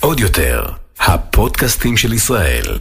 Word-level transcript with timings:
עוד 0.00 0.20
יותר, 0.20 0.64
הפודקאסטים 1.00 1.96
של 1.96 2.12
ישראל. 2.12 2.78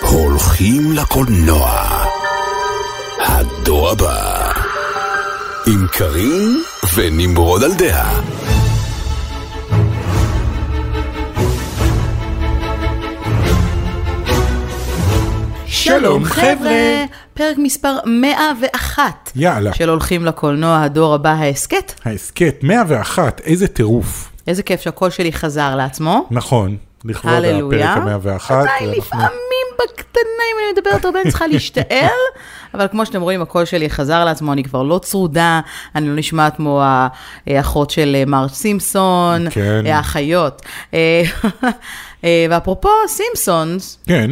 הולכים 0.00 0.92
לקולנוע. 0.92 2.04
הדור 3.18 3.90
הבא. 3.90 4.52
עם 5.66 5.86
קארין 5.92 6.62
ונמרוד 6.94 7.64
על 7.64 7.72
דעה. 7.74 8.20
שלום 15.66 16.24
חבר'ה, 16.24 17.04
פרק 17.34 17.58
מספר 17.58 17.96
101 18.06 19.32
יאללה. 19.36 19.74
של 19.74 19.88
הולכים 19.88 20.24
לקולנוע 20.24 20.82
הדור 20.82 21.14
הבא 21.14 21.30
ההסכת. 21.30 21.92
ההסכת 22.04 22.54
101, 22.62 23.40
איזה 23.40 23.66
טירוף. 23.66 24.30
איזה 24.46 24.62
כיף 24.62 24.80
שהקול 24.80 25.10
שלי 25.10 25.32
חזר 25.32 25.76
לעצמו. 25.76 26.26
נכון, 26.30 26.76
לכבוד. 27.04 27.32
הפרק 27.32 27.82
ה-101. 27.82 28.52
עדיין 28.52 28.90
לפעמים 28.90 29.66
בקטנה, 29.78 30.44
אם 30.52 30.56
אני 30.58 30.72
מדברת 30.72 31.04
הרבה, 31.04 31.20
אני 31.20 31.30
צריכה 31.30 31.46
להשתעל, 31.52 32.08
אבל 32.74 32.88
כמו 32.88 33.06
שאתם 33.06 33.22
רואים, 33.22 33.42
הקול 33.42 33.64
שלי 33.64 33.90
חזר 33.90 34.24
לעצמו, 34.24 34.52
אני 34.52 34.64
כבר 34.64 34.82
לא 34.82 34.98
צרודה, 34.98 35.60
אני 35.94 36.08
לא 36.08 36.14
נשמעת 36.14 36.56
כמו 36.56 36.82
האחות 37.46 37.90
של 37.90 38.16
אה, 38.18 38.24
מר 38.26 38.48
סימפסון, 38.48 39.50
כן. 39.50 39.86
אה, 39.86 39.96
האחיות. 39.96 40.62
אה, 40.94 41.22
ואפרופו 42.50 42.88
סימפסונס, 43.08 43.98
כן, 44.06 44.30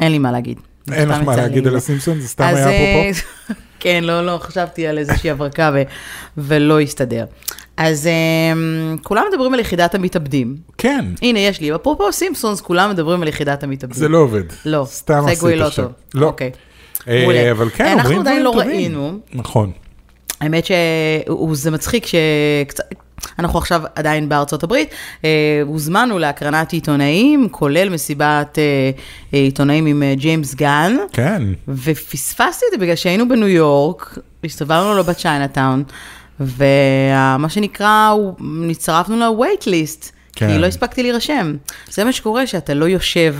אין 0.00 0.12
לי 0.12 0.18
מה 0.18 0.32
להגיד. 0.32 0.58
אין 0.92 1.08
לך 1.08 1.18
מה 1.24 1.36
להגיד. 1.36 1.66
על 1.66 1.76
הסימפסון, 1.76 2.20
זה 2.20 2.28
סתם 2.28 2.44
היה 2.44 2.68
אה, 2.68 3.10
אפרופו. 3.10 3.26
כן, 3.80 4.04
לא, 4.04 4.26
לא, 4.26 4.38
חשבתי 4.38 4.86
על 4.86 4.98
איזושהי 4.98 5.30
הברקה 5.30 5.70
ו- 5.74 5.82
ולא 6.36 6.80
הסתדר. 6.80 7.24
אז 7.76 8.06
אה, 8.06 8.12
כולם 9.02 9.24
מדברים 9.32 9.54
על 9.54 9.60
יחידת 9.60 9.94
המתאבדים. 9.94 10.56
כן, 10.78 11.04
הנה, 11.22 11.38
יש 11.38 11.60
לי, 11.60 11.74
אפרופו 11.74 12.12
סימפסונס, 12.12 12.60
כולם 12.60 12.90
מדברים 12.90 13.22
על 13.22 13.28
יחידת 13.28 13.62
המתאבדים. 13.62 14.00
זה 14.00 14.08
לא 14.08 14.18
עובד. 14.18 14.42
לא, 14.64 14.86
סתם 14.88 15.24
עשית 15.26 15.42
לא 15.42 15.66
עכשיו. 15.66 15.88
לא. 16.14 16.26
אוקיי. 16.26 16.50
אה. 17.08 17.50
אבל 17.50 17.70
כן, 17.70 17.98
אנחנו 17.98 18.20
עדיין 18.20 18.42
לא. 18.42 18.50
ראינו. 18.56 19.18
נכון. 19.32 19.72
האמת 20.40 20.64
שזה 20.64 21.70
מצחיק 21.70 22.06
שקצת... 22.06 22.84
אנחנו 23.38 23.58
עכשיו 23.58 23.82
עדיין 23.94 24.28
בארצות 24.28 24.62
הברית, 24.62 24.88
אה, 25.24 25.30
הוזמנו 25.64 26.18
להקרנת 26.18 26.72
עיתונאים, 26.72 27.48
כולל 27.50 27.88
מסיבת 27.88 28.58
אה, 28.58 28.62
אה, 29.34 29.38
עיתונאים 29.38 29.86
עם 29.86 30.02
אה, 30.02 30.14
ג'יימס 30.16 30.54
גן, 30.54 30.96
כן, 31.12 31.42
ופספסתי 31.68 32.64
את 32.66 32.80
זה 32.80 32.84
בגלל 32.84 32.96
שהיינו 32.96 33.28
בניו 33.28 33.48
יורק, 33.48 34.18
הסתובבנו 34.44 34.94
לו 34.94 35.04
בצ'יינאטאון, 35.04 35.82
ומה 36.40 37.48
שנקרא, 37.48 38.12
נצטרפנו 38.40 39.16
ל-wait 39.16 39.62
list, 39.64 40.10
כן. 40.36 40.48
כי 40.52 40.58
לא 40.58 40.66
הספקתי 40.66 41.02
להירשם. 41.02 41.56
זה 41.90 42.04
מה 42.04 42.12
שקורה 42.12 42.46
שאתה 42.46 42.74
לא 42.74 42.84
יושב 42.84 43.36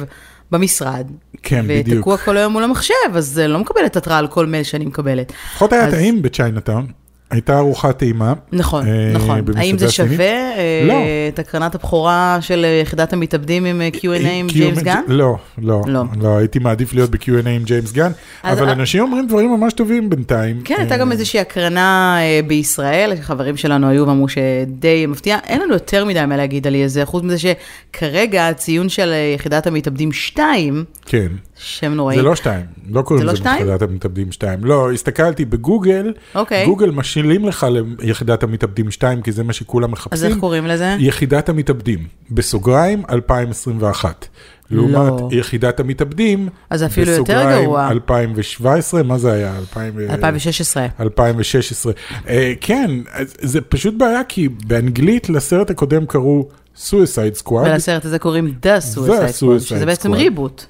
במשרד, 0.50 1.06
כן, 1.42 1.64
בדיוק. 1.68 1.98
ותקוע 1.98 2.16
כל 2.16 2.36
היום 2.36 2.52
מול 2.52 2.64
המחשב, 2.64 2.94
אז 3.14 3.38
לא 3.38 3.58
מקבלת 3.58 3.96
התראה 3.96 4.18
על 4.18 4.26
כל 4.26 4.46
מייל 4.46 4.62
שאני 4.64 4.84
מקבלת. 4.86 5.32
לפחות 5.52 5.72
היה 5.72 5.86
אז- 5.86 5.94
טעים 5.94 6.22
ב-Chinatown. 6.22 6.86
הייתה 7.32 7.58
ארוחת 7.58 7.98
טעימה. 7.98 8.32
נכון, 8.52 8.86
אה, 8.86 9.12
נכון. 9.14 9.40
האם 9.56 9.78
זה. 9.78 9.90
שווה 9.90 10.26
אה, 10.26 10.84
לא. 10.86 10.94
את 11.28 11.38
הקרנת 11.38 11.74
הבכורה 11.74 12.38
של 12.40 12.64
אה, 12.64 12.80
יחידת 12.82 13.12
המתאבדים 13.12 13.64
עם 13.64 13.80
אה, 13.80 13.88
Q&A 13.92 14.26
עם 14.26 14.46
Q&A 14.46 14.52
ג'יימס 14.52 14.82
גן? 14.82 15.00
לא, 15.08 15.36
לא, 15.58 15.80
לא. 15.86 16.02
לא, 16.20 16.36
הייתי 16.36 16.58
מעדיף 16.58 16.94
להיות 16.94 17.10
ב-Q&A 17.10 17.48
עם 17.48 17.62
ג'יימס 17.64 17.92
גן, 17.92 18.12
אבל 18.44 18.66
אה- 18.66 18.72
אנשים 18.72 19.02
אומרים 19.02 19.26
דברים 19.26 19.50
ממש 19.50 19.72
טובים 19.72 20.10
בינתיים. 20.10 20.60
כן, 20.64 20.74
הייתה 20.78 20.94
אה, 20.94 21.00
גם 21.00 21.12
איזושהי 21.12 21.40
הקרנה 21.40 22.18
אה, 22.20 22.40
בישראל, 22.46 23.12
חברים 23.20 23.56
שלנו 23.56 23.88
היו 23.88 24.06
ואמרו 24.06 24.28
שדי 24.28 25.06
מפתיע. 25.06 25.38
אין 25.46 25.60
לנו 25.60 25.72
יותר 25.72 26.04
מדי 26.04 26.24
מה 26.26 26.36
להגיד 26.36 26.66
על 26.66 26.74
זה, 26.86 27.04
חוץ 27.04 27.24
מזה 27.24 27.36
שכרגע 27.38 28.48
הציון 28.48 28.88
של 28.88 29.08
אה, 29.12 29.32
יחידת 29.34 29.66
המתאבדים 29.66 30.12
2, 30.12 30.84
כן. 31.06 31.28
שם 31.56 31.92
נוראי. 31.92 32.16
זה 32.16 32.22
לא 32.22 32.36
שתיים, 32.36 32.64
לא 32.90 33.02
קוראים 33.02 33.26
לא 33.26 33.32
לזה 33.32 33.40
שתיים? 33.40 33.56
יחידת 33.56 33.82
המתאבדים 33.82 34.32
שתיים. 34.32 34.64
לא, 34.64 34.92
הסתכלתי 34.92 35.44
בגוגל, 35.44 36.12
אוקיי. 36.34 36.66
גוגל 36.66 36.90
משילים 37.22 37.48
לך 37.48 37.66
ליחידת 37.98 38.42
המתאבדים 38.42 38.90
שתיים, 38.90 39.22
כי 39.22 39.32
זה 39.32 39.42
מה 39.44 39.52
שכולם 39.52 39.84
אז 39.84 39.92
מחפשים. 39.92 40.30
איך 40.30 40.38
קוראים 40.38 40.66
לזה? 40.66 40.96
יחידת 40.98 41.48
המתאבדים, 41.48 42.06
בסוגריים 42.30 43.02
2021. 43.10 44.26
לעומת 44.70 44.94
לא. 45.20 45.28
יחידת 45.32 45.80
המתאבדים, 45.80 46.48
אז 46.70 46.84
אפילו 46.84 47.12
יותר 47.12 47.22
בסוגריים 47.22 47.64
גרוע. 47.64 47.88
2017, 47.90 49.02
מה 49.02 49.18
זה 49.18 49.32
היה? 49.32 49.58
2000 49.58 49.92
ו- 49.96 50.10
2016. 50.10 50.86
2016. 51.00 51.92
אה, 52.28 52.52
כן, 52.60 52.90
אז 53.12 53.34
זה 53.40 53.60
פשוט 53.60 53.94
בעיה, 53.98 54.24
כי 54.28 54.48
באנגלית 54.48 55.28
לסרט 55.28 55.70
הקודם 55.70 56.06
קראו 56.06 56.48
Suicide 56.76 57.42
Squad. 57.42 57.52
ולסרט 57.52 58.04
הזה 58.04 58.18
קוראים 58.18 58.54
The 58.62 58.96
Suicide 58.96 59.42
Squad, 59.42 59.60
שזה 59.60 59.86
בעצם. 59.86 60.12
Reboot. 60.12 60.64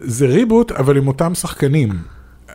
זה 0.00 0.26
reboot, 0.26 0.72
אבל 0.72 0.96
עם 0.96 1.08
אותם 1.08 1.34
שחקנים. 1.34 1.88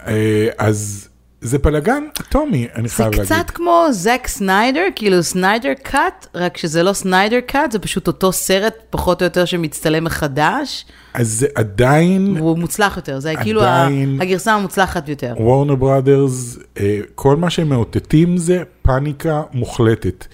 אה, 0.08 0.47
אז 0.58 1.08
זה 1.41 1.57
בלאגן 1.59 2.03
אטומי, 2.22 2.68
אני 2.75 2.88
זה 2.88 2.96
חייב 2.96 3.09
להגיד. 3.16 3.25
קצת 3.25 3.50
כמו 3.50 3.85
זק 3.91 4.28
סניידר, 4.28 4.84
כאילו 4.96 5.24
Snyder 5.24 5.72
Cut, 5.84 6.28
רק 6.35 6.57
שזה 6.57 6.84
לא 6.84 6.94
Snyder 6.94 7.40
Cut, 7.48 7.72
זה 7.72 7.79
פשוט 7.79 8.07
אותו 8.07 8.31
סרט 8.31 8.74
פחות 8.90 9.22
או 9.22 9.25
יותר 9.25 9.46
שמצטלם 9.46 10.03
מחדש, 10.03 10.85
אז 11.13 11.28
זה 11.31 11.47
עדיין, 11.56 12.35
והוא 12.38 12.57
מוצלח 12.57 12.96
יותר, 12.97 13.19
זה 13.19 13.34
כאילו 13.41 13.62
עדיין- 13.62 14.18
ה- 14.19 14.24
הגרסה 14.24 14.53
המוצלחת 14.53 15.09
יותר. 15.09 15.34
וורנר 15.40 15.75
בראדרס, 15.75 16.57
אה, 16.79 17.00
כל 17.16 17.35
מה 17.35 17.50
שהם 17.50 17.69
מאותתים 17.69 18.38
זה 18.38 18.63
פאניקה 18.81 19.41
מוחלטת. 19.53 20.25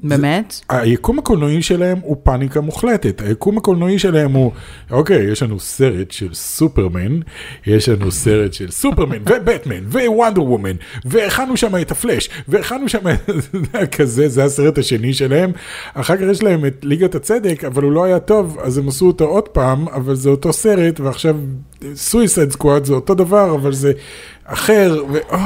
באמת? 0.00 0.60
היקום 0.68 1.18
הקולנועי 1.18 1.62
שלהם 1.62 1.98
הוא 2.02 2.16
פאניקה 2.22 2.60
מוחלטת. 2.60 3.20
היקום 3.20 3.58
הקולנועי 3.58 3.98
שלהם 3.98 4.32
הוא, 4.32 4.52
אוקיי, 4.90 5.32
יש 5.32 5.42
לנו 5.42 5.60
סרט 5.60 6.10
של 6.10 6.34
סופרמן, 6.34 7.20
יש 7.66 7.88
לנו 7.88 8.12
סרט 8.12 8.52
של 8.52 8.70
סופרמן 8.70 9.18
ובטמן 9.30 9.86
ווונדר 9.86 10.42
וומן, 10.42 10.76
והכנו 11.04 11.56
שם 11.56 11.76
את 11.80 11.90
הפלאש, 11.90 12.28
והכנו 12.48 12.88
שם 12.88 13.04
כזה, 13.96 14.28
זה 14.28 14.44
הסרט 14.44 14.78
השני 14.78 15.14
שלהם. 15.14 15.52
אחר 15.94 16.16
כך 16.16 16.22
יש 16.30 16.42
להם 16.42 16.66
את 16.66 16.84
ליגת 16.84 17.14
הצדק, 17.14 17.64
אבל 17.64 17.82
הוא 17.82 17.92
לא 17.92 18.04
היה 18.04 18.18
טוב, 18.18 18.58
אז 18.62 18.78
הם 18.78 18.88
עשו 18.88 19.06
אותו 19.06 19.24
עוד 19.24 19.48
פעם, 19.48 19.88
אבל 19.88 20.14
זה 20.14 20.28
אותו 20.28 20.52
סרט, 20.52 21.00
ועכשיו 21.00 21.36
סויסד 21.94 22.50
סקוואד 22.50 22.84
זה 22.84 22.94
אותו 22.94 23.14
דבר, 23.14 23.54
אבל 23.54 23.72
זה 23.72 23.92
אחר, 24.44 25.04
ואו, 25.12 25.38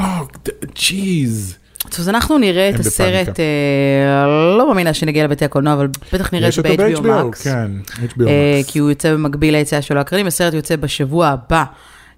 ג'יז. 0.74 1.59
אז 1.98 2.08
אנחנו 2.08 2.38
נראה 2.38 2.70
את 2.70 2.80
הסרט. 2.80 3.40
אה, 3.40 4.56
לא 4.58 4.68
מאמינה 4.68 4.94
שנגיע 4.94 5.24
לבתי 5.24 5.44
הקולנוע, 5.44 5.72
אבל 5.72 5.88
בטח 6.12 6.32
נראה 6.32 6.48
את 6.48 6.58
ב-HBO 6.58 7.02
Max. 7.02 7.42
כן, 7.44 7.70
HBO 7.96 8.26
אה, 8.26 8.60
Max. 8.62 8.72
כי 8.72 8.78
הוא 8.78 8.90
יוצא 8.90 9.12
במקביל 9.12 9.56
ליציאה 9.56 9.82
שלו 9.82 10.00
הקרנים, 10.00 10.26
הסרט 10.26 10.54
יוצא 10.54 10.76
בשבוע 10.76 11.26
הבא. 11.26 11.64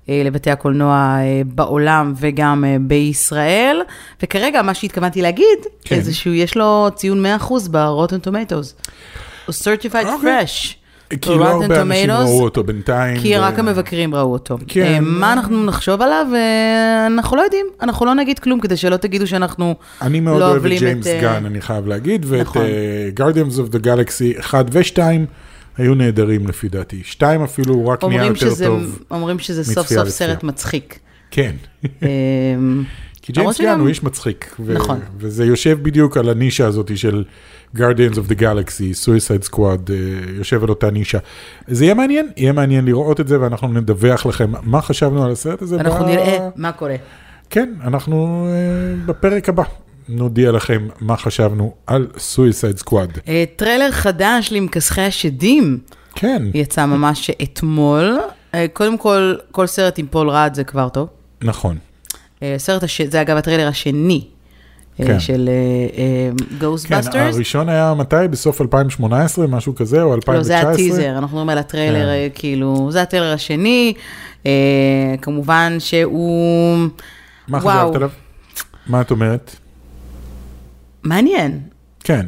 אה, 0.08 0.22
לבתי 0.24 0.50
הקולנוע 0.50 1.16
בעולם 1.46 2.12
וגם 2.16 2.64
בישראל, 2.80 3.82
וכרגע 4.22 4.62
מה 4.62 4.74
שהתכוונתי 4.74 5.22
להגיד, 5.22 5.58
כן. 5.84 6.00
זה 6.00 6.14
שהוא 6.14 6.34
יש 6.34 6.56
לו 6.56 6.88
ציון 6.94 7.26
100% 7.40 7.52
ב-Rotten 7.70 8.26
Tomatoes. 8.26 8.88
הוא 9.46 9.54
certified 9.54 10.06
אוקיי. 10.06 10.44
fresh. 10.44 10.81
כי 11.20 11.30
לא 11.30 11.48
הרבה 11.48 11.82
אנשים 11.82 12.10
ראו 12.10 12.42
אותו 12.42 12.64
בינתיים. 12.64 13.20
כי 13.20 13.38
ו- 13.38 13.40
רק 13.40 13.58
המבקרים 13.58 14.14
ראו 14.14 14.32
אותו. 14.32 14.58
כן. 14.68 14.82
אה, 14.82 15.00
מה 15.00 15.32
אנחנו 15.32 15.64
נחשוב 15.64 16.02
עליו? 16.02 16.26
אה, 16.34 17.06
אנחנו 17.06 17.36
לא 17.36 17.42
יודעים, 17.42 17.66
אנחנו 17.82 18.06
לא 18.06 18.14
נגיד 18.14 18.38
כלום 18.38 18.60
כדי 18.60 18.76
שלא 18.76 18.96
תגידו 18.96 19.26
שאנחנו 19.26 19.74
אני 20.02 20.20
מאוד 20.20 20.40
לא 20.40 20.44
אוהב 20.44 20.56
את 20.56 20.60
אוהבים 20.60 20.78
ג'יימס 20.78 21.06
אה, 21.06 21.20
גן, 21.20 21.46
אני 21.46 21.60
חייב 21.60 21.86
להגיד, 21.86 22.26
ואת 22.28 22.40
נכון. 22.40 22.62
Guardians 23.16 23.54
of 23.54 23.74
the 23.74 23.84
Galaxy 23.84 24.40
1 24.40 24.66
ו-2 24.72 24.98
היו 25.78 25.94
נהדרים 25.94 26.46
לפי 26.46 26.68
דעתי. 26.68 27.00
2 27.04 27.42
אפילו 27.42 27.74
הוא 27.74 27.86
רק 27.92 28.04
נהיה 28.04 28.24
יותר 28.24 28.50
שזה, 28.50 28.66
טוב. 28.66 28.98
אומרים 29.10 29.38
שזה 29.38 29.64
סוף 29.64 29.86
סוף. 29.86 30.08
סרט 30.08 30.42
מצחיק. 30.42 30.98
כן. 31.30 31.52
כי 33.22 33.32
ג'יימס 33.32 33.60
גן 33.60 33.80
הוא 33.80 33.88
איש 33.88 34.02
מצחיק. 34.02 34.56
נכון. 34.68 35.00
וזה 35.18 35.44
יושב 35.44 35.78
בדיוק 35.82 36.16
על 36.16 36.28
הנישה 36.28 36.66
הזאת 36.66 36.96
של 36.96 37.24
Guardians 37.76 38.14
of 38.14 38.30
the 38.30 38.40
Galaxy, 38.40 39.06
Suicide 39.06 39.52
Squad, 39.52 39.90
אה, 39.90 39.96
יושב 40.36 40.62
על 40.62 40.68
אותה 40.68 40.90
נישה. 40.90 41.18
זה 41.68 41.84
יהיה 41.84 41.94
מעניין, 41.94 42.28
יהיה 42.36 42.52
מעניין 42.52 42.84
לראות 42.84 43.20
את 43.20 43.28
זה, 43.28 43.40
ואנחנו 43.40 43.68
נדווח 43.68 44.26
לכם 44.26 44.52
מה 44.62 44.82
חשבנו 44.82 45.24
על 45.24 45.30
הסרט 45.32 45.62
הזה. 45.62 45.76
אנחנו 45.80 46.04
ב- 46.04 46.08
נראה 46.08 46.48
מה 46.56 46.72
קורה. 46.72 46.96
כן, 47.50 47.72
אנחנו 47.84 48.46
אה, 48.48 49.06
בפרק 49.06 49.48
הבא 49.48 49.62
נודיע 50.08 50.52
לכם 50.52 50.88
מה 51.00 51.16
חשבנו 51.16 51.74
על 51.86 52.06
Suicide 52.16 52.82
Squad. 52.82 53.18
אה, 53.28 53.44
טריילר 53.56 53.90
חדש 53.90 54.52
למכסחי 54.52 55.00
השדים 55.00 55.78
כן, 56.14 56.42
יצא 56.54 56.86
ממש 56.86 57.30
אתמול. 57.42 58.18
אה, 58.54 58.66
קודם 58.72 58.98
כל, 58.98 59.34
כל 59.50 59.66
סרט 59.66 59.98
עם 59.98 60.06
פול 60.10 60.30
רד 60.30 60.50
זה 60.54 60.64
כבר 60.64 60.88
טוב. 60.88 61.08
נכון. 61.42 61.78
סרט, 62.56 62.82
הש... 62.82 63.00
זה 63.00 63.20
אגב 63.20 63.36
הטריילר 63.36 63.68
השני 63.68 64.26
כן. 65.06 65.20
של 65.20 65.50
כן, 65.96 66.58
Ghostbusters. 66.58 67.34
הראשון 67.34 67.68
היה 67.68 67.94
מתי? 67.94 68.16
בסוף 68.30 68.60
2018, 68.60 69.46
משהו 69.46 69.74
כזה, 69.74 70.02
או 70.02 70.14
2019? 70.14 70.56
לא, 70.56 70.62
זה 70.64 70.70
הטיזר, 70.70 71.10
אנחנו 71.18 71.26
מדברים 71.26 71.48
על 71.48 71.58
הטריילר, 71.58 72.04
כן. 72.04 72.08
אה, 72.08 72.28
כאילו, 72.34 72.88
זה 72.90 73.02
הטריילר 73.02 73.32
השני. 73.32 73.94
אה, 74.46 75.14
כמובן 75.22 75.76
שהוא... 75.78 76.88
מה. 77.48 77.60
חשבת 77.60 77.94
עליו? 77.94 78.10
מה 78.86 79.00
את 79.00 79.10
אומרת? 79.10 79.56
מעניין. 81.02 81.60
כן. 82.04 82.26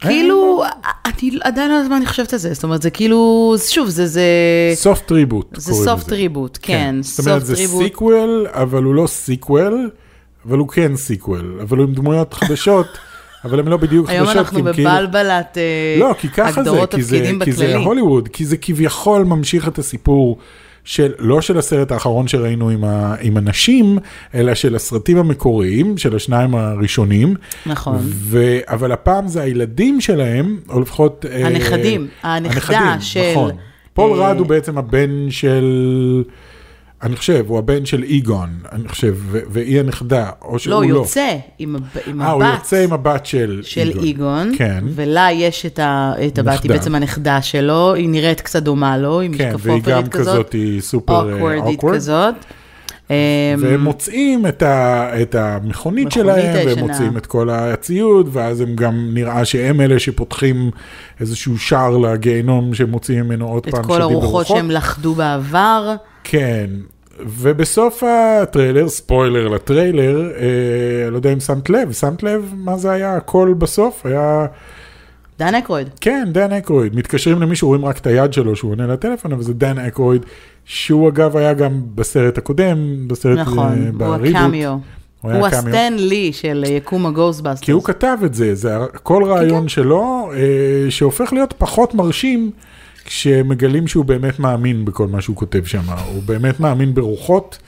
כאילו, 0.00 0.62
אני 1.06 1.38
עדיין 1.42 1.70
לא 1.70 1.74
יודעת 1.74 1.90
מה 1.90 1.96
אני 1.96 2.06
חושבת 2.06 2.32
על 2.32 2.38
זה, 2.38 2.54
זאת 2.54 2.64
אומרת, 2.64 2.82
זה 2.82 2.90
כאילו, 2.90 3.54
שוב, 3.68 3.88
זה, 3.88 4.06
זה, 4.06 4.22
soft 4.74 5.12
reboot. 5.12 5.48
זה 5.56 5.92
soft 5.92 6.08
reboot, 6.08 6.58
כן, 6.62 6.96
זאת 7.00 7.26
אומרת, 7.26 7.46
זה. 7.46 7.56
sequel, 7.56 8.46
אבל 8.50 8.82
הוא 8.82 8.94
לא 8.94 9.06
sequel, 9.06 9.90
אבל 10.48 10.58
הוא 10.58 10.68
כן 10.68 10.96
sequel, 10.96 11.58
אבל 11.62 11.78
הוא 11.78 11.86
עם 11.86 11.94
דמויות 11.94 12.34
חדשות, 12.34 12.86
אבל 13.44 13.60
הן 13.60 13.68
לא 13.68 13.76
בדיוק 13.76 14.08
היום 14.08 14.26
חדשות. 14.26 14.38
אנחנו 14.38 14.62
כי 14.62 14.68
הם 14.68 14.74
כאילו- 14.74 14.90
בבלבלת 14.90 15.58
אה, 15.58 15.96
לא, 16.00 16.14
כי 16.18 16.28
ככה 16.28 16.64
זה, 16.64 16.70
כי 16.90 17.02
זה, 17.02 17.30
כי 17.44 17.52
זה. 17.52 17.76
הוליווד, 17.76 18.28
כי 18.28 18.44
זה 18.44 18.56
כביכול 18.56 19.24
ממשיך 19.24 19.68
את 19.68 19.78
הסיפור 19.78 20.38
של, 20.84 21.12
לא 21.18 21.40
של 21.40 21.58
הסרט 21.58 21.92
האחרון 21.92 22.28
שראינו 22.28 22.70
עם, 22.70 22.84
ה, 22.84 23.14
עם 23.20 23.36
הנשים, 23.36 23.98
אלא 24.34 24.54
של 24.54 24.74
הסרטים 24.74 25.18
המקוריים, 25.18 25.98
של 25.98 26.16
השניים 26.16 26.54
הראשונים. 26.54 27.34
נכון. 27.66 27.96
ו, 28.00 28.58
אבל 28.66 28.92
הפעם 28.92 29.28
זה 29.28 29.42
הילדים 29.42 30.00
שלהם, 30.00 30.58
או 30.68 30.80
לפחות... 30.80 31.26
אה, 31.30 31.46
הנכדים, 31.46 32.06
הנכדה 32.22 32.78
הנכדים, 32.78 33.00
של, 33.00 33.30
נכון. 33.32 33.50
פול 33.94 34.22
אה, 34.22 34.30
רד 34.30 34.38
הוא 34.38 34.46
בעצם 34.46 34.78
הבן 34.78 35.30
של... 35.30 36.24
אני 37.04 37.16
חושב, 37.16 37.44
הוא 37.48 37.58
הבן 37.58 37.86
של 37.86 38.02
איגון, 38.02 38.48
אני 38.72 38.88
חושב, 38.88 39.16
והיא 39.30 39.80
הנכדה, 39.80 40.30
או 40.42 40.58
שהוא 40.58 40.70
לא, 40.70 40.82
לא. 40.82 40.86
הוא 40.86 40.98
יוצא 40.98 41.36
עם, 41.58 41.76
עם 42.06 42.22
אה, 42.22 42.30
הוא 42.30 42.44
הבת 42.44 42.58
יוצא 42.58 42.84
עם 42.84 42.92
הבת 42.92 43.26
של, 43.26 43.60
של 43.64 43.92
איגון, 44.02 44.52
כן. 44.58 44.84
ולה 44.94 45.28
יש 45.32 45.66
את, 45.66 45.78
ה, 45.78 46.12
את 46.26 46.38
הבת, 46.38 46.62
היא. 46.62 46.68
בעצם 46.68 46.94
הנכדה 46.94 47.42
שלו, 47.42 47.94
היא 47.94 48.08
נראית 48.08 48.40
קצת 48.40 48.62
דומה 48.62 48.98
לו, 48.98 49.20
עם 49.20 49.32
כן, 49.32 49.38
והיא 49.38 49.54
משקפופרית 49.54 49.84
גם 49.84 50.06
כזאת, 50.06 50.52
היא 50.52 50.80
סופר 50.80 51.32
אוקוורדית 51.32 51.64
אוקוורד. 51.64 51.94
כזאת. 51.94 52.34
אמ, 53.10 53.16
והם 53.58 53.80
מוצאים 53.80 54.46
את, 54.46 54.62
ה, 54.62 55.10
את 55.22 55.34
המכונית 55.34 56.06
מכונית 56.06 56.12
שלהם, 56.12 56.54
והם 56.54 56.68
הישנה. 56.68 56.86
מוצאים 56.86 57.16
את 57.16 57.26
כל 57.26 57.50
הציוד, 57.50 58.28
ואז 58.32 58.60
הם 58.60 58.76
גם 58.76 59.10
נראה 59.14 59.44
שהם 59.44 59.80
אלה 59.80 59.98
שפותחים 59.98 60.70
איזשהו 61.20 61.58
שער 61.58 61.96
לגיהנום 61.96 62.74
שמוציאים 62.74 63.24
ממנו 63.24 63.48
עוד 63.48 63.66
את 63.66 63.74
פעם 63.74 63.84
כל 63.84 63.94
שדים 63.94 64.02
הרוחות 64.02 64.24
ורוחות. 64.24 64.46
שהם 64.46 64.70
לכדו 64.70 65.14
בעבר. 65.14 65.94
כן, 66.24 66.70
ובסוף 67.20 68.02
הטריילר, 68.02 68.88
ספוילר 68.88 69.48
לטריילר, 69.48 70.30
אה, 70.36 71.10
לא 71.10 71.16
יודע 71.16 71.32
אם 71.32 71.40
שמת 71.40 71.70
לב, 71.70 71.92
שמת 71.92 72.22
לב 72.22 72.52
מה 72.56 72.76
זה 72.76 72.90
היה? 72.90 73.16
הכל 73.16 73.54
בסוף 73.58 74.06
היה, 74.06 74.46
דן 75.38 75.54
אקרויד. 75.54 75.88
כן, 76.00 76.28
דן 76.32 76.52
אקרויד, 76.52 76.96
מתקשרים 76.96 77.40
למישהו, 77.40 77.68
רואים 77.68 77.84
רק 77.84 77.98
את 77.98 78.06
היד 78.06 78.32
שלו 78.32 78.56
שהוא 78.56 78.70
עונה 78.70 78.86
לטלפון, 78.86 79.32
אבל 79.32 79.42
זה 79.42 79.54
דן 79.54 79.78
אקרויד, 79.78 80.26
שהוא 80.64 81.08
אגב 81.08 81.36
היה 81.36 81.54
גם 81.54 81.80
בסרט 81.94 82.38
הקודם, 82.38 83.08
בסרט 83.08 83.38
נכון, 83.38 83.72
אה, 83.72 83.88
הוא 83.90 83.98
ב 83.98 84.03
reboot. 84.03 84.40
הקמיו. 84.40 84.76
הוא 85.20 85.32
הוא. 85.32 85.46
הסטן 85.46 85.94
לי 85.96 86.32
של 86.32 86.64
יקום 86.68 87.06
ה 87.06 87.10
Ghostbusters. 87.10 87.64
כי 87.64 87.72
הוא 87.72 87.84
כתב 87.84 88.18
את 88.24 88.34
זה, 88.34 88.54
זה 88.54 88.74
כל 89.02 89.24
רעיון 89.24 89.68
שלו, 89.68 90.30
אה, 90.34 90.90
שהופך 90.90 91.32
להיות 91.32 91.54
פחות 91.58 91.94
מרשים 91.94 92.50
כשמגלים 93.04 93.86
שהוא 93.86 94.04
באמת 94.04 94.38
מאמין 94.38 94.84
בכל 94.84 95.06
מה 95.06 95.20
שהוא 95.20 95.36
כותב 95.36 95.64
שם, 95.64 95.82
הוא 96.12 96.22
באמת 96.26 96.60
מאמין 96.60 96.94
ברוחות. 96.94 97.58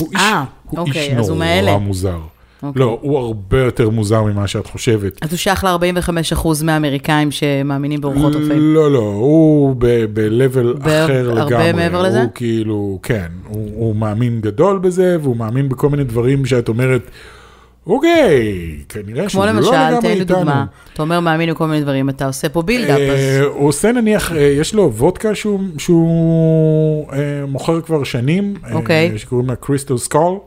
הוא 0.00 0.08
איש, 0.12 0.20
אה, 0.20 0.44
הוא 0.64 0.78
אוקיי, 0.78 1.02
איש 1.02 1.12
הוא 1.12 1.26
נורא 1.26 1.38
מאלה. 1.38 1.78
מוזר. 1.78 2.18
אוקיי. 2.62 2.80
לא, 2.80 2.98
הוא 3.02 3.18
הרבה 3.18 3.60
יותר 3.60 3.90
מוזר 3.90 4.22
ממה 4.22 4.46
שאת 4.46 4.66
חושבת. 4.66 5.18
אז 5.22 5.30
הוא 5.30 5.36
שייך 5.36 5.64
ל-45% 5.64 6.46
מהאמריקאים 6.64 7.30
שמאמינים 7.30 8.00
באורחות 8.00 8.34
רפאים. 8.34 8.74
לא, 8.74 8.92
לא, 8.92 8.98
הוא 8.98 9.76
ב-level 9.78 10.80
אחר 10.80 11.30
הרבה 11.30 11.44
לגמרי. 11.44 11.72
מעבר 11.72 12.02
לזה? 12.02 12.22
הוא 12.22 12.30
כאילו, 12.34 12.98
כן, 13.02 13.26
הוא, 13.48 13.70
הוא 13.74 13.96
מאמין 13.96 14.40
גדול 14.40 14.78
בזה, 14.78 15.16
והוא 15.22 15.36
מאמין 15.36 15.68
בכל 15.68 15.88
מיני 15.88 16.04
דברים 16.04 16.46
שאת 16.46 16.68
אומרת, 16.68 17.10
אוקיי, 17.88 18.78
כנראה 18.88 19.20
כמו 19.20 19.30
שהוא 19.30 19.44
לא 19.44 19.52
למשל, 19.52 19.70
לגמרי 19.70 20.00
תן 20.00 20.08
לי 20.08 20.20
איתנו. 20.20 20.36
דוגמה, 20.36 20.64
אתה 20.94 21.02
אומר 21.02 21.20
מאמין 21.20 21.50
בכל 21.50 21.66
מיני 21.66 21.80
דברים, 21.82 22.08
אתה 22.08 22.26
עושה 22.26 22.48
פה 22.48 22.62
buildup, 22.62 23.00
אז 23.00 23.18
אה, 23.18 23.44
הוא 23.44 23.68
עושה 23.68 23.92
נניח, 23.92 24.32
אה, 24.32 24.38
יש 24.38 24.74
לו 24.74 24.92
וודקה 24.94 25.34
שהוא, 25.78 27.12
אה, 27.12 27.18
מוכר 27.48 27.80
כבר 27.80 28.04
שנים, 28.04 28.54
אוקיי. 28.72 29.18
שקוראים 29.18 29.48
לה 29.48 29.56
Crystal 29.56 29.98
Skull. 29.98 30.38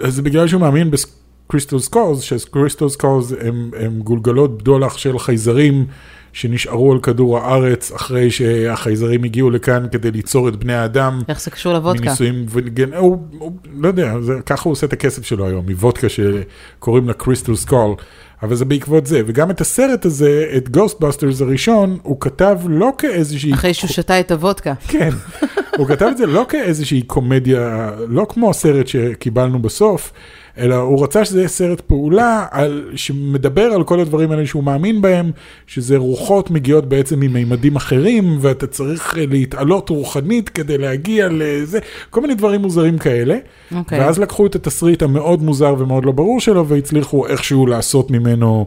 אז 0.00 0.20
בגלל 0.20 0.48
שהוא 0.48 0.60
מאמין 0.60 0.90
ב 0.90 1.01
crystal 1.01 1.78
skulls, 1.78 2.20
ש 2.20 2.35
crystal 2.35 2.88
skulls 2.88 3.32
הם, 3.40 3.70
הם 3.80 4.00
גולגלות 4.00 4.58
בדולח 4.58 4.96
של 4.96 5.18
חייזרים 5.18 5.86
שנשארו 6.34 6.92
על 6.92 6.98
כדור 6.98 7.38
הארץ 7.38 7.92
אחרי 7.92 8.30
שהחייזרים 8.30 9.24
הגיעו 9.24 9.50
לכאן 9.50 9.86
כדי 9.92 10.10
ליצור 10.10 10.48
את 10.48 10.56
בני 10.56 10.74
האדם. 10.74 11.20
איך 11.28 11.40
זה 11.40 11.50
קשור 11.50 11.72
לוודקה? 11.72 12.04
מניסויים, 12.04 12.46
ו 12.48 12.55
again, 12.55 12.94
הוא, 12.94 13.18
הוא, 13.38 13.52
לא 13.78 13.88
יודע, 13.88 14.20
זה, 14.20 14.32
ככה 14.46 14.62
הוא 14.64 14.72
עושה 14.72 14.86
את 14.86 14.92
הכסף 14.92 15.24
שלו 15.24 15.46
היום, 15.46 15.64
מוודקה 15.68 16.06
שקוראים 16.08 17.08
לה 17.08 17.12
Crystal 17.12 17.56
Skull, 17.56 17.94
אבל 18.42 18.54
זה 18.54 18.64
בעקבות 18.64 19.06
זה, 19.06 19.22
וגם 19.26 19.50
את 19.50 19.60
הסרט 19.60 20.04
הזה, 20.04 20.52
את 20.56 20.68
Ghostbusters 20.68 21.40
הראשון, 21.40 21.98
הוא 22.02 22.20
כתב 22.20 22.58
לא 22.68 22.92
כאיזושהי... 22.98 23.52
אחרי 23.52 23.74
שהוא 23.74 23.90
שתה 23.90 24.20
את 24.20 24.30
הוודקה. 24.32 24.74
כן, 24.88 25.10
הוא 25.78 25.86
כתב 25.86 26.06
את 26.10 26.16
זה 26.16 26.26
לא 26.26 26.46
כאיזושהי 26.48 27.02
קומדיה, 27.02 27.90
לא 28.08 28.26
כמו 28.28 28.50
הסרט 28.50 28.86
שקיבלנו 28.86 29.58
בסוף, 29.62 30.12
אלא 30.58 30.74
הוא 30.74 31.04
רצה 31.04 31.24
שזה 31.24 31.38
יהיה 31.38 31.48
סרט 31.48 31.80
פעולה 31.80 32.46
על, 32.50 32.90
שמדבר 32.94 33.62
על 33.62 33.84
כל 33.84 34.00
הדברים 34.00 34.30
האלה 34.30 34.46
שהוא 34.46 34.64
מאמין 34.64 35.02
בהם, 35.02 35.30
שזה 35.66 35.96
רוחות 35.96 36.50
מגיעות 36.50 36.88
בעצם 36.88 37.20
ממימדים 37.20 37.76
אחרים, 37.76 38.38
ואתה 38.40 38.66
צריך 38.66 39.18
אה, 39.18 39.26
להתעלות 39.26 39.88
רוחנית 39.88 40.48
כדי 40.48 40.78
להגיע 40.78 41.28
לזה, 41.30 41.78
כל 42.10 42.20
מיני 42.20 42.34
דברים 42.34 42.60
מוזרים 42.60 42.98
כאלה. 42.98 43.36
אוקיי. 43.74 44.00
ואז 44.00 44.18
לקחו 44.18 44.46
את 44.46 44.54
התסריט 44.54 45.02
המאוד 45.02 45.42
מוזר 45.42 45.74
ומאוד 45.78 46.04
לא 46.04 46.12
ברור 46.12 46.40
שלו, 46.40 46.66
והצליחו 46.68 47.26
איכשהו 47.26 47.66
לעשות 47.66 48.10
ממנו... 48.10 48.66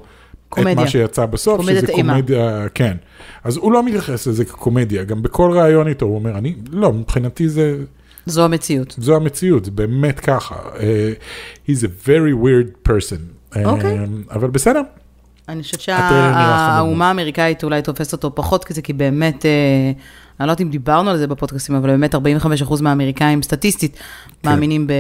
את 0.49 0.53
קומדיה. 0.53 0.75
מה 0.75 0.87
שיצא 0.87 1.25
בסוף, 1.25 1.61
שזה 1.61 1.87
אימה. 1.87 2.13
קומדיה, 2.13 2.67
כן. 2.73 2.97
אז 3.43 3.57
הוא 3.57 3.71
לא 3.71 3.83
מתייחס 3.83 4.27
לזה 4.27 4.45
כקומדיה, 4.45 5.03
גם 5.03 5.21
בכל 5.21 5.51
ראיון 5.51 5.87
איתו 5.87 6.05
הוא 6.05 6.15
אומר, 6.15 6.37
אני, 6.37 6.55
לא, 6.71 6.93
מבחינתי 6.93 7.49
זה, 7.49 7.77
זו 8.27 8.45
המציאות. 8.45 8.95
זו 8.97 9.15
המציאות, 9.15 9.65
זה 9.65 9.71
באמת 9.71 10.19
ככה. 10.19 10.55
Uh, 10.55 10.79
he's 11.69 11.83
a 11.83 12.07
very 12.07 12.43
weird 12.43 12.89
person. 12.89 13.53
Uh, 13.53 13.57
אוקיי. 13.65 13.97
אבל 14.31 14.49
בסדר, 14.49 14.81
אני 15.49 15.63
חושבת. 15.63 15.79
שהאומה 15.79 17.07
האמריקאית 17.07 17.63
אולי 17.63 17.81
תופסת 17.81 18.13
אותו 18.13 18.35
פחות 18.35 18.63
כזה, 18.63 18.81
כי 18.81 18.93
באמת, 18.93 19.45
אה, 19.45 19.91
אני 20.39 20.47
לא 20.47 20.51
יודעת 20.51 20.61
אם 20.61 20.69
דיברנו 20.69 21.09
על 21.09 21.17
זה 21.17 21.27
בפודקאסטים, 21.27 21.75
אבל 21.75 21.89
באמת 21.89 22.15
45% 22.15 22.17
מהאמריקאים 22.81 23.41
סטטיסטית 23.43 23.95
כן. 24.43 24.49
מאמינים 24.49 24.87
ב- 24.87 24.91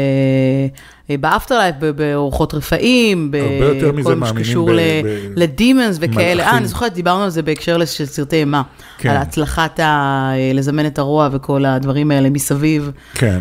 אה, 1.09 1.17
ב 1.17 1.23
afterlife, 1.23 1.75
ברוחות 1.95 2.53
רפאים, 2.53 3.31
בכל 3.31 4.15
מה 4.15 4.27
שקשור 4.27 4.69
ל 5.35 5.44
demons 5.44 5.97
וכאלה. 6.01 6.43
אה, 6.43 6.57
אני 6.57 6.67
זוכרת, 6.67 6.93
דיברנו 6.93 7.23
על 7.23 7.29
זה 7.29 7.41
בהקשר 7.41 7.85
של 7.85 8.05
סרטי 8.05 8.35
אימה. 8.35 8.61
כן. 8.97 9.09
על 9.09 9.17
הצלחת 9.17 9.79
ה- 9.79 9.83
אה, 10.33 10.51
לזמן 10.53 10.85
את 10.85 10.99
הרוע 10.99 11.29
וכל 11.31 11.65
הדברים 11.65 12.11
האלה 12.11 12.29
מסביב. 12.29 12.91
כן. 13.13 13.39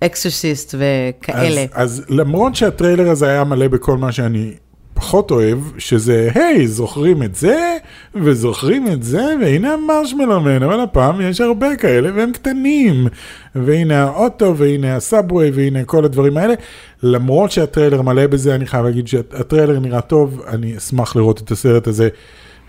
Exorcist 0.00 0.74
וכאלה. 0.78 1.64
אז, 1.72 1.98
אז 1.98 2.04
למרות 2.08 2.54
שהטריילר 2.56 3.10
הזה 3.10 3.28
היה 3.28 3.44
מלא 3.44 3.68
בכל 3.68 3.96
מה 3.96 4.12
שאני 4.12 4.52
פחות 5.00 5.30
אוהב, 5.30 5.58
שזה, 5.78 6.30
היי, 6.34 6.68
זוכרים 6.68 7.22
את 7.22 7.34
זה, 7.34 7.76
וזוכרים 8.14 8.88
את 8.88 9.02
זה, 9.02 9.34
והנה 9.40 9.72
ה 9.72 9.78
marshmallow 9.78 10.40
man, 10.40 10.62
אבל 10.62 10.80
הפעם 10.80 11.20
יש 11.20 11.40
הרבה 11.40 11.76
כאלה, 11.76 12.10
והם 12.14 12.32
קטנים. 12.32 13.06
והנה 13.54 14.02
האוטו, 14.02 14.56
והנה 14.56 14.96
ה 14.96 15.03
subway, 15.03 15.50
והנה 15.50 15.84
כל 15.84 16.04
הדברים 16.04 16.36
האלה. 16.36 16.54
למרות 17.02 17.50
שהטריילר 17.50 18.02
מלא 18.02 18.26
בזה, 18.26 18.54
אני 18.54 18.66
חייב 18.66 18.84
להגיד 18.84 19.08
שהטריילר 19.08 19.78
נראה 19.78 20.00
טוב, 20.00 20.42
אני 20.48 20.76
אשמח 20.76 21.16
לראות 21.16 21.40
את 21.40 21.50
הסרט 21.50 21.86
הזה. 21.86 22.08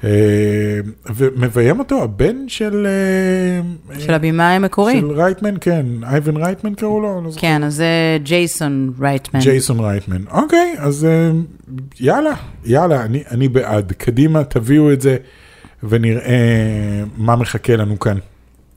אה, 0.04 0.80
ומביים 1.16 1.80
אותו 1.80 2.04
הבן 2.04 2.36
של... 2.48 2.88
אה, 2.88 4.00
של 4.00 4.14
הבמאי 4.14 4.46
המקורי. 4.46 5.00
של 5.00 5.12
רייטמן, 5.12 5.56
כן, 5.62 5.86
אייבן 6.04 6.38
רייטמן 6.38 6.74
קראו 6.74 7.00
לו? 7.00 7.22
לא. 7.22 7.32
כן, 7.38 7.64
אז 7.64 7.76
זה 7.76 8.18
ג'ייסון 8.24 8.94
רייטמן. 9.00 9.40
ג'ייסון 9.40 9.80
רייטמן. 9.80 10.22
אוקיי, 10.32 10.76
אז 10.78 11.06
אה, 11.06 11.32
יאללה, 12.00 12.34
יאללה, 12.66 13.04
אני, 13.04 13.24
אני 13.32 13.48
בעד. 13.48 13.92
קדימה, 13.92 14.44
תביאו 14.44 14.94
את 14.94 15.02
זה, 15.02 15.18
ונראה 15.84 17.04
מה 17.18 17.36
מחכה 17.36 17.76
לנו 17.76 18.00
כאן. 18.00 18.18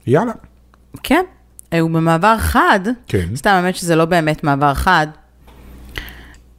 יאללה. 0.06 0.32
כן, 1.02 1.24
הוא 1.80 1.90
במעבר 1.90 2.36
חד, 2.38 2.80
כן. 3.08 3.26
סתם, 3.36 3.50
האמת 3.50 3.76
שזה 3.76 3.96
לא 3.96 4.04
באמת 4.04 4.44
מעבר 4.44 4.74
חד. 4.74 5.06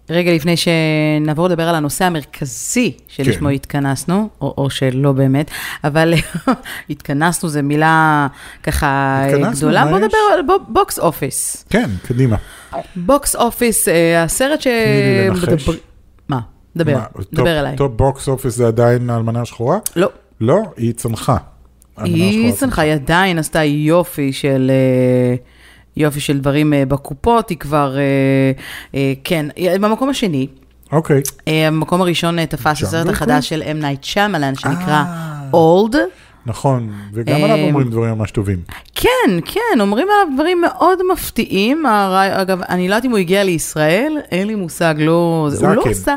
רגע 0.10 0.34
לפני 0.34 0.56
שנעבור 0.58 1.48
לדבר 1.48 1.70
על 1.70 1.76
הנושא 1.76 2.06
המרכזי 2.06 2.92
שלשמו 3.08 3.48
כן. 3.50 3.54
התכנסנו, 3.56 4.30
או, 4.42 4.54
או 4.58 4.70
שלא 4.70 5.12
באמת, 5.12 5.52
אבל 5.84 6.14
התכנסנו 6.90 7.50
זו 7.50 7.60
מילה 7.64 8.28
ככה 8.64 9.22
התכנסנו, 9.28 9.58
גדולה. 9.68 9.86
בוא? 9.86 10.00
נדבר 10.00 10.18
על 10.34 10.42
בו- 10.42 10.66
box 10.74 11.00
office. 11.00 11.66
כן, 11.70 11.90
קדימה. 12.08 12.36
box 12.96 13.36
office, 13.36 13.88
אה, 13.88 14.24
הסרט 14.24 14.62
ש... 14.62 14.68
לי 14.68 15.28
לנחש. 15.30 15.70
מה? 16.30 16.40
דבר, 16.76 16.94
מה, 16.94 17.06
דבר 17.34 17.44
top- 17.44 17.48
אליי. 17.48 17.76
top 17.76 17.92
box 17.96 18.28
office 18.28 18.56
זה 18.56 18.68
עדיין 18.68 19.10
האלמנה 19.10 19.42
השחורה? 19.42 19.78
לא, 19.96 20.10
לא, 20.42 20.62
היא 20.78 20.94
צנחה. 20.94 21.38
היא. 21.98 22.52
צנחה, 22.54 22.82
היא 22.82 22.94
עדיין 22.94 23.40
עשתה 23.40 23.64
יופי 23.64 24.34
של... 24.34 24.72
אה, 24.74 25.36
יופי 25.98 26.20
של 26.20 26.40
דברים 26.40 26.74
אה, 26.74 26.84
בקופות, 26.86 27.50
היא 27.50 27.58
כבר, 27.58 27.98
אה, 27.98 28.02
אה, 28.96 29.14
כן, 29.24 29.46
במקום 29.82 30.10
השני. 30.10 30.48
אוקיי. 30.92 31.22
אה, 31.48 31.68
המקום 31.68 32.02
הראשון 32.02 32.46
תפס 32.46 32.84
הסרט? 32.84 33.10
החדש 33.10 33.50
של 33.50 33.62
M. 33.62 33.82
Night 33.84 34.06
Shyamalan, 34.06 34.60
שנקרא 34.62 35.04
אה. 35.08 35.42
Old. 35.54 35.96
נכון, 36.48 36.90
וגם 37.14 37.44
עליו 37.44 37.58
אומרים 37.68 37.90
דברים 37.90 38.18
ממש 38.18 38.32
טובים. 38.32 38.60
כן, 38.96 39.10
כן, 39.46 39.80
אומרים 39.82 40.08
עליו 40.12 40.36
דברים 40.36 40.62
מאוד 40.62 41.00
מפתיעים. 41.14 41.84
אגב, 42.34 42.62
אני 42.70 42.88
לא 42.90 42.94
יודעת 42.96 43.06
אם 43.06 43.12
הוא 43.12 43.18
הגיע 43.20 43.44
לישראל, 43.44 44.18
אין 44.32 44.48
לי 44.48 44.56
מושג, 44.56 44.96
לא... 44.98 45.48
זה- 45.52 45.68
הוא 45.68 45.76
לא 45.76 45.82
זקן. 45.82 45.92
עשה, 45.92 46.16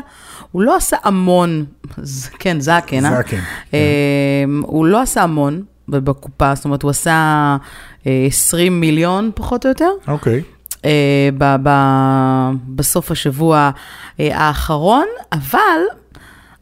הוא 0.51 0.61
לא 0.61 0.75
עשה 0.75 0.97
המון, 1.03 1.65
כן, 2.39 2.59
זקן, 2.59 3.05
אה? 3.05 3.17
זקן, 3.21 3.37
אה, 3.73 3.79
הוא 4.61 4.85
לא 4.85 5.01
עשה 5.01 5.23
המון 5.23 5.61
בקופה, 5.89 6.55
זאת 6.55 6.65
אומרת, 6.65 6.83
הוא 6.83 6.91
עשה 6.91 7.57
20 8.05 8.79
מיליון 8.79 9.31
פחות 9.35 9.65
או 9.65 9.69
יותר. 9.69 9.89
אוקיי. 10.07 10.41
אה, 10.85 11.29
ב- 11.37 11.55
ב- 11.63 12.51
בסוף 12.75 13.11
השבוע 13.11 13.69
אה, 14.19 14.29
האחרון, 14.37 15.05
אבל 15.31 15.81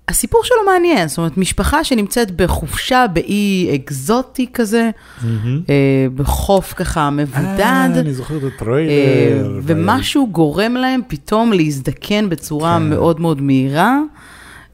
הסיפור 0.09 0.41
שלו 0.43 0.57
מעניין, 0.65 1.07
זאת 1.07 1.17
אומרת, 1.17 1.37
משפחה 1.37 1.83
שנמצאת 1.83 2.31
בחופשה 2.35 3.05
באי 3.13 3.75
אקזוטי 3.75 4.45
כזה, 4.53 4.89
אה, 5.25 6.05
בחוף 6.15 6.73
ככה 6.73 7.09
מבודד. 7.09 7.59
אה, 7.59 7.85
אני 7.85 8.13
זוכר 8.13 8.37
את 8.37 8.43
אה, 8.43 8.47
הטריילר. 8.55 9.59
ומשהו 9.63 10.27
גורם 10.31 10.73
להם 10.73 11.01
פתאום 11.07 11.53
להזדקן 11.53 12.29
בצורה 12.29 12.77
כן. 12.79 12.89
מאוד 12.89 13.19
מאוד 13.21 13.41
מהירה, 13.41 13.99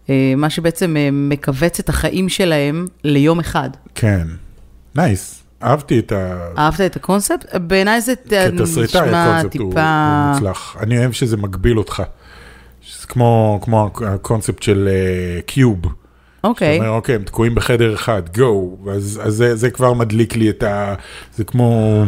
אה, 0.10 0.34
מה 0.38 0.50
שבעצם 0.50 0.98
אה, 0.98 1.10
מכווץ 1.12 1.79
את 1.79 1.89
החיים 1.89 2.29
שלהם 2.29 2.86
ליום 3.03 3.39
אחד. 3.39 3.70
כן. 3.96 4.27
nice. 4.96 5.43
אהבתי 5.63 6.00
את 6.00 6.12
ה... 6.12 6.48
אהבת 6.58 6.82
את 6.82 6.96
הקונספט? 6.96 7.55
בעיניי 7.55 8.01
זה 8.01 8.13
נשמע 8.53 9.43
טיפה... 9.43 9.63
הוא 9.65 10.34
מוצלח. 10.34 10.77
אני 10.79 10.98
אוהב 10.98 11.12
שזה 11.12 11.38
מגביל 11.38 11.77
אותך. 11.77 12.03
שזה 12.82 13.08
כמו 13.08 13.60
כמו 13.62 13.89
הקונספט 14.05 14.63
של 14.63 14.89
אה, 14.91 15.41
Cube. 15.42 15.82
אוקיי. 16.43 16.75
אתה 16.75 16.86
אומר, 16.86 16.96
אוקיי, 16.96 17.15
הם 17.15 17.24
תקועים 17.24 17.55
בחדר 17.55 17.93
אחד, 17.93 18.22
גו, 18.38 18.77
אז, 18.91 19.22
אז 19.24 19.34
זה, 19.34 19.55
זה 19.55 19.70
כבר 19.70 19.93
מדליק 19.93 20.36
לי 20.36 20.50
את 20.50 20.63
ה... 20.63 20.96
זה 21.36 21.43
כמו, 21.43 22.03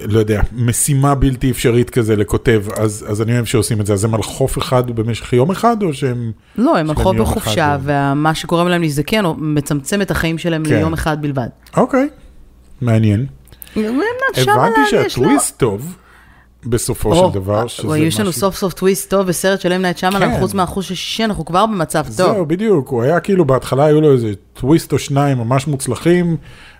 לא 0.00 0.18
יודע, 0.18 0.42
משימה 0.52 1.14
בלתי 1.14 1.50
אפשרית 1.50 1.90
כזה 1.90 2.16
לכותב, 2.16 2.64
אז, 2.76 3.06
אז 3.08 3.22
אני 3.22 3.32
אוהב 3.32 3.44
שעושים 3.44 3.80
את 3.80 3.86
זה. 3.86 3.92
אז 3.92 4.04
הם 4.04 4.14
על 4.14 4.22
חוף 4.22 4.58
אחד 4.58 4.90
במשך 4.90 5.32
יום 5.32 5.50
אחד, 5.50 5.82
או 5.82 5.94
שהם... 5.94 6.32
לא, 6.58 6.76
הם 6.78 6.86
להם 6.86 6.96
יום 6.98 7.18
בחופשה, 7.18 7.76
ומה 7.82 8.34
שגורם 8.34 8.68
להם 8.68 8.82
להזדקן, 8.82 9.24
הוא 9.24 9.36
מצמצם 9.38 10.02
את 10.02 10.10
החיים 10.10 10.38
שלהם 10.38 10.64
כן. 10.64 10.74
ליום 10.74 10.92
אחד 10.92 11.22
בלבד. 11.22 11.48
אוקיי, 11.76 12.08
מעניין. 12.80 13.26
הבנתי 13.76 14.50
הבנתי 14.50 14.80
שהטוויסט 14.90 15.58
טוב, 15.58 15.96
בסופו 16.66 17.16
של 17.16 17.34
דבר, 17.34 17.66
שזה 17.66 17.98
יש 17.98 18.20
לנו 18.20 18.28
משהו- 18.28 18.40
סוף 18.40 18.56
סוף 18.56 18.72
טוויסט 18.74 19.10
טוב 19.10 19.26
בסרט 19.26 19.60
של 19.60 19.72
אמנייט 19.72 19.98
שמלן, 19.98 20.20
כן. 20.34 20.40
חוץ 20.40 20.54
מהאחוז 20.54 20.84
השישי, 20.84 21.24
אנחנו 21.24 21.44
כבר 21.44 21.66
במצב 21.66 22.04
זהו, 22.08 22.34
טוב. 22.34 22.48
בדיוק, 22.48 22.88
הוא 22.88 23.02
היה 23.02 23.20
כאילו, 23.20 23.44
בהתחלה 23.44 23.84
היו 23.84 24.00
לו 24.00 24.12
איזה 24.12 24.32
טוויסט 24.54 24.92
או 24.92 24.98
שניים 24.98 25.38
ממש 25.38 25.66
מוצלחים, 25.66 26.36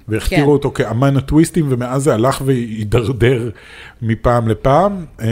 והכתירו 0.08 0.46
כן. 0.46 0.52
אותו 0.52 0.70
כאמן 0.70 1.16
הטוויסטים, 1.16 1.66
ומאז 1.68 2.02
זה 2.02 2.14
הלך 2.14 2.42
והידרדר 2.44 3.50
מפעם 4.02 4.48
לפעם. 4.48 5.04
אה, 5.20 5.26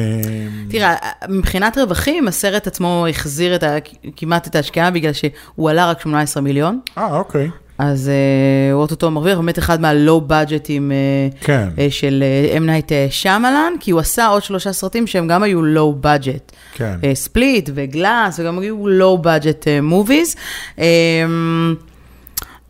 תראה, 0.71 0.95
מבחינת 1.29 1.79
רווחים, 1.79 2.29
הסרט 2.29 2.67
עצמו 2.67 3.07
החזיר 3.11 3.55
את 3.55 3.63
ה, 3.63 3.77
כמעט 4.17 4.47
את 4.47 4.55
ההשקעה, 4.57 4.91
בגלל 4.91 5.13
שהוא 5.13 5.71
עלה 5.71 5.91
רק 5.91 6.01
18 6.01 6.43
מיליון, 6.43 6.81
אה, 6.99 7.17
אוקיי, 7.17 7.51
אז 7.79 8.09
אה, 8.09 8.73
הוא 8.73 8.83
אוטוטו 8.83 9.11
מרוויח, 9.11 9.39
באמת 9.39 9.59
אחד 9.59 9.81
מהלואו 9.81 10.21
בדג'טים 10.21 10.93
כן, 11.41 11.69
של 11.91 12.25
אמנייט 12.57 12.93
שמלן, 13.11 13.73
כי 13.81 13.91
הוא 13.91 14.01
עשה 14.01 14.27
עוד 14.27 14.43
שלושה 14.43 14.73
סרטים 14.73 15.07
שהם 15.07 15.29
גם 15.29 15.43
היו 15.43 15.63
לואו 15.63 15.95
בדג'ט. 16.01 16.53
כן. 16.75 16.99
ספליט 17.15 17.71
וגלאס, 17.75 18.41
וגם 18.41 18.59
היו 18.59 18.89
לואו 18.89 19.19
בדג'ט 19.19 19.69
מוביז. 19.83 20.37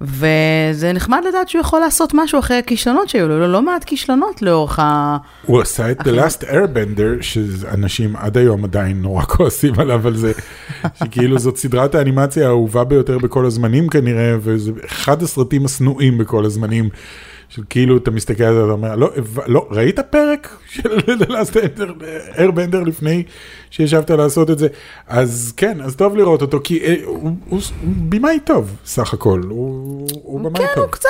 וזה 0.00 0.92
נחמד 0.94 1.22
לדעת 1.28 1.48
שהוא 1.48 1.60
יכול 1.60 1.80
לעשות 1.80 2.10
משהו 2.14 2.38
אחרי 2.38 2.56
הכישלונות 2.56 3.08
שהיו 3.08 3.28
לו, 3.28 3.52
לא 3.52 3.62
מעט 3.62 3.84
כישלונות 3.84 4.42
לאורך 4.42 4.78
ה... 4.78 5.16
הוא 5.46 5.60
עשה 5.60 5.90
את 5.90 6.00
The 6.00 6.10
Last 6.10 6.44
Airbender, 6.44 7.22
שאנשים 7.22 8.16
עד 8.16 8.38
היום 8.38 8.64
עדיין 8.64 9.02
נורא 9.02 9.22
כועסים 9.22 9.74
עליו 9.78 10.06
על 10.06 10.16
זה, 10.16 10.32
שכאילו 11.04 11.38
זאת 11.38 11.56
סדרת 11.56 11.94
האנימציה 11.94 12.46
האהובה 12.46 12.84
ביותר 12.84 13.18
בכל 13.18 13.46
הזמנים 13.46 13.88
כנראה, 13.88 14.36
וזה 14.40 14.72
אחד 14.86 15.22
הסרטים 15.22 15.64
השנואים 15.64 16.18
בכל 16.18 16.44
הזמנים. 16.44 16.88
של 17.48 17.62
כאילו 17.70 17.96
אתה 17.96 18.10
מסתכל 18.10 18.44
על 18.44 18.54
זה 18.54 18.62
ואתה 18.62 18.72
אומר, 18.72 18.96
לא, 18.96 19.10
לא, 19.46 19.66
ראית 19.70 20.00
פרק 20.00 20.56
של 20.68 20.98
Airbender 22.36 22.84
לפני 22.86 23.22
שישבת 23.70 24.10
לעשות 24.10 24.50
את 24.50 24.58
זה? 24.58 24.68
אז 25.06 25.52
כן, 25.56 25.80
אז 25.80 25.96
טוב 25.96 26.16
לראות 26.16 26.42
אותו, 26.42 26.60
כי 26.64 26.78
אה, 26.84 26.94
הוא, 27.04 27.22
הוא, 27.22 27.32
הוא 27.48 27.60
במאי 28.08 28.40
טוב 28.44 28.76
סך 28.84 29.14
הכל, 29.14 29.40
הוא, 29.48 30.08
הוא 30.22 30.40
במאי 30.40 30.66
כן, 30.66 30.74
טוב. 30.74 30.84
הוא 30.84 30.92
קצת 30.92 31.08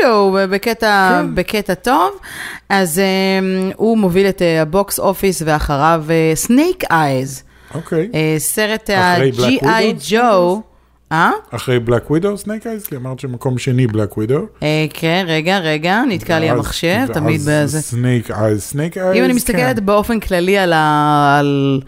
weirdo 0.00 0.36
בקטע, 0.50 1.20
כן. 1.22 1.34
בקטע 1.34 1.74
טוב. 1.74 2.18
אז 2.68 2.98
אה, 2.98 3.04
הוא 3.76 3.98
מוביל 3.98 4.28
את 4.28 4.42
ה 4.62 4.71
box 4.71 4.98
office 4.98 5.42
ואחריו 5.46 6.04
Snake 6.34 6.84
Eyes, 6.90 7.42
אוקיי. 7.74 8.10
סרט 8.38 8.90
אחרי 8.90 9.30
Black 9.30 9.66
ה-G.I. 9.68 10.10
ג'ו. 10.10 10.71
אה? 11.12 11.30
אחרי 11.50 11.80
Black 11.80 12.10
Widow 12.10 12.38
Snake 12.38 12.66
Eyes? 12.66 12.86
כי 12.86 12.96
אמרת 12.96 13.20
שמקום 13.20 13.58
שני 13.58 13.86
Black 13.86 14.16
Widow. 14.16 14.46
אה, 14.62 14.86
כן, 14.90 15.24
רגע, 15.28 15.58
רגע, 15.58 16.02
נתקע 16.08 16.38
לי 16.38 16.50
המחשב, 16.50 17.06
תמיד 17.12 17.40
בזה. 17.40 17.80
Snake 17.80 18.30
Eyes, 18.30 18.62
Snake 18.62 18.98
Eyes, 18.98 19.16
אם 19.16 19.24
אני 19.24 19.32
מסתכלת 19.32 19.80
באופן 19.80 20.20
כללי 20.20 20.58
על 20.58 20.72
ה... 20.72 21.36
על... 21.38 21.80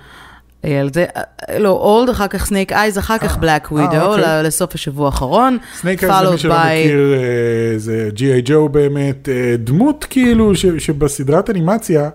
אה, 0.64 0.82
זה, 0.94 1.04
אה, 1.16 1.58
לא, 1.58 1.68
Old, 1.68 2.08
אחר 2.08 2.26
כך 2.26 2.46
Snake 2.46 2.72
Eyes, 2.72 2.98
אחר 2.98 3.18
כך 3.18 3.36
Black 3.36 3.72
Widow, 3.72 4.02
אוקיי. 4.02 4.42
לסוף 4.42 4.74
השבוע 4.74 5.06
האחרון. 5.06 5.58
Snake 5.80 6.04
Eyes, 6.04 6.26
למי 6.28 6.38
שלא 6.38 6.54
מכיר, 6.58 7.14
אה, 7.14 7.78
זה 7.78 8.08
G.I. 8.12 8.42
Joe 8.44 8.68
באמת, 8.68 9.28
אה, 9.28 9.56
דמות 9.58 10.06
כאילו 10.10 10.52
שבסדרת 10.78 11.50
אנימציה, 11.50 12.10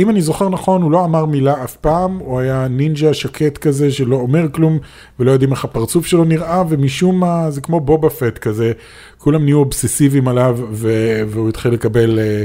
אם 0.00 0.10
אני 0.10 0.22
זוכר 0.22 0.48
נכון, 0.48 0.82
הוא 0.82 0.90
לא 0.90 1.04
אמר 1.04 1.24
מילה 1.24 1.64
אף 1.64 1.76
פעם, 1.76 2.18
הוא 2.18 2.40
היה 2.40 2.68
נינג'ה 2.68 3.14
שקט 3.14 3.58
כזה 3.58 3.92
שלא 3.92 4.16
אומר 4.16 4.46
כלום, 4.52 4.78
ולא 5.18 5.30
יודעים 5.30 5.52
איך 5.52 5.64
הפרצוף 5.64 6.06
שלו 6.06 6.24
נראה, 6.24 6.62
ומשום 6.68 7.20
מה, 7.20 7.50
זה 7.50 7.60
כמו 7.60 7.80
בובה 7.80 8.10
פט 8.10 8.38
כזה, 8.38 8.72
כולם 9.18 9.44
נהיו 9.44 9.58
אובססיביים 9.58 10.28
עליו, 10.28 10.58
ו- 10.72 11.22
והוא 11.28 11.48
התחיל 11.48 11.72
לקבל... 11.72 12.18
אה, 12.18 12.44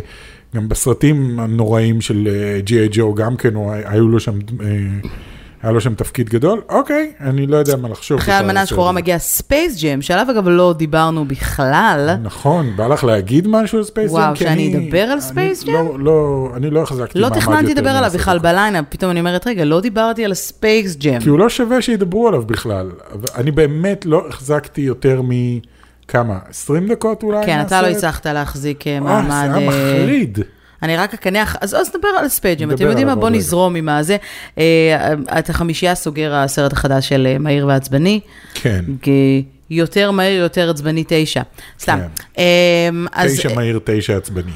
גם 0.56 0.70
בסרטים 0.70 1.40
הנוראים 1.40 2.02
של 2.02 2.28
G.I. 2.64 2.88
Joe, 2.92 3.14
גם 3.14 3.36
כן, 3.36 3.54
היו 3.86 4.08
לו 4.08 4.20
שם, 4.20 4.40
אה, 4.62 5.10
היה 5.66 5.72
לו 5.72 5.82
שם 5.82 5.96
תפקיד 5.96 6.30
גדול. 6.30 6.62
אוקיי, 6.70 7.12
אני 7.22 7.48
לא 7.48 7.58
יודע 7.58 7.76
מה 7.76 7.90
לחשוב. 7.90 8.18
אחרי 8.18 8.26
בכלל 8.26 8.38
על 8.38 8.46
אלמנה 8.46 8.62
הסרט 8.62 8.70
שחורה 8.70 8.90
הזה. 8.90 8.96
מגיע 8.96 9.20
Space 9.20 9.84
Jam, 9.84 10.02
שעליו 10.02 10.32
אגב 10.32 10.48
לא 10.48 10.74
דיברנו 10.78 11.26
בכלל. 11.28 12.18
נכון, 12.24 12.76
בא 12.76 12.88
לך 12.88 13.04
להגיד 13.04 13.48
משהו 13.48 13.78
על 13.78 13.84
Space 13.84 14.12
Jam? 14.12 14.18
וואו, 14.18 14.36
שאני 14.36 14.52
אני- 14.76 14.86
אדבר 14.86 15.02
על 15.02 15.20
Space 15.20 15.64
Jam? 15.64 15.74
לא, 15.74 16.00
לא, 16.00 16.50
אני 16.56 16.70
לא 16.70 16.82
החזקתי 16.82 17.20
לא 17.20 17.30
מעמד 17.30 17.42
תכננתי 17.42 17.70
יותר 17.70 17.82
לדבר 17.82 17.90
עליו 17.90 18.12
בכלל. 18.14 18.40
בליינאפ, 18.40 18.86
פתאום 18.90 19.12
אני 19.12 19.20
אומרת, 19.20 19.48
רגע, 19.48 19.66
לא 19.66 19.82
דיברתי 19.82 20.26
על 20.26 20.34
ספייס 20.34 20.96
ג'ם. 20.96 21.20
כי 21.20 21.30
הוא 21.30 21.40
לא 21.40 21.50
שווה 21.50 21.82
שידברו 21.82 22.28
עליו 22.28 22.42
בכלל. 22.42 22.92
אני 23.36 23.52
באמת 23.52 24.06
לא 24.06 24.28
החזקתי 24.30 24.82
יותר 24.82 25.22
מכמה, 25.24 26.40
20 26.50 26.88
דקות 26.88 27.24
אולי? 27.24 27.46
כן, 27.46 27.62
אתה 27.62 27.82
לא? 27.82 27.88
הצלחת 27.88 28.28
להחזיק 28.28 28.88
אה, 28.88 28.94
אה, 28.96 29.00
מעמד... 29.00 29.30
זה 29.30 29.42
היה 29.42 29.54
אה, 29.56 29.68
מחריד. 29.68 30.40
אני 30.84 30.98
רק 30.98 31.14
אקנח, 31.14 31.56
אז 31.62 31.76
אז 31.76 31.90
נדבר 31.96 32.08
על 32.08 32.26
נדבר 32.68 32.76
אתם 32.76 32.90
יודעים 32.90 33.08
מה? 33.08 33.16
בואו 33.16 33.28
רגע. 33.28 33.38
נזרום 33.38 33.76
עם 33.76 33.90
הזה. 33.90 34.18
אה, 34.58 35.14
את 35.40 35.50
החמישייה 35.50 35.96
סוגר 35.96 36.36
הסרט 36.36 36.74
החדש 36.74 37.10
של 37.10 37.28
אה, 37.28 37.38
מהיר 37.38 37.68
ועצבני. 37.68 38.20
כן, 38.54 38.86
יותר 39.70 40.12
מהיר, 40.12 40.42
יותר 40.42 40.70
עצבני 40.70 41.04
תשע. 41.08 41.42
סתם. 41.80 42.00
כן. 42.34 42.42
אמ, 42.42 43.08
אז, 43.12 43.40
תשע 43.40 43.56
מהיר, 43.56 43.80
תשע 43.84 44.18
עצבני. 44.18 44.52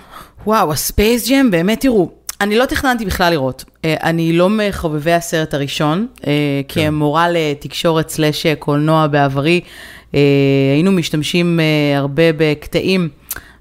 וואו, 0.45 0.71
הספייס 0.71 1.29
ג'ם, 1.29 1.51
באמת, 1.51 1.81
תראו, 1.81 2.11
אני 2.41 2.57
לא 2.57 2.65
תכננתי 2.65 3.05
בכלל 3.05 3.31
לראות. 3.31 3.65
אה, 3.85 3.95
אני 4.03 4.33
לא 4.33 4.49
מחובבי 4.49 5.13
הסרט 5.13 5.53
הראשון, 5.53 6.07
אה, 6.27 6.31
כן. 6.67 6.85
כמורה 6.85 7.27
לתקשורת 7.29 8.09
סלאש 8.09 8.45
קולנוע 8.59 9.07
בעברי, 9.07 9.61
אה, 10.15 10.19
היינו 10.73 10.91
משתמשים 10.91 11.59
אה, 11.59 11.97
הרבה 11.97 12.23
בקטעים. 12.37 13.09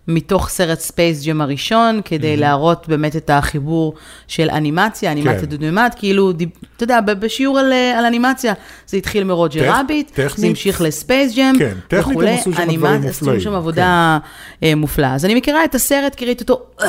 מתוך 0.08 0.48
סרט 0.48 0.80
ספייס 0.80 1.24
ג'ם 1.26 1.40
הראשון, 1.40 2.00
כדי 2.04 2.36
להראות 2.36 2.88
באמת 2.88 3.16
את 3.16 3.30
החיבור 3.30 3.94
של 4.26 4.50
אנימציה, 4.50 5.12
אנימציה 5.12 5.40
כן. 5.40 5.46
דו-מימד, 5.46 5.90
כאילו, 5.96 6.32
דיב- 6.32 6.48
אתה 6.76 6.84
יודע, 6.84 7.00
בשיעור 7.00 7.58
על, 7.58 7.72
אה, 7.72 7.98
על 7.98 8.04
אנימציה, 8.04 8.52
זה 8.86 8.96
התחיל 8.96 9.24
מרוג'ר 9.24 9.60
טכ- 9.72 9.80
רביט, 9.80 10.16
זה 10.36 10.46
המשיך 10.46 10.80
לספייס 10.80 11.36
ג'ם, 11.36 11.52
כן, 11.58 11.74
טכנית 11.88 12.18
הם 12.18 12.26
עשו 12.26 12.52
שם 12.52 12.76
דברים 12.76 13.02
עשו 13.08 13.24
מופלאים, 13.24 13.40
שם 13.40 13.54
עבודה 13.54 14.18
אה, 14.62 14.74
מופלאה. 14.74 15.14
אז 15.14 15.24
אני 15.24 15.34
מכירה 15.34 15.64
את 15.64 15.74
הסרט, 15.74 16.14
כי 16.14 16.24
ראיתי 16.26 16.42
אותו 16.42 16.62
אה, 16.82 16.88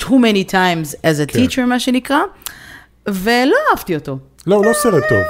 too 0.00 0.04
many 0.04 0.50
times 0.50 0.94
as 1.02 1.28
a 1.28 1.32
כן. 1.32 1.38
teacher, 1.44 1.66
מה 1.66 1.80
שנקרא, 1.80 2.18
ולא 3.08 3.56
אהבתי 3.70 3.94
אותו. 3.94 4.18
לא, 4.46 4.54
הוא 4.56 4.66
לא 4.66 4.72
סרט 4.72 5.02
טוב. 5.08 5.22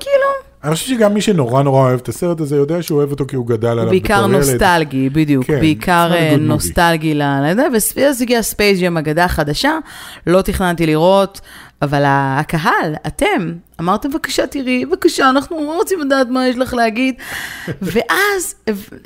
כאילו, 0.00 0.47
אני 0.64 0.74
חושב 0.74 0.86
שגם 0.86 1.14
מי 1.14 1.20
שנורא 1.20 1.62
נורא 1.62 1.80
אוהב 1.80 2.00
את 2.00 2.08
הסרט 2.08 2.40
הזה, 2.40 2.56
יודע 2.56 2.82
שהוא 2.82 2.98
אוהב 2.98 3.10
אותו 3.10 3.26
כי 3.26 3.36
הוא 3.36 3.46
גדל 3.46 3.68
עליו 3.68 3.84
בתור 3.84 3.94
ילד. 3.94 4.02
בעיקר 4.02 4.26
נוסטלגי, 4.26 5.08
בדיוק, 5.08 5.46
כן, 5.46 5.60
בעיקר 5.60 6.10
אה. 6.14 6.36
נוסטלגי 6.38 7.14
לזה, 7.14 7.66
ואז 7.96 8.22
הגיע 8.22 8.42
ספייס 8.42 8.80
ג'ם, 8.80 8.96
אגדה 8.96 9.28
חדשה, 9.28 9.78
לא 10.26 10.42
תכננתי 10.42 10.86
לראות, 10.86 11.40
אבל 11.82 12.02
הקהל, 12.06 12.94
אתם, 13.06 13.52
אמרתם, 13.80 14.10
בבקשה 14.10 14.46
תראי, 14.46 14.86
בבקשה, 14.86 15.30
אנחנו 15.30 15.56
רוצים 15.56 16.00
לדעת 16.00 16.28
מה 16.28 16.48
יש 16.48 16.56
לך 16.56 16.74
להגיד. 16.74 17.14
ואז 17.82 18.54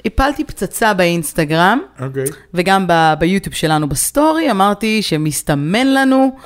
הפלתי 0.05 0.45
פצצה 0.45 0.95
באינסטגרם, 0.95 1.79
אוקיי. 2.01 2.25
וגם 2.55 2.87
ב- 2.87 3.15
ביוטיוב 3.19 3.55
שלנו 3.55 3.89
בסטורי, 3.89 4.51
אמרתי 4.51 5.03
שמסתמן 5.03 5.87
לנו 5.87 6.37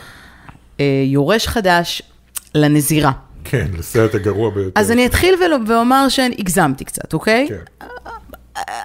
אה, 0.81 1.03
יורש 1.07 1.47
חדש 1.47 2.03
לנזירה. 2.55 3.13
כן, 3.51 3.67
לסרט 3.79 4.15
הגרוע 4.15 4.51
ביותר. 4.51 4.81
אז 4.81 4.91
אני 4.91 5.07
אתחיל 5.07 5.35
ואומר 5.69 6.09
שהגזמתי 6.09 6.85
קצת, 6.85 7.15
אוקיי? 7.15 7.47
כן. 7.49 7.87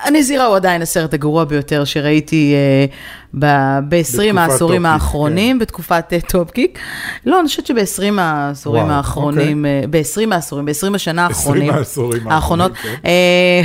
הנזירה 0.04 0.46
הוא 0.46 0.56
עדיין 0.56 0.82
הסרט 0.82 1.14
הגרוע 1.14 1.44
ביותר 1.44 1.84
שראיתי 1.86 2.54
אה, 2.56 2.86
ב-20 3.34 3.84
בתקופת 3.90 4.38
העשורים 4.38 4.86
האחרונים, 4.86 5.60
בתקופת 5.60 6.06
אה, 6.14 6.22
טופ 6.22 6.52
קיק. 6.52 6.80
לא, 7.26 7.40
אני 7.40 7.48
חושבת 7.48 7.66
שב-20 7.66 8.04
העשורים 8.18 8.84
וואו, 8.84 8.96
האחרונים, 8.96 9.66
אה, 9.66 9.84
ב-20 9.90 10.34
העשורים, 10.34 10.66
ב-20 10.66 10.96
השנה 10.96 11.28
20 11.28 11.28
האחרונים, 11.28 11.74
העשורים 11.74 12.28
האחרונות, 12.28 12.72
האחרונים, 12.72 13.00
אה, 13.06 13.62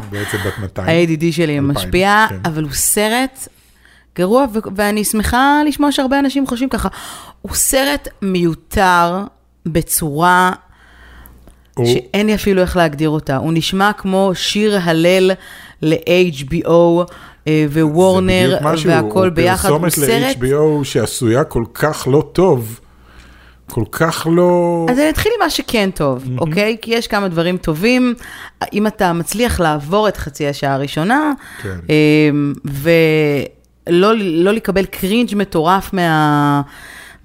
בעצם 0.12 0.38
בת 0.46 0.58
200. 0.60 0.88
ה-ADD 0.88 1.24
שלי 1.32 1.60
משפיע, 1.60 2.26
כן. 2.28 2.36
אבל 2.44 2.62
הוא 2.62 2.72
סרט 2.72 3.48
גרוע, 4.16 4.46
ואני 4.76 5.04
שמחה 5.04 5.60
לשמוע 5.66 5.92
שהרבה 5.92 6.18
אנשים 6.18 6.46
חושבים 6.46 6.68
ככה. 6.68 6.88
הוא 7.42 7.54
סרט 7.54 8.08
מיותר 8.22 9.24
בצורה 9.66 10.52
הוא- 11.74 11.86
שאין 11.86 12.26
לי 12.26 12.34
אפילו 12.34 12.62
איך 12.62 12.76
להגדיר 12.76 13.08
אותה. 13.10 13.36
הוא 13.36 13.52
נשמע 13.52 13.90
כמו 13.92 14.30
שיר 14.34 14.78
הלל 14.82 15.30
ל-HBO 15.82 16.70
אה, 17.48 17.66
זה 17.72 17.86
וורנר 17.86 18.46
בדיוק 18.46 18.62
משהו, 18.72 18.90
והכל 18.90 19.30
ביחד. 19.30 19.68
הוא. 19.68 19.78
פרסומת 19.78 20.08
ל-HBO 20.10 20.84
שעשויה 20.84 21.44
כל 21.44 21.64
כך 21.74 22.08
לא 22.10 22.28
טוב, 22.32 22.80
כל 23.70 23.84
כך 23.92 24.26
לא... 24.30 24.86
אז 24.90 24.98
אני 24.98 25.10
אתחיל 25.10 25.32
עם 25.36 25.44
מה 25.44 25.50
שכן 25.50 25.90
טוב, 25.94 26.24
אוקיי? 26.38 26.76
כי 26.82 26.94
יש 26.94 27.06
כמה 27.06 27.28
דברים 27.28 27.56
טובים. 27.56 28.14
אם 28.72 28.86
אתה 28.86 29.12
מצליח 29.12 29.60
לעבור 29.60 30.08
את 30.08 30.16
חצי 30.16 30.46
השעה 30.46 30.74
הראשונה, 30.74 31.32
כן. 31.62 31.76
אמ, 31.88 32.52
ולא 32.64 34.12
לא 34.16 34.52
לקבל 34.52 34.84
קרינג' 34.84 35.34
מטורף 35.36 35.92
מה... 35.92 36.62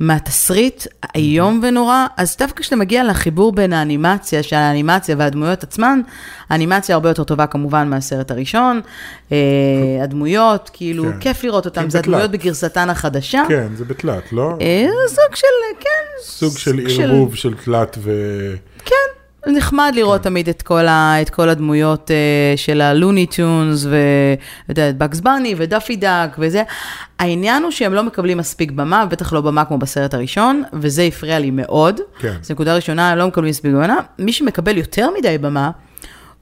מהתסריט 0.01 0.87
איום 1.15 1.59
ונורא, 1.63 2.05
אז 2.17 2.37
דווקא 2.37 2.61
כשאתה 2.61 2.75
מגיע 2.75 3.03
לחיבור 3.03 3.51
בין 3.51 3.73
האנימציה, 3.73 4.43
של 4.43 4.55
האנימציה 4.55 5.15
והדמויות 5.19 5.63
עצמן, 5.63 6.01
האנימציה 6.49 6.95
הרבה 6.95 7.09
יותר 7.09 7.23
טובה 7.23 7.47
כמובן 7.47 7.89
מהסרט 7.89 8.31
הראשון, 8.31 8.81
אה, 9.31 9.37
הדמויות, 10.03 10.69
כאילו, 10.73 11.03
כן. 11.03 11.19
כיף 11.19 11.43
לראות 11.43 11.65
אותן, 11.65 11.81
כן, 11.81 11.89
זה. 11.89 11.99
הדמויות 11.99 12.31
בגרסתן 12.31 12.89
החדשה. 12.89 13.43
כן, 13.47 13.67
זה 13.75 13.85
בתלת, 13.85 14.33
לא? 14.33 14.57
אה, 14.61 14.87
סוג 15.07 15.35
של, 15.35 15.47
כן. 15.79 16.23
סוג 16.23 16.57
של 16.57 16.79
ערבוב 16.89 17.35
של 17.35 17.53
תלת 17.53 17.97
ו... 18.01 18.11
כן, 18.85 19.20
נחמד 19.47 19.93
לראות 19.95 20.21
תמיד 20.21 20.49
את 20.49 20.61
כל, 20.61 20.87
ה, 20.87 21.21
את 21.21 21.29
כל 21.29 21.49
הדמויות 21.49 22.11
uh, 22.11 22.57
של 22.57 22.81
הלוני 22.81 23.25
טונס, 23.25 23.85
ואת 24.69 24.97
בקס 24.97 25.19
בני 25.19 25.55
ודאפי 25.57 25.95
דאק 25.95 26.35
וזה. 26.39 26.63
העניין 27.19 27.63
הוא 27.63 27.71
שהם 27.71 27.93
לא 27.93 28.03
מקבלים 28.03 28.37
מספיק 28.37 28.71
במה, 28.71 29.05
בטח 29.05 29.33
לא 29.33 29.41
במה 29.41 29.65
כמו 29.65 29.77
בסרט 29.77 30.13
הראשון, 30.13 30.63
וזה 30.73 31.03
הפריע 31.03 31.39
לי 31.39 31.51
מאוד. 31.51 31.99
כן. 32.19 32.33
זו 32.41 32.53
נקודה 32.53 32.75
ראשונה, 32.75 33.11
הם 33.11 33.17
לא 33.17 33.27
מקבלים 33.27 33.49
מספיק 33.49 33.71
במה. 33.71 33.97
מי 34.19 34.33
שמקבל 34.33 34.77
יותר 34.77 35.09
מדי 35.17 35.37
במה, 35.37 35.71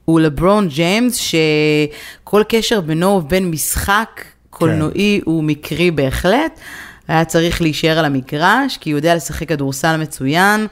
הוא 0.04 0.20
לברון 0.20 0.68
ג'יימס, 0.68 1.16
שכל 1.16 2.42
קשר 2.48 2.80
בינו 2.80 3.08
ובין 3.08 3.50
משחק 3.50 4.24
קולנועי 4.50 5.20
הוא 5.24 5.44
מקרי 5.44 5.90
בהחלט. 5.90 6.60
היה 7.08 7.24
צריך 7.24 7.62
להישאר 7.62 7.98
על 7.98 8.04
המגרש, 8.04 8.76
כי 8.80 8.90
הוא 8.90 8.98
יודע 8.98 9.14
לשחק 9.14 9.48
כדורסל 9.48 9.96
מצוין, 9.96 10.66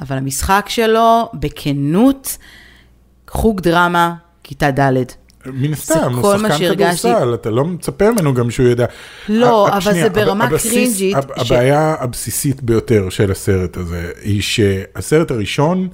אבל 0.00 0.16
המשחק 0.16 0.66
שלו, 0.68 1.28
בכנות, 1.34 2.36
חוג 3.28 3.60
דרמה, 3.60 4.14
כיתה 4.42 4.70
ד'. 4.70 4.92
מן 5.46 5.72
הסתם, 5.72 6.14
הוא 6.14 6.38
שחקן. 6.38 6.58
כדורסל, 6.74 7.34
אתה 7.34 7.50
לא 7.50 7.64
מצפה 7.64 8.10
ממנו 8.10 8.34
גם 8.34 8.50
שהוא 8.50 8.66
יודע. 8.68 8.86
לא, 9.28 9.66
ה- 9.68 9.72
אבל 9.72 9.80
שנייה, 9.80 10.02
זה 10.04 10.10
ברמה 10.10 10.44
הב- 10.44 10.52
הבסיס- 10.54 10.70
קרינג'ית, 10.72 11.16
הב- 11.16 11.44
ש- 11.44 11.50
הבעיה 11.52 11.94
הבסיסית 12.00 12.62
ביותר 12.62 13.08
של 13.10 13.30
הסרט 13.30 13.76
הזה, 13.76 14.10
היא 14.22 14.42
שהסרט 14.42 15.30
הראשון 15.30 15.88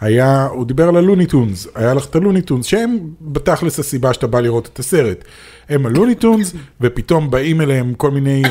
היה, 0.00 0.46
הוא 0.46 0.66
דיבר 0.66 0.88
על 0.88 0.96
הלוניטונס, 0.96 1.66
היה 1.74 1.94
לך 1.94 2.04
את 2.04 2.14
הלוניטונס, 2.16 2.66
שהם 2.66 2.98
בתכלס 3.20 3.78
הסיבה 3.78 4.14
שאתה 4.14 4.26
בא 4.26 4.40
לראות 4.40 4.68
את 4.72 4.78
הסרט. 4.78 5.24
הם 5.68 5.86
הלוניטונס, 5.86 6.52
ופתאום 6.80 7.30
באים 7.30 7.60
אליהם 7.60 7.94
כל 7.94 8.10
מיני... 8.10 8.42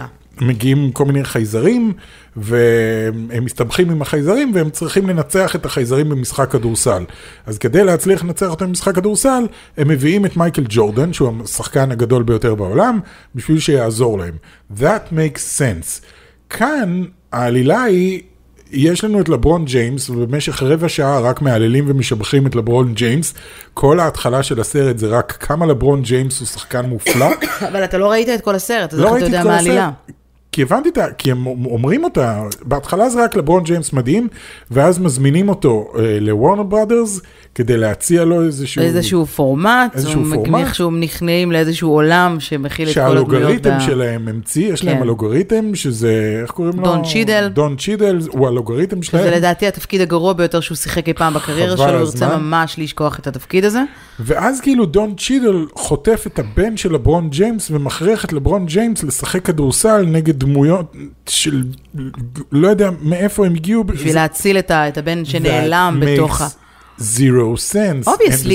אה. 0.00 0.06
מגיעים 0.40 0.92
כל 0.92 1.04
מיני 1.04 1.24
חייזרים, 1.24 1.92
והם 2.40 3.44
מסתבכים 3.44 3.90
עם 3.90 4.02
החייזרים, 4.02 4.52
והם 4.54 4.70
צריכים 4.70 5.08
לנצח 5.08 5.56
את 5.56 5.66
החייזרים 5.66 6.08
במשחק 6.08 6.50
כדורסל. 6.50 7.04
אז 7.46 7.58
כדי 7.58 7.84
להצליח 7.84 8.24
לנצח 8.24 8.50
אותם 8.50 8.66
במשחק 8.66 8.94
כדורסל, 8.94 9.46
הם 9.76 9.88
מביאים 9.88 10.26
את 10.26 10.36
מייקל 10.36 10.64
ג'ורדן, 10.68 11.12
שהוא 11.12 11.32
השחקן 11.44 11.92
הגדול 11.92 12.22
ביותר 12.22 12.54
בעולם, 12.54 13.00
בשביל 13.34 13.58
שיעזור 13.58 14.18
להם. 14.18 14.34
That 14.78 15.12
makes 15.12 15.58
sense. 15.58 16.04
כאן 16.50 17.04
העלילה 17.32 17.82
היא... 17.82 18.22
יש 18.70 19.04
לנו 19.04 19.20
את 19.20 19.28
לברון 19.28 19.64
ג'יימס, 19.64 20.10
ובמשך 20.10 20.62
רבע 20.62 20.88
שעה 20.88 21.20
רק 21.20 21.42
מהללים 21.42 21.84
ומשבחים 21.88 22.46
את 22.46 22.54
לברון 22.54 22.94
ג'יימס. 22.94 23.34
כל 23.74 24.00
ההתחלה 24.00 24.42
של 24.42 24.60
הסרט 24.60 24.98
זה 24.98 25.06
רק 25.06 25.32
כמה 25.32 25.66
לברון 25.66 26.02
ג'יימס 26.02 26.40
הוא 26.40 26.46
שחקן 26.46 26.86
מופלא. 26.86 27.26
אבל 27.68 27.84
אתה 27.84 27.98
לא 27.98 28.10
ראית 28.10 28.28
את 28.28 28.40
כל 28.40 28.54
הסרט, 28.54 28.94
אז 28.94 29.00
לא 29.00 29.08
איך 29.08 29.16
אתה 29.16 29.24
יודע 29.24 29.44
מה 29.44 29.56
העלילה? 29.56 29.90
כי 30.58 30.62
הבנתי 30.62 30.88
את 30.88 30.98
ה... 30.98 31.06
כי 31.18 31.30
הם 31.30 31.46
אומרים 31.46 32.04
אותה, 32.04 32.42
בהתחלה 32.62 33.10
זה 33.10 33.24
רק 33.24 33.36
לברון 33.36 33.62
ג'יימס 33.62 33.92
מדהים, 33.92 34.28
ואז 34.70 34.98
מזמינים 34.98 35.48
אותו 35.48 35.92
אה, 35.98 36.20
לוורנר 36.20 36.62
בראדרס 36.62 37.20
כדי 37.58 37.76
להציע 37.76 38.24
לו 38.24 38.42
איזשהו... 38.42 38.82
איזשהו 38.82 39.26
פורמט, 39.26 39.94
איזשהו 39.94 40.24
פורמט. 40.34 40.60
איכשהו 40.60 40.90
נכנעים 40.90 41.52
לאיזשהו 41.52 41.90
עולם 41.90 42.36
שמכיל 42.40 42.88
את 42.88 42.94
כל 42.94 43.00
הדמויות. 43.00 43.30
שהאלוגריתם 43.30 43.80
שלהם 43.80 44.28
המציא, 44.28 44.72
יש 44.72 44.84
להם 44.84 44.96
כן. 44.96 45.02
אלוגריתם 45.02 45.74
שזה, 45.74 46.40
איך 46.42 46.50
קוראים 46.50 46.76
לו? 46.76 46.84
דון 46.84 47.04
צ'ידל. 47.04 47.48
דון 47.52 47.76
צ'ידל, 47.76 48.18
הוא 48.30 48.48
אלוגריתם 48.48 49.02
שזה 49.02 49.10
שלהם. 49.10 49.32
לדעתי 49.32 49.66
התפקיד 49.66 50.00
הגרוע 50.00 50.32
ביותר 50.32 50.60
שהוא 50.60 50.76
שיחק 50.76 51.08
אי 51.08 51.12
פעם 51.12 51.34
בקריירה 51.34 51.76
שלו, 51.76 51.86
הוא 51.86 51.96
הזמן. 51.96 52.36
ממש 52.36 52.74
לשכוח 52.78 53.18
את 53.18 53.26
התפקיד 53.26 53.64
הזה. 53.64 53.82
ואז 54.20 54.60
כאילו 54.60 54.86
דון 54.86 55.14
צ'ידל 55.14 55.66
חוטף 55.74 56.24
את 56.26 56.38
הבן 56.38 56.76
של 56.76 56.92
לברון 56.92 57.30
ג'יימס 57.30 57.70
ומכריח 57.70 58.24
את 58.24 58.32
לברון 58.32 58.66
ג'יימס 58.66 59.04
לשחק 59.04 59.44
כדורסל 59.44 60.06
נגד 60.06 60.38
דמויות 60.38 60.96
של 61.28 61.64
לא 62.52 62.68
יודע 62.68 62.90
מאיפה 63.02 63.46
הם 63.46 63.54
הגיעו. 63.54 63.84
בשביל 63.84 64.14
להציל 64.14 64.58
את 64.58 64.98
הבן 64.98 65.24
שנעלם 65.24 66.00
בתוך 66.00 66.40
ה... 66.40 66.48
Zero 66.98 67.56
sense. 67.56 68.08
Obviously, 68.08 68.14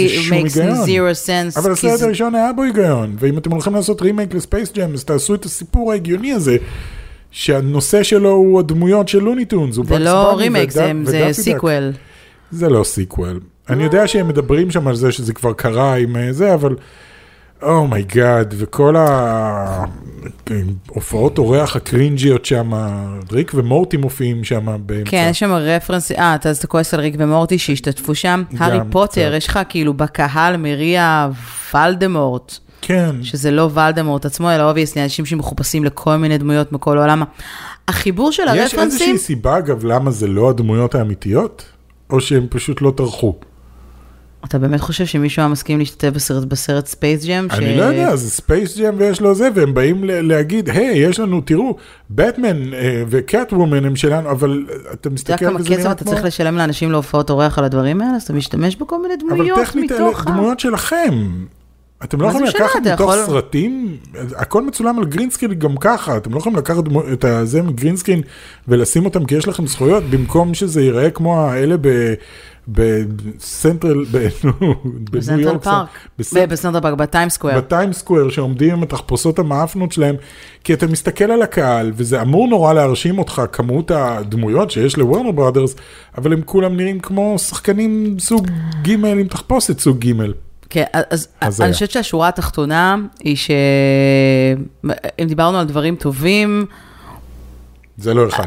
it 0.10 0.32
makes 0.32 0.56
zero 0.86 1.28
sense. 1.28 1.60
אבל 1.60 1.72
הסרט 1.72 2.00
זה- 2.00 2.06
הראשון 2.06 2.36
היה 2.36 2.54
בו 2.54 2.64
היגיון, 2.64 3.16
ואם 3.20 3.38
אתם 3.38 3.52
הולכים 3.52 3.74
לעשות 3.76 4.02
רימייק 4.02 4.34
לספייס 4.34 4.72
ג'ם, 4.74 4.94
אז 4.94 5.04
תעשו 5.04 5.36
את 5.36 5.46
הסיפור 5.46 5.92
ההגיוני 5.92 6.34
הזה, 6.34 6.58
שהנושא 7.32 8.04
שלו 8.04 8.30
הוא 8.32 8.60
הדמויות 8.60 9.08
של 9.08 9.20
לוניטונס. 9.20 9.76
זה 9.88 10.00
לא 10.00 10.34
רימייק, 10.38 10.72
זה- 10.72 10.92
זה 11.06 11.28
sequel. 11.32 11.92
זה 12.52 12.70
לא 12.70 12.84
sequel. 12.84 13.40
אני 13.70 13.84
יודע 13.84 14.08
שהם 14.08 14.28
מדברים 14.28 14.72
שם 14.72 14.88
על 14.88 14.96
זה 14.96 15.12
שזה 15.12 15.34
כבר 15.34 15.54
קרה 15.54 15.96
עם 15.96 16.16
אה, 16.18 16.34
זה, 16.34 16.54
אבל 16.54 16.76
oh 17.66 17.88
my 17.88 18.10
God, 18.10 18.54
וכל 18.58 18.96
ההופעות 20.90 21.38
אורח 21.38 21.76
הקרינג'יות 21.76 22.46
שם, 22.46 22.72
ריק 23.32 23.52
ומורטי 23.56 23.98
מופיעים 23.98 24.44
שם 24.44 24.78
באמצע. 24.86 25.12
כן, 25.12 25.28
יש 25.32 25.40
שם 25.40 25.52
רפרנס, 25.52 26.12
אה, 26.12 26.36
אתה 26.36 26.50
אז 26.50 26.58
אתה 26.58 26.68
כועס 26.68 26.94
על 26.94 27.00
ריק 27.00 27.16
ומורטי 27.18 27.58
שהשתתפו 27.58 28.16
שם. 28.16 28.44
הארי 28.58 28.80
פוטר. 28.92 29.34
יש 29.38 29.48
לך 29.48 29.60
כאילו 29.70 29.94
בקהל 29.94 30.58
מריע 30.58 31.30
ולדמורט, 31.74 32.58
כן, 32.82 33.16
שזה 33.24 33.52
לא 33.52 33.70
ולדמורט 33.74 34.26
עצמו, 34.26 34.52
אלא 34.52 34.70
obviously, 34.70 35.04
אנשים 35.04 35.26
שמחופשים 35.26 35.84
לכל 35.84 36.18
מיני 36.18 36.38
דמויות 36.38 36.72
מכל 36.72 36.98
העולם. 36.98 37.24
החיבור 37.88 38.32
של 38.32 38.44
יש 38.44 38.48
הרפרנסים, 38.50 38.82
איזושהי 38.84 39.18
סיבה, 39.18 39.58
אגב, 39.58 39.86
למה 39.86 40.12
זה 40.12 40.28
לא 40.28 40.50
הדמויות 40.50 40.96
האמיתיות? 40.96 41.66
או 42.10 42.22
שהם 42.22 42.48
פשוט 42.50 42.82
לא 42.82 42.94
טרחו? 42.98 43.36
אתה 44.46 44.60
באמת 44.60 44.82
חושב 44.82 45.06
שמישהו 45.06 45.42
היה 45.42 45.50
מסכים 45.50 45.80
להשתתף 45.80 46.10
בסרט, 46.10 46.44
בסרט 46.44 46.86
ספייס 46.86 47.26
ג'ם? 47.26 47.48
אני 47.52 47.78
לא 47.78 47.84
יודע, 47.84 48.16
זה 48.16 48.30
ספייס 48.30 48.78
ג'ם 48.78 48.96
ויש 48.98 49.22
לו 49.22 49.36
זה, 49.36 49.50
והם 49.56 49.74
באים 49.74 50.04
להגיד, 50.04 50.70
היי, 50.70 50.98
יש 50.98 51.20
לנו, 51.20 51.42
תראו, 51.42 51.76
בטמן 52.10 52.74
אה, 52.74 53.04
וקאט 53.10 53.54
וומן 53.54 53.86
הם 53.86 53.96
שלנו, 53.96 54.32
אבל 54.32 54.66
אה, 54.70 54.76
אתה 54.76 54.92
אתה 54.94 55.08
יודע 55.08 55.10
מסתכל 55.10 55.46
כמה 55.46 55.60
וזה 55.60 55.70
כסף 55.70 55.80
נראה 55.80 55.92
אתה 55.92 56.04
כמו... 56.04 56.12
צריך 56.12 56.26
לשלם 56.26 56.58
לאנשים 56.58 56.92
להופעות 56.92 57.30
אורח 57.30 57.60
על 57.60 57.66
הדברים 57.66 58.02
האלה? 58.02 58.16
אז 58.16 58.24
אתה 58.24 58.34
משתמש 58.34 58.76
בכל 58.76 59.02
מיני 59.02 59.14
אבל 59.14 59.36
דמויות 59.36 59.60
טכנית 59.60 59.92
מתוך 59.92 60.28
ה... 60.28 60.32
דמויות 60.32 60.60
שלכם. 60.60 61.30
אתם 62.04 62.22
לא 62.22 62.32
זה 62.32 62.38
יכולים? 62.38 62.56
לקחת 62.56 62.80
מתוך 62.80 63.02
יכול- 63.02 63.26
סרטים, 63.26 63.98
הכל 64.36 64.66
מצולם 64.66 65.00
על 65.00 65.06
green 65.06 65.28
screen 65.28 65.54
גם 65.54 65.78
ככה, 65.78 66.18
אתם 66.18 66.34
לא 66.34 66.38
יכולים 66.38 66.58
לקחת 66.58 66.84
את 67.14 67.26
הזה 67.26 67.62
מ 67.62 67.67
green 67.67 67.92
screen 67.92 68.22
ולשים 68.68 69.06
אותם 69.06 69.26
כי 69.26 69.36
יש 69.36 69.48
לכם 69.48 69.68
זכויות, 69.68 70.04
במקום 70.04 70.54
שזה 70.54 70.82
ייראה 70.82 71.10
כמו 71.10 71.40
האלה 71.40 71.76
ב... 71.82 72.14
בסנטרל, 72.68 74.06
בניו 74.06 74.54
בסנטרל 75.12 75.40
יורק, 75.40 75.90
בסנטרל 76.20 76.82
פארק, 76.82 76.98
בטיים 76.98 77.30
סקוויר. 77.30 77.58
בטיים 77.58 77.94
סקוויר 77.94 78.30
שעומדים 78.30 78.74
עם 78.74 78.84
התחפושות 78.84 79.40
המאפנות 79.40 79.92
שלהם, 79.92 80.16
כי 80.64 80.74
אתה 80.74 80.88
מסתכל 80.88 81.32
על 81.32 81.42
הקהל 81.42 81.92
וזה 81.96 82.22
אמור 82.22 82.48
נורא 82.48 82.74
להרשים 82.74 83.20
אותך 83.20 83.42
כמות 83.52 83.92
הדמויות 83.92 84.72
שיש 84.72 84.98
לוורנר 84.98 85.32
בראדרס, 85.32 85.76
אבל 86.18 86.34
הם 86.34 86.42
כולם 86.46 86.78
נראים 86.78 87.00
כמו 87.00 87.40
שחקנים 87.40 88.16
סוג 88.20 88.48
ג' 88.84 89.06
עם 89.06 89.28
תחפושת 89.28 89.80
סוג 89.80 90.06
ג'. 90.06 90.14
כן, 90.70 90.84
אז 91.10 91.28
הזיה. 91.42 91.66
אני 91.66 91.74
חושבת 91.74 91.92
שהשורה 91.92 92.28
התחתונה 92.28 92.96
היא 93.20 93.36
שאם 93.36 95.28
דיברנו 95.28 95.58
על 95.58 95.66
דברים 95.66 95.96
טובים, 95.96 96.66
זה 97.98 98.14
לא 98.14 98.28
אחד. 98.28 98.46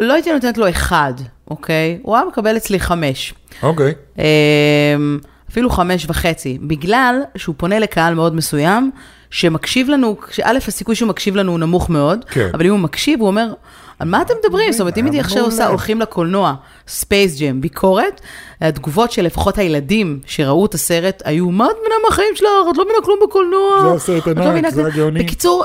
לא 0.00 0.12
הייתי 0.12 0.32
נותנת 0.32 0.58
לו 0.58 0.68
אחד, 0.68 1.12
אוקיי? 1.50 1.98
הוא 2.02 2.16
היה 2.16 2.24
מקבל 2.24 2.56
אצלי 2.56 2.80
חמש. 2.80 3.34
אוקיי. 3.62 3.94
אמ, 4.18 5.18
אפילו 5.50 5.70
חמש 5.70 6.06
וחצי, 6.08 6.58
בגלל 6.62 7.22
שהוא 7.36 7.54
פונה 7.58 7.78
לקהל 7.78 8.14
מאוד 8.14 8.34
מסוים, 8.34 8.90
שמקשיב 9.30 9.88
לנו, 9.88 10.16
שא', 10.30 10.56
הסיכוי 10.68 10.94
שהוא 10.94 11.08
מקשיב 11.08 11.36
לנו 11.36 11.52
הוא 11.52 11.58
נמוך 11.58 11.90
מאוד, 11.90 12.24
כן. 12.24 12.50
אבל 12.54 12.66
אם 12.66 12.70
הוא 12.70 12.78
מקשיב, 12.78 13.20
הוא 13.20 13.28
אומר, 13.28 13.52
על 13.98 14.08
מה 14.08 14.22
אתם 14.22 14.34
מדברים? 14.44 14.72
זאת 14.72 14.80
אומרת, 14.80 14.98
אם 14.98 15.04
היה 15.04 15.12
הייתי 15.12 15.20
עכשיו. 15.20 15.44
עושה, 15.44 15.66
הולכים 15.66 16.00
לקולנוע, 16.00 16.54
ספייס 16.88 17.40
ג'ם, 17.40 17.60
ביקורת, 17.60 18.20
התגובות 18.60 19.12
של 19.12 19.22
לפחות 19.22 19.58
הילדים 19.58 20.20
שראו 20.26 20.66
את 20.66 20.74
הסרט, 20.74 21.22
היו, 21.24 21.50
מה 21.50 21.66
את 21.66 21.76
מבינה 21.80 21.94
מהחיים 22.04 22.34
שלך? 22.34 22.48
את 22.70 22.76
לא 22.76 22.84
מבינה 22.84 22.98
כלום 23.04 23.18
בקולנוע. 23.22 23.80
זה 23.82 23.94
הסרט 23.94 24.28
לא 24.28 24.44
ענק, 24.44 24.74
זה 24.74 24.82
כלום." 24.82 24.86
הגאוני. 24.86 25.22
בקיצור, 25.24 25.64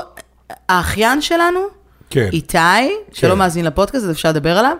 האחיין 0.68 1.20
שלנו, 1.20 1.60
כן. 2.14 2.28
איתי, 2.32 2.58
שלא 3.12 3.32
כן. 3.32 3.38
מאזין 3.38 3.64
לפודקאסט, 3.64 4.04
אז 4.04 4.10
אפשר 4.10 4.28
לדבר 4.28 4.58
עליו, 4.58 4.76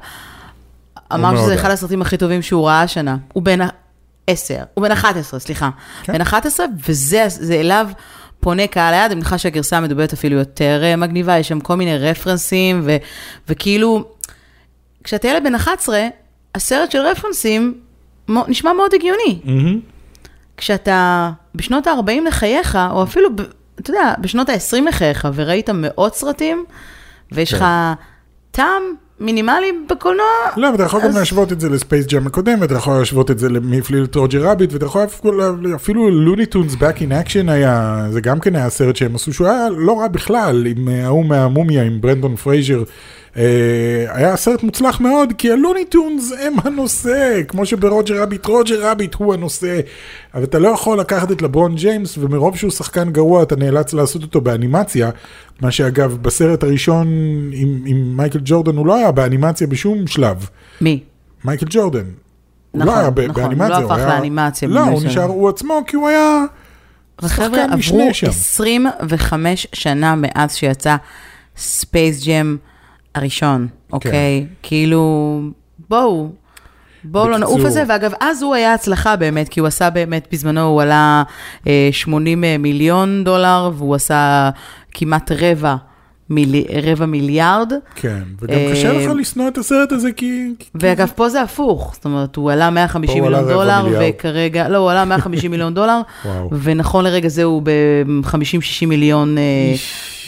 אמר 1.14 1.36
שזה. 1.36 1.54
אחד 1.54 1.70
הסרטים 1.70 2.02
הכי 2.02 2.16
טובים 2.16 2.42
שהוא 2.42 2.66
ראה 2.66 2.82
השנה. 2.82 3.16
הוא 3.32 3.42
בן 3.42 3.58
10, 4.26 4.54
הוא 4.74 4.82
בן 4.82 4.92
11, 4.92 5.40
סליחה. 5.40 5.70
כן. 6.02 6.12
בן 6.12 6.20
11, 6.20 6.66
וזה 6.86 7.24
זה 7.28 7.54
אליו 7.54 7.88
פונה 8.40 8.66
קהל 8.66 8.94
היד, 8.94 9.04
אני 9.04 9.14
מניחה 9.14 9.38
שהגרסה 9.38 9.76
המדוברת 9.76 10.12
אפילו 10.12 10.36
יותר 10.38 10.80
אה, 10.84 10.96
מגניבה, 10.96 11.38
יש 11.38 11.48
שם 11.48 11.60
כל 11.60 11.74
מיני 11.74 11.98
רפרנסים, 11.98 12.80
ו, 12.84 12.96
וכאילו, 13.48 14.04
כשאתה 15.04 15.28
ילד 15.28 15.44
בן 15.44 15.54
11, 15.54 16.06
הסרט 16.54 16.90
של 16.90 16.98
רפרנסים 16.98 17.74
נשמע 18.28 18.72
מאוד 18.72 18.94
הגיוני. 18.94 19.40
מהמם. 19.44 19.80
כשאתה 20.56 21.30
בשנות 21.54 21.86
ה-40 21.86 22.28
לחייך, 22.28 22.78
או 22.90 23.02
אפילו, 23.02 23.28
אתה 23.80 23.90
יודע, 23.90 24.14
בשנות 24.20 24.48
ה-20 24.48 24.88
לחייך, 24.88 25.28
וראית 25.34 25.70
מאות 25.70 26.14
סרטים, 26.14 26.64
ויש 27.32 27.50
כן. 27.50 27.56
לך 27.56 27.64
טעם 28.50 28.82
מינימלי 29.20 29.72
בקולנוע, 29.90 30.24
לא, 30.56 30.68
אבל 30.68 30.74
אתה 30.74 30.82
יכול 30.82 31.00
גם 31.04 31.10
להשוות 31.14 31.52
את 31.52 31.60
זה 31.60 31.68
לספייס 31.68 32.06
ג'אם 32.06 32.26
הקודם, 32.26 32.58
ואתה 32.60 32.74
יכול 32.74 32.98
להשוות 32.98 33.30
את 33.30 33.38
זה 33.38 33.48
למי 33.48 33.78
הפליל 33.78 34.04
את 34.04 34.14
רוג'ר 34.14 34.50
רביט, 34.50 34.72
ואתה 34.72 34.84
יכול 34.86 35.04
אפילו- 35.04 35.42
אפילו 35.74 36.10
לוני 36.10 36.46
טונס 36.46 36.74
Back 36.74 36.96
in 36.98 37.26
Action 37.28 37.50
היה, 37.50 38.06
זה 38.10 38.20
גם 38.20 38.40
כן 38.40 38.56
היה 38.56 38.70
סרט 38.70 38.96
שהם 38.96 39.14
עשו, 39.14 39.32
שהוא 39.32 39.46
היה 39.46 39.68
לא 39.76 40.00
רע 40.00 40.08
בכלל, 40.08 40.66
עם 40.66 40.88
אה, 40.88 41.04
ההוא 41.04 41.24
מהמומיה, 41.24 41.82
עם 41.82 42.00
ברנדון 42.00 42.36
פרייזר. 42.36 42.82
אה, 43.36 43.42
היה 44.08 44.36
סרט 44.36 44.62
מוצלח 44.62 45.00
מאוד, 45.00 45.32
כי 45.38 45.50
הלוני 45.52 45.84
טונס 45.84 46.32
הם 46.42 46.54
הנושא, 46.64 47.40
כמו 47.48 47.66
שברוג'ר 47.66 48.22
רביט, 48.22 48.46
רוג'ר 48.46 48.90
רביט 48.90 49.14
הוא 49.14 49.34
הנושא. 49.34 49.80
אבל 50.34 50.44
אתה 50.44 50.58
לא 50.58 50.68
יכול 50.68 51.00
לקחת 51.00 51.32
את 51.32 51.42
לברון 51.42 51.74
ג'יימס, 51.74 52.18
ומרוב 52.18 52.56
שהוא 52.56 52.70
שחקן 52.70 53.10
גרוע, 53.10 53.42
אתה 53.42 53.56
נאלץ 53.56 53.92
לעשות 53.92 54.22
אותו 54.22 54.40
באנימציה, 54.40 55.10
מה 55.60 55.70
שאגב, 55.70 56.18
בסרט 56.22 56.62
הראשון 56.62 57.06
עם, 57.52 57.82
עם 57.86 58.16
מייקל 58.16 58.38
ג'ורדן, 58.44 58.76
הוא 58.76 58.86
לא 58.86 58.94
היה 58.96 59.12
באנימציה 59.12 59.66
בשום 59.66 60.06
שלב. 60.06 60.48
מי? 60.80 61.00
מייקל 61.44 61.66
ג'ורדן. 61.70 62.04
הוא 62.70 62.80
נכון, 62.82 62.94
לא 62.94 62.98
היה 63.00 63.10
נכון, 63.10 63.34
באנימציה, 63.42 63.76
הוא 63.76 63.82
לא 63.84 63.92
הפך 63.92 63.96
היה- 63.98 64.08
לאנימציה 64.08 64.68
לא, 64.68 64.80
הוא 64.80 65.02
נשאר 65.04 65.22
הוא 65.22 65.48
עצמו, 65.48 65.80
כי 65.86 65.96
הוא 65.96 66.08
היה 66.08 66.44
שחקן 67.24 67.44
עברו 67.54 67.76
משנה 67.78 68.14
שם. 68.14 68.28
25 68.28 69.66
שנה 69.72 70.14
מאז 70.16 70.54
שיצא 70.54 70.96
ספייס 71.56 72.26
ג'ם 72.26 72.56
הראשון, 73.14 73.66
כן. 73.68 73.92
אוקיי? 73.92 74.46
כאילו, 74.62 75.40
בואו. 75.88 76.28
בואו 77.04 77.28
לא 77.28 77.38
נעוף 77.38 77.64
על 77.64 77.70
זה, 77.70 77.82
ואגב, 77.88 78.12
אז 78.20 78.42
הוא 78.42 78.54
היה 78.54 78.74
הצלחה 78.74 79.16
באמת, 79.16 79.48
כי 79.48 79.60
הוא 79.60 79.66
עשה 79.66 79.90
באמת, 79.90 80.28
בזמנו 80.32 80.60
הוא 80.60 80.82
עלה 80.82 81.22
אה, 81.66 81.88
80 81.92 82.44
מיליון 82.58 83.24
דולר, 83.24 83.70
והוא 83.74 83.94
עשה 83.94 84.50
כמעט 84.90 85.32
רבע, 85.32 85.76
מילי, 86.30 86.64
רבע 86.82 87.06
מיליארד. 87.06 87.72
כן, 87.94 88.22
וגם 88.40 88.54
אה, 88.54 88.70
קשה 88.72 88.92
לך 88.92 89.10
לשנוא 89.16 89.48
את 89.48 89.58
הסרט 89.58 89.92
הזה, 89.92 90.12
כי... 90.12 90.54
ואגב, 90.74 91.12
פה 91.14 91.28
זה 91.28 91.42
הפוך, 91.42 91.92
זאת 91.94 92.04
אומרת, 92.04 92.36
הוא 92.36 92.52
עלה 92.52 92.70
150 92.70 93.14
פה 93.14 93.20
הוא 93.20 93.26
עלה 93.26 93.42
מיליון 93.42 93.58
דולר. 93.58 93.98
וכרגע, 94.00 94.68
לא, 94.68 94.78
הוא 94.78 94.90
עלה 94.90 95.04
150 95.04 95.50
מיליון 95.50 95.74
דולר. 95.80 96.00
ונכון 96.62 97.04
לרגע 97.04 97.28
זה 97.28 97.42
הוא 97.42 97.62
ב-50-60 97.62 98.86
מיליון 98.86 99.38
אה, 99.38 99.74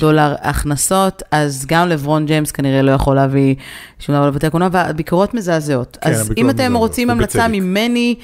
דולר 0.01 0.35
הכנסות, 0.41 1.23
אז 1.31 1.67
גם 1.69 1.89
לברון 1.89 2.27
ג'יימס 2.27 2.51
כנראה 2.53 2.83
לא 2.83 2.91
יכול 2.93 3.17
להביא 3.17 3.55
שום 3.99 4.15
דבר 4.15 4.29
לבתי 4.29 4.47
הקולנוע, 4.47 4.69
והביקורות 4.73 5.35
מזעזעות. 5.35 5.99
כן, 6.01 6.11
אז 6.11 6.33
אם 6.37 6.51
אתם 6.51 6.77
רוצים 6.77 7.11
המלצה. 7.11 7.49
ממני, 7.49 8.15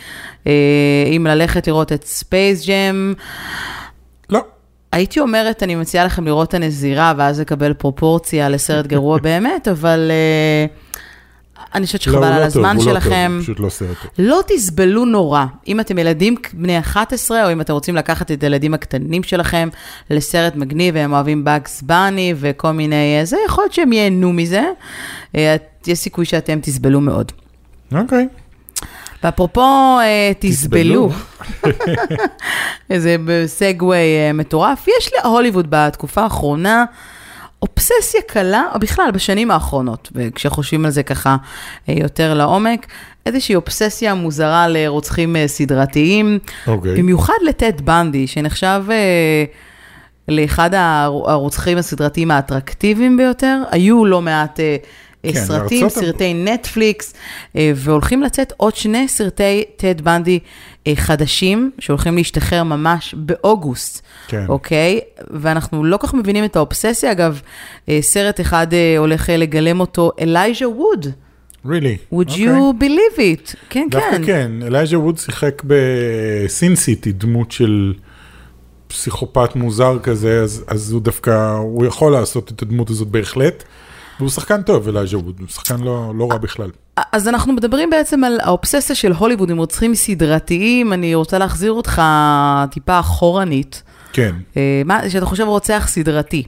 אה, 0.47 0.53
אם 1.17 1.27
ללכת 1.27 1.67
לראות 1.67 1.93
את 1.93 2.05
ספייס 2.05 2.67
ג'ם, 2.67 3.15
הייתי 4.93 5.21
אומרת, 5.21 5.63
אני 5.63 5.75
מציעה 5.75 6.05
לכם 6.05 6.25
לראות 6.25 6.49
את 6.49 6.55
הנזירה, 6.55 7.13
ואז 7.17 7.41
לקבל 7.41 7.73
פרופורציה 7.73 8.49
לסרט 8.49 8.87
גרוע 8.87 9.19
באמת, 9.29 9.69
אבל 9.69 10.11
אה, 10.11 10.67
אני 11.75 11.87
חושבת 11.87 12.07
לא, 12.07 12.13
שחבל 12.13 12.25
הוא 12.25 12.35
על 12.35 12.35
לא 12.35 12.39
טוב, 12.39 12.47
הזמן 12.47 12.77
לא 12.77 12.83
טוב, 12.83 12.93
שלכם. 12.93 13.33
הוא 13.35 13.43
פשוט 13.43 13.61
לא 13.61 13.69
סרט 13.69 13.97
טוב. 14.03 14.11
לא 14.19 14.41
תסבלו 14.47 15.05
נורא. 15.05 15.45
אם 15.69 15.81
אתם 15.81 15.99
ילדים 15.99 16.35
בני 16.53 16.79
11, 16.79 17.47
או 17.47 17.53
אם 17.53 17.61
אתם 17.61 17.73
רוצים 17.73 17.97
לקחת 17.97 18.31
את 18.31 18.43
הילדים 18.43 18.75
הקטנים 18.75 19.23
שלכם 19.23 19.69
לסרט 20.11 20.57
מגניב, 20.57 20.95
והם 20.95 21.13
אוהבים 21.13 21.45
באגס 21.45 21.83
בני 21.83 22.35
וכל 22.37 22.73
מיני... 22.73 23.19
אה, 23.19 23.25
זה 23.25 23.37
יכול 23.47 23.65
להיות 23.65 23.73
שהם 23.73 23.93
ייהנו 23.93 24.33
מזה. 24.33 24.65
אה, 25.37 25.57
יש 25.87 25.99
סיכוי 25.99 26.25
שאתם 26.25 26.61
תסבלו 26.61 27.01
מאוד. 27.01 27.33
אוקיי. 27.95 28.29
ואפרופו 29.25 29.99
אה, 30.01 30.33
תסבלו, 30.39 31.11
איזה 32.91 33.17
סגווי 33.47 33.97
אה, 33.97 34.31
מטורף, 34.35 34.87
יש 34.99 35.11
להוליווד 35.25 35.67
בתקופה 35.71 36.23
האחרונה 36.23 36.85
אובססיה 37.63 38.21
קלה, 38.27 38.65
או 38.75 38.81
בכלל 38.81 39.11
בשנים 39.15 39.51
האחרונות, 39.51 40.09
וכשחושבים 40.15 40.85
על 40.85 40.91
זה 40.91 41.03
ככה 41.03 41.37
אה, 41.89 41.95
יותר 41.97 42.35
לעומק, 42.35 42.87
איזושהי 43.27 43.55
אובססיה 43.55 44.15
מוזרה 44.15 44.69
לרוצחים 44.69 45.37
סדרתיים, 45.47 46.39
אוקיי. 46.67 46.95
במיוחד 46.97 47.35
לטד 47.45 47.81
בנדי, 47.81 48.27
שנחשב 48.27 48.85
לאחד 50.29 50.75
הר- 50.75 51.31
הרוצחים 51.31 51.79
הסדרתיים 51.79 52.31
האטרקטיביים 52.31 53.17
ביותר. 53.17 53.63
היו 53.71 54.05
לא 54.05 54.23
מעט 54.23 54.61
אה, 54.61 54.77
כן, 55.23 55.45
סרטים, 55.45 55.81
בארצות 55.81 56.03
הב- 56.03 56.05
סרטי 56.05 56.35
נטפליקס, 56.35 57.15
אה, 57.57 57.73
והולכים 57.77 58.23
לצאת 58.23 58.53
עוד 58.57 58.77
שני 58.77 59.09
סרטי 59.09 59.65
טד 59.77 60.01
בנדי 60.01 60.39
אה, 60.87 60.93
חדשים, 60.97 61.71
שהולכים 61.79 62.17
להשתחרר 62.17 62.63
ממש 62.63 63.15
באוגוסט. 63.19 64.03
כן. 64.29 64.45
אוקיי? 64.49 65.01
ואנחנו 65.31 65.85
לא 65.85 65.97
כל 65.97 66.07
כך 66.07 66.15
מבינים 66.15 66.45
את 66.45 66.57
האובססיה. 66.57 67.13
אגב, 67.13 67.41
אה, 67.89 67.99
סרט 68.03 68.41
אחד 68.41 68.75
אה, 68.75 68.99
הולך 68.99 69.31
אה, 69.31 69.37
לגלם 69.37 69.81
אותו, 69.81 70.11
אלייז'ה 70.21 70.69
ווד. 70.69 71.07
really. 71.67 71.69
would 72.15 72.31
אוקיי. 72.31 72.47
you 72.47 72.75
believe 72.81 73.19
it? 73.19 73.57
כן, 73.71 73.87
דווקא 73.91 74.11
כן. 74.19 74.25
כן, 74.27 74.51
אלייז'ה 74.67 74.99
ווד 74.99 75.19
שיחק 75.19 75.63
בסין 75.67 76.77
סיטי, 76.77 77.13
דמות 77.13 77.53
של 77.53 77.95
פסיכופת 78.87 79.57
מוזר 79.57 79.99
כזה, 80.03 80.41
אז, 80.43 80.65
אז 80.67 80.93
הוא 80.93 81.01
דווקא, 81.03 81.57
הוא 81.57 81.87
יכול 81.87 82.13
לעשות 82.13 82.53
את 82.53 82.63
הדמות 82.63 82.91
הזאת 82.91 83.09
בהחלט. 83.09 83.65
והוא 84.19 84.31
שחקן 84.31 84.63
טוב, 84.63 84.89
אלייז'ה 84.89 85.19
ווד, 85.19 85.37
הוא 85.41 85.49
שחקן 85.49 85.81
לא, 85.81 86.13
לא 86.19 86.29
רע 86.31 86.39
בכלל. 86.39 86.71
אז 87.13 87.29
אנחנו 87.29 87.53
מדברים 87.53 87.91
בעצם 87.91 88.25
על 88.25 88.39
האובססיה 88.43 88.97
של 88.97 89.13
הוליווד 89.13 89.51
עם 89.51 89.59
רוצחים 89.59 89.95
סדרתיים. 89.95 90.93
אני 90.93 91.15
רוצה 91.15 91.39
להחזיר 91.39 91.73
אותך 91.73 92.03
טיפה 92.71 93.01
אחורנית. 93.01 93.83
כן. 94.13 94.35
אה, 94.57 94.83
מה, 94.85 95.11
שאתה 95.11 95.27
חושב 95.27 95.45
רוצח 95.45 95.85
סדרתי. 95.89 96.43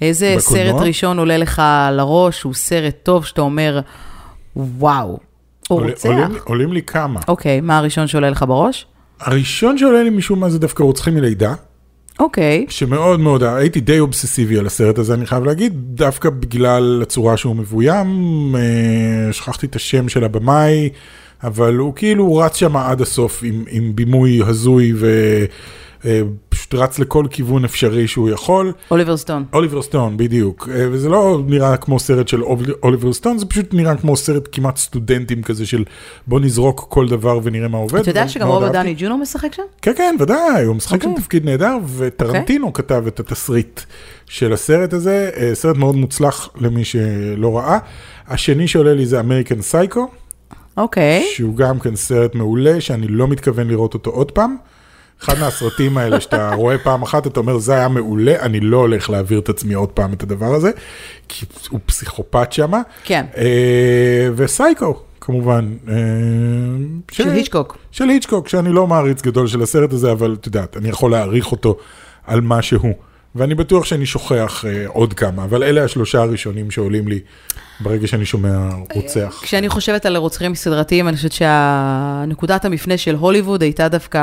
איזה 0.00 0.34
בקולנוע? 0.38 0.72
סרט 0.72 0.86
ראשון 0.86 1.18
עולה 1.18 1.36
לך 1.38 1.62
לראש, 1.92 2.42
הוא 2.42 2.54
סרט 2.54 2.94
טוב, 3.02 3.24
שאתה 3.24 3.40
אומר, 3.40 3.80
וואו, 4.56 5.06
הוא 5.08 5.18
עול- 5.68 5.90
רוצח. 5.90 6.06
עולים, 6.08 6.38
עולים 6.44 6.72
לי 6.72 6.82
כמה. 6.82 7.20
אוקיי, 7.28 7.60
מה 7.60 7.78
הראשון 7.78 8.06
שעולה 8.06 8.30
לך 8.30 8.44
בראש? 8.48 8.86
הראשון 9.20 9.78
שעולה 9.78 10.02
לי 10.02 10.10
משום 10.10 10.40
מה 10.40 10.50
זה 10.50 10.58
דווקא 10.58 10.82
רוצחים 10.82 11.14
מלידה, 11.14 11.54
אוקיי, 12.20 12.66
שמאוד 12.68 13.20
מאוד, 13.20 13.42
הייתי 13.42 13.80
די 13.80 14.00
אובססיבי 14.00 14.58
על 14.58 14.66
הסרט 14.66 14.98
הזה, 14.98 15.14
אני 15.14 15.26
חייב 15.26 15.44
להגיד, 15.44 15.72
דווקא 15.76 16.30
בגלל 16.30 17.00
הצורה 17.02 17.36
שהוא 17.36 17.56
מבוים, 17.56 18.06
אה, 18.56 19.32
שכחתי 19.32 19.66
את 19.66 19.76
השם 19.76 20.08
של 20.08 20.24
הבמאי, 20.24 20.88
אבל 21.42 21.76
הוא 21.76 21.94
כאילו 21.94 22.36
רץ 22.36 22.56
שם 22.56 22.76
עד 22.76 23.00
הסוף 23.00 23.42
עם, 23.44 23.64
עם 23.70 23.92
בימוי 23.96 24.40
הזוי 24.46 24.92
ו, 24.96 25.06
אה, 26.04 26.20
פשוט 26.70 26.80
רץ 26.82 26.98
לכל 26.98 27.24
כיוון 27.30 27.64
אפשרי 27.64 28.08
שהוא 28.08 28.28
יכול. 28.30 28.72
אוליבר 28.90 29.16
סטון. 29.16 29.44
אוליבר 29.52 29.82
סטון, 29.82 30.16
בדיוק. 30.16 30.68
אה, 30.74 30.86
וזה 30.92 31.08
לא 31.08 31.40
נראה 31.46 31.76
כמו 31.76 31.98
סרט 31.98 32.28
של 32.28 32.42
אול- 32.42 32.74
אוליבר 32.82 33.12
סטון, 33.12 33.38
זה 33.38 33.46
פשוט 33.46 33.74
נראה 33.74 33.96
כמו 33.96 34.16
סרט 34.16 34.48
כמעט 34.52 34.76
סטודנטים 34.76 35.42
כזה 35.42 35.66
של 35.66 35.84
בוא 36.26 36.40
נזרוק 36.40 36.86
כל 36.88 37.08
דבר 37.08 37.38
ונראה 37.42 37.68
מה 37.68 37.78
עובד. 37.78 38.00
אתה 38.00 38.10
יודע 38.10 38.28
שגם 38.28 38.46
רוברט 38.48 38.62
אהבתי. 38.74 38.78
דאוני 38.78 38.94
ג'וניור 38.98 39.18
משחק 39.18 39.54
שם? 39.54 39.62
כן, 39.82 39.92
כן, 39.96 40.16
ודאי, 40.20 40.64
הוא 40.64 40.76
משחק 40.76 41.02
שם 41.02 41.08
אוקיי. 41.08 41.22
תפקיד 41.22 41.44
נהדר, 41.44 41.76
וטרנטינו 41.96 42.72
כתב 42.72 43.04
את 43.06 43.20
התסריט 43.20 43.80
של 44.26 44.52
הסרט 44.52 44.92
הזה, 44.92 45.30
אה, 45.36 45.50
סרט 45.54 45.76
מאוד 45.76 45.96
מוצלח 45.96 46.48
למי 46.60 46.84
שלא 46.84 47.58
ראה. 47.58 47.78
השני 48.28 48.68
שעולה 48.68 48.94
לי 48.94 49.06
זה 49.06 49.20
אמריקן 49.20 49.62
סייקו, 49.62 50.08
אוקיי. 50.76 51.24
שהוא 51.34 51.56
גם 51.56 51.78
כן 51.78 51.96
סרט 51.96 52.34
מעולה, 52.34 52.80
שאני 52.80 53.06
לא 53.08 53.28
מתכוון 53.28 53.68
לראות 53.68 53.94
אותו 53.94 54.10
עוד 54.10 54.30
פעם. 54.32 54.56
אחד 55.22 55.38
מהסרטים 55.40 55.98
האלה 55.98 56.20
שאתה 56.20 56.54
רואה 56.54 56.78
פעם 56.78 57.02
אחת, 57.02 57.26
אתה 57.26 57.40
אומר, 57.40 57.58
זה 57.58 57.74
היה 57.74 57.88
מעולה, 57.88 58.40
אני 58.40 58.60
לא 58.60 58.76
הולך 58.76 59.10
להעביר 59.10 59.38
את 59.38 59.48
עצמי 59.48 59.74
עוד 59.74 59.88
פעם 59.88 60.12
את 60.12 60.22
הדבר 60.22 60.54
הזה, 60.54 60.70
כי 61.28 61.46
הוא 61.70 61.80
פסיכופת 61.86 62.52
שמה. 62.52 62.80
כן. 63.04 63.26
אה, 63.36 64.28
וסייקו, 64.36 65.00
כמובן. 65.20 65.74
אה, 65.88 65.94
של 67.12 67.28
היצ'קוק. 67.28 67.76
של 67.90 68.08
היצ'קוק, 68.08 68.48
שאני 68.48 68.72
לא 68.72 68.86
מעריץ 68.86 69.22
גדול 69.22 69.46
של 69.46 69.62
הסרט 69.62 69.92
הזה, 69.92 70.12
אבל 70.12 70.36
את 70.40 70.46
יודעת, 70.46 70.76
אני 70.76 70.88
יכול 70.88 71.10
להעריך 71.10 71.52
אותו 71.52 71.76
על 72.26 72.40
מה 72.40 72.62
שהוא. 72.62 73.09
ואני 73.34 73.54
בטוח 73.54 73.84
שאני 73.84 74.06
שוכח 74.06 74.64
אה, 74.68 74.84
עוד 74.86 75.14
כמה, 75.14 75.44
אבל 75.44 75.62
אלה 75.62 75.84
השלושה 75.84 76.22
הראשונים 76.22 76.70
שעולים 76.70 77.08
לי 77.08 77.20
ברגע 77.80 78.06
שאני 78.06 78.26
שומע 78.26 78.68
רוצח. 78.94 79.40
כשאני 79.42 79.68
חושבת 79.68 80.06
על 80.06 80.16
רוצחים 80.16 80.54
סדרתיים, 80.54 81.08
אני 81.08 81.16
חושבת 81.16 81.32
שהנקודת 81.32 82.64
המפנה 82.64 82.98
של 82.98 83.14
הוליווד 83.14 83.62
הייתה 83.62 83.88
דווקא 83.88 84.18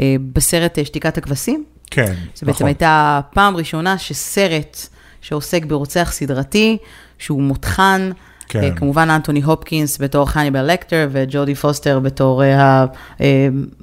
אה, 0.00 0.16
בסרט 0.32 0.78
אה, 0.78 0.84
שתיקת 0.84 1.18
הכבשים. 1.18 1.64
כן, 1.90 2.14
זו 2.34 2.46
בעצם 2.46 2.50
נכון. 2.50 2.66
הייתה 2.66 3.20
פעם 3.32 3.56
ראשונה 3.56 3.98
שסרט 3.98 4.78
שעוסק 5.20 5.64
ברוצח 5.64 6.12
סדרתי, 6.12 6.78
שהוא 7.18 7.42
מותחן, 7.42 8.10
כן. 8.48 8.62
אה, 8.62 8.70
כמובן 8.70 9.10
אנטוני 9.10 9.42
הופקינס 9.42 10.00
בתור 10.00 10.30
חניבל 10.30 10.72
לקטר 10.72 11.08
וג'ודי 11.12 11.54
פוסטר 11.54 11.98
בתור 11.98 12.42
אה, 12.44 12.84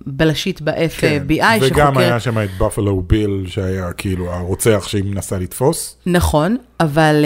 הבלשית 0.07 0.59
כן. 0.59 0.65
ב-FBI, 0.65 1.43
וגם 1.61 1.97
היה 1.97 2.19
שם 2.19 2.39
את 2.39 2.49
בפלו 2.57 3.01
ביל, 3.07 3.43
שהיה 3.47 3.93
כאילו 3.93 4.31
הרוצח 4.33 4.87
שהיא 4.87 5.03
מנסה 5.03 5.37
לתפוס. 5.37 5.95
נכון, 6.05 6.57
אבל 6.79 7.25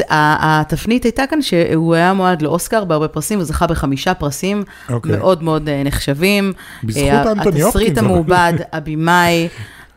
uh, 0.00 0.04
התפנית 0.10 1.04
הייתה 1.04 1.22
כאן 1.30 1.42
שהוא 1.42 1.94
היה 1.94 2.12
מועד 2.12 2.42
לאוסקר 2.42 2.84
בהרבה 2.84 3.08
פרסים, 3.08 3.38
הוא 3.38 3.44
זכה 3.44 3.66
בחמישה 3.66 4.14
פרסים 4.14 4.62
אוקיי. 4.90 5.16
מאוד 5.16 5.42
מאוד 5.42 5.68
נחשבים. 5.84 6.52
בזכות 6.84 7.04
אה, 7.04 7.32
אנטוני 7.32 7.62
הופקינס, 7.62 7.66
התסריט. 7.66 7.98
המעובד, 7.98 8.52
הבמאי, 8.72 9.48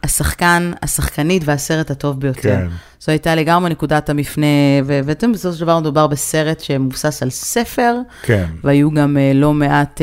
השחקן, 0.04 0.72
השחקנית 0.82 1.42
והסרט 1.46 1.92
הטוב 1.92 2.20
ביותר. 2.20 2.42
כן. 2.42 2.68
זו 3.00 3.12
הייתה 3.12 3.36
לגמרי 3.36 3.70
נקודת 3.70 4.10
המפנה, 4.10 4.46
ואתם 4.86 5.32
בסופו 5.32 5.56
של 5.56 5.62
דבר 5.62 5.80
מדובר 5.80 6.08
בסרט 6.08 6.60
שמבוסס 6.60 7.24
על 7.24 7.30
ספר. 7.30 7.96
כן. 8.24 8.46
והיו 8.64 8.92
גם 8.92 9.18
uh, 9.18 9.38
לא 9.38 9.54
מעט 9.54 10.02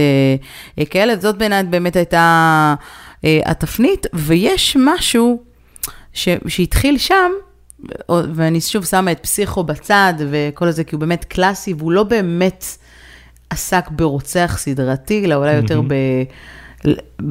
uh, 0.79 0.85
כאלה, 0.91 1.17
זאת 1.17 1.39
בעיניי 1.39 1.63
באמת 1.63 1.97
הייתה 1.97 2.75
התפנית, 3.25 4.07
ויש 4.13 4.77
משהו 4.81 5.43
ש- 6.13 6.29
שהתחיל 6.49 6.99
שם, 6.99 7.31
ואני 8.09 8.61
שוב 8.61 8.85
שמה 8.85 9.13
את 9.13 9.19
פסיכו 9.23 9.65
בצד 9.65 10.15
וכל 10.31 10.71
זה, 10.71 10.85
כי 10.85 10.95
הוא 10.95 11.01
באמת 11.01 11.25
קלאסי, 11.25 11.73
והוא 11.73 11.93
לא 11.93 12.03
באמת 12.03 12.65
עסק 13.51 13.89
ברוצח 13.91 14.57
סדרתי, 14.59 15.25
אלא 15.25 15.35
אולי 15.35 15.55
יותר 15.55 15.81
ב... 15.81 15.95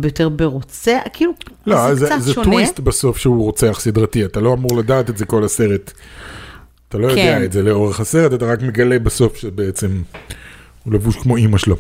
יותר 0.03 0.29
ברוצח, 0.29 0.99
כאילו, 1.13 1.31
לא, 1.67 1.87
זה 1.87 1.95
זה, 1.95 2.05
קצת 2.05 2.21
זה 2.21 2.33
שונה. 2.33 2.45
טוויסט 2.45 2.79
בסוף 2.79 3.17
שהוא 3.17 3.43
רוצח 3.43 3.79
סדרתי, 3.79 4.25
אתה 4.25 4.39
לא 4.39 4.53
אמור 4.53 4.77
לדעת 4.77 5.09
את 5.09 5.17
זה 5.17 5.25
כל 5.25 5.43
הסרט. 5.43 5.91
אתה 6.89 6.97
לא 6.97 7.07
יודע 7.07 7.37
כן. 7.37 7.43
את 7.43 7.51
זה 7.51 7.63
לאורך 7.63 7.99
הסרט, 7.99 8.33
אתה 8.33 8.45
רק 8.45 8.61
מגלה 8.61 8.99
בסוף 8.99 9.37
שבעצם 9.37 10.01
הוא 10.83 10.93
לבוש 10.93 11.15
כמו 11.15 11.37
אימא 11.37 11.57
שלו. 11.57 11.75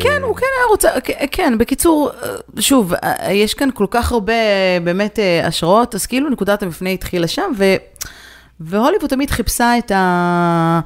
כן, 0.00 0.22
הוא 0.22 0.36
כן 0.36 0.46
היה 0.58 0.66
רוצה, 0.68 0.88
כן, 1.30 1.58
בקיצור, 1.58 2.10
אה, 2.22 2.62
שוב, 2.62 2.94
אה, 2.94 3.32
יש 3.32 3.54
כאן 3.54 3.68
כל 3.74 3.86
כך 3.90 4.12
הרבה 4.12 4.32
אה, 4.32 4.78
באמת 4.84 5.18
השראות, 5.44 5.94
אז 5.94 6.06
כאילו 6.06 6.30
נקודת 6.30 6.62
המפנה 6.62 6.90
התחילה 6.90 7.28
שם, 7.28 7.52
ו, 7.58 7.74
והוליווד 8.60 9.10
תמיד 9.10 9.30
חיפשה 9.30 9.78
את, 9.78 9.90
ה, 9.90 10.80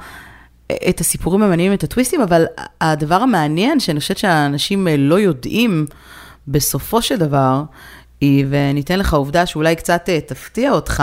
את 0.88 1.00
הסיפורים 1.00 1.42
המעניינים, 1.42 1.72
את 1.72 1.84
הטוויסטים, 1.84 2.20
אבל 2.22 2.44
הדבר 2.80 3.14
המעניין, 3.14 3.80
שאני 3.80 4.00
חושבת 4.00 4.18
שהאנשים 4.18 4.88
אה, 4.88 4.96
לא 4.96 5.20
יודעים 5.20 5.86
בסופו 6.48 7.02
של 7.02 7.16
דבר, 7.16 7.62
היא, 8.20 8.46
וניתן 8.50 8.98
לך 8.98 9.14
עובדה 9.14 9.46
שאולי 9.46 9.76
קצת 9.76 10.08
אה, 10.08 10.20
תפתיע 10.20 10.70
אותך, 10.72 11.02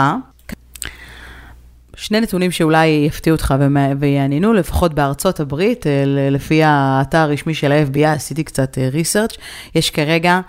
שני 1.96 2.20
נתונים 2.20 2.50
שאולי 2.50 2.86
יפתיעו 3.06 3.34
אותך 3.36 3.54
ויעניינו, 3.98 4.52
לפחות 4.52 4.94
בארצות 4.94 5.40
הברית, 5.40 5.86
אה, 5.86 6.02
לפי 6.30 6.60
האתר 6.64 7.18
הרשמי 7.18 7.54
של 7.54 7.72
ה-FBI, 7.72 8.06
עשיתי 8.06 8.44
קצת 8.44 8.78
ריסרצ', 8.92 9.36
יש 9.74 9.90
כרגע 9.90 10.40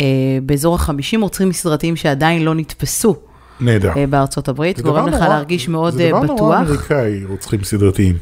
אה, 0.00 0.06
באזור 0.42 0.74
ה-50 0.76 0.90
רוצחים 1.20 1.52
סדרתיים 1.52 1.96
שעדיין 1.96 2.44
לא 2.44 2.54
נתפסו 2.54 3.16
נהדר. 3.60 3.92
בארצות 4.10 4.48
הברית, 4.48 4.76
זה 4.76 4.82
גורם 4.82 5.08
לך 5.08 5.14
נורא- 5.14 5.28
להרגיש 5.28 5.68
מאוד 5.68 5.92
זה 5.94 6.02
אה, 6.02 6.08
דבר 6.08 6.22
נורא 6.22 6.34
בטוח. 6.34 6.60
אמריקאי, 6.60 7.24
רוצחים 7.24 7.64
סדרתיים. 7.64 8.16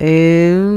אה, 0.00 0.06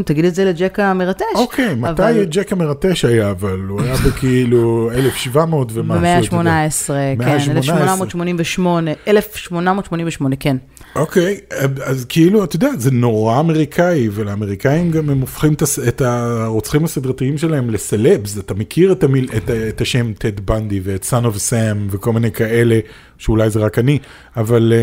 תגיד 0.05 0.25
את 0.25 0.35
זה 0.35 0.45
לג'ק 0.45 0.79
המרטש. 0.79 1.23
אוקיי, 1.35 1.75
מתי 1.75 2.25
ג'ק 2.29 2.51
המרטש 2.51 3.05
היה, 3.05 3.31
אבל 3.31 3.59
הוא 3.67 3.81
היה 3.81 3.95
בכאילו 3.95 4.91
1700 4.95 5.71
ומשהו. 5.73 5.97
במאה 5.97 6.19
אתה 6.19 6.35
יודע. 6.35 6.51
ה-18, 6.51 6.87
כן, 6.87 7.15
118. 7.17 7.73
1888, 7.75 8.91
1888, 9.07 10.35
כן. 10.35 10.57
אוקיי, 10.95 11.37
אז 11.85 12.05
כאילו, 12.09 12.43
אתה 12.43 12.55
יודע, 12.55 12.69
זה 12.77 12.91
נורא 12.91 13.39
אמריקאי, 13.39 14.09
ולאמריקאים 14.11 14.91
גם 14.91 15.09
הם 15.09 15.21
הופכים 15.21 15.53
את 15.87 16.01
הרוצחים 16.01 16.83
הסדרתיים 16.83 17.37
שלהם 17.37 17.69
לסלבס. 17.69 18.37
אתה 18.37 18.53
מכיר 18.53 18.95
את 19.67 19.81
השם 19.81 20.13
טד 20.17 20.39
בנדי 20.39 20.79
ואת 20.83 21.03
Son 21.03 21.25
of 21.25 21.37
Sam 21.37 21.87
וכל 21.91 22.13
מיני 22.13 22.31
כאלה, 22.31 22.79
שאולי 23.23 23.49
זה 23.49 23.59
רק 23.59 23.79
אני, 23.79 23.99
אבל 24.37 24.73
אה, 24.75 24.79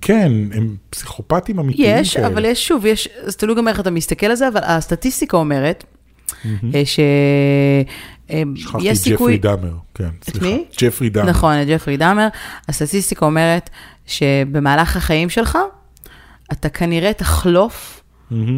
כן, 0.00 0.32
הם 0.52 0.76
פסיכופטים 0.90 1.58
אמיתיים 1.58 2.00
יש, 2.00 2.16
כאלה. 2.16 2.26
אבל 2.26 2.44
יש, 2.44 2.68
שוב, 2.68 2.86
יש, 2.86 3.08
אז 3.24 3.36
תלוי 3.36 3.56
גם 3.56 3.68
איך 3.68 3.80
אתה 3.80 3.90
מסתכל 3.90 4.26
על 4.26 4.34
זה, 4.34 4.48
אבל 4.48 4.60
הסטטיסטיקה 4.64 5.36
אומרת, 5.36 5.84
אה, 6.74 6.82
ש... 6.84 7.00
אה, 8.30 8.42
שכחתי 8.54 8.84
יש 8.84 8.98
את 8.98 9.02
סיכוי... 9.02 9.38
ג'פרי 9.38 9.56
דאמר, 9.56 9.74
כן, 9.94 10.08
סליחה. 10.22 10.46
מי? 10.46 10.64
ג'פרי 10.80 11.10
דאמר. 11.10 11.30
נכון, 11.30 11.62
את 11.62 11.66
ג'פרי 11.68 11.96
דאמר. 11.96 12.28
הסטטיסטיקה 12.68 13.26
אומרת 13.26 13.70
שבמהלך 14.06 14.96
החיים 14.96 15.28
שלך, 15.28 15.58
אתה 16.52 16.68
כנראה 16.68 17.12
תחלוף. 17.12 18.02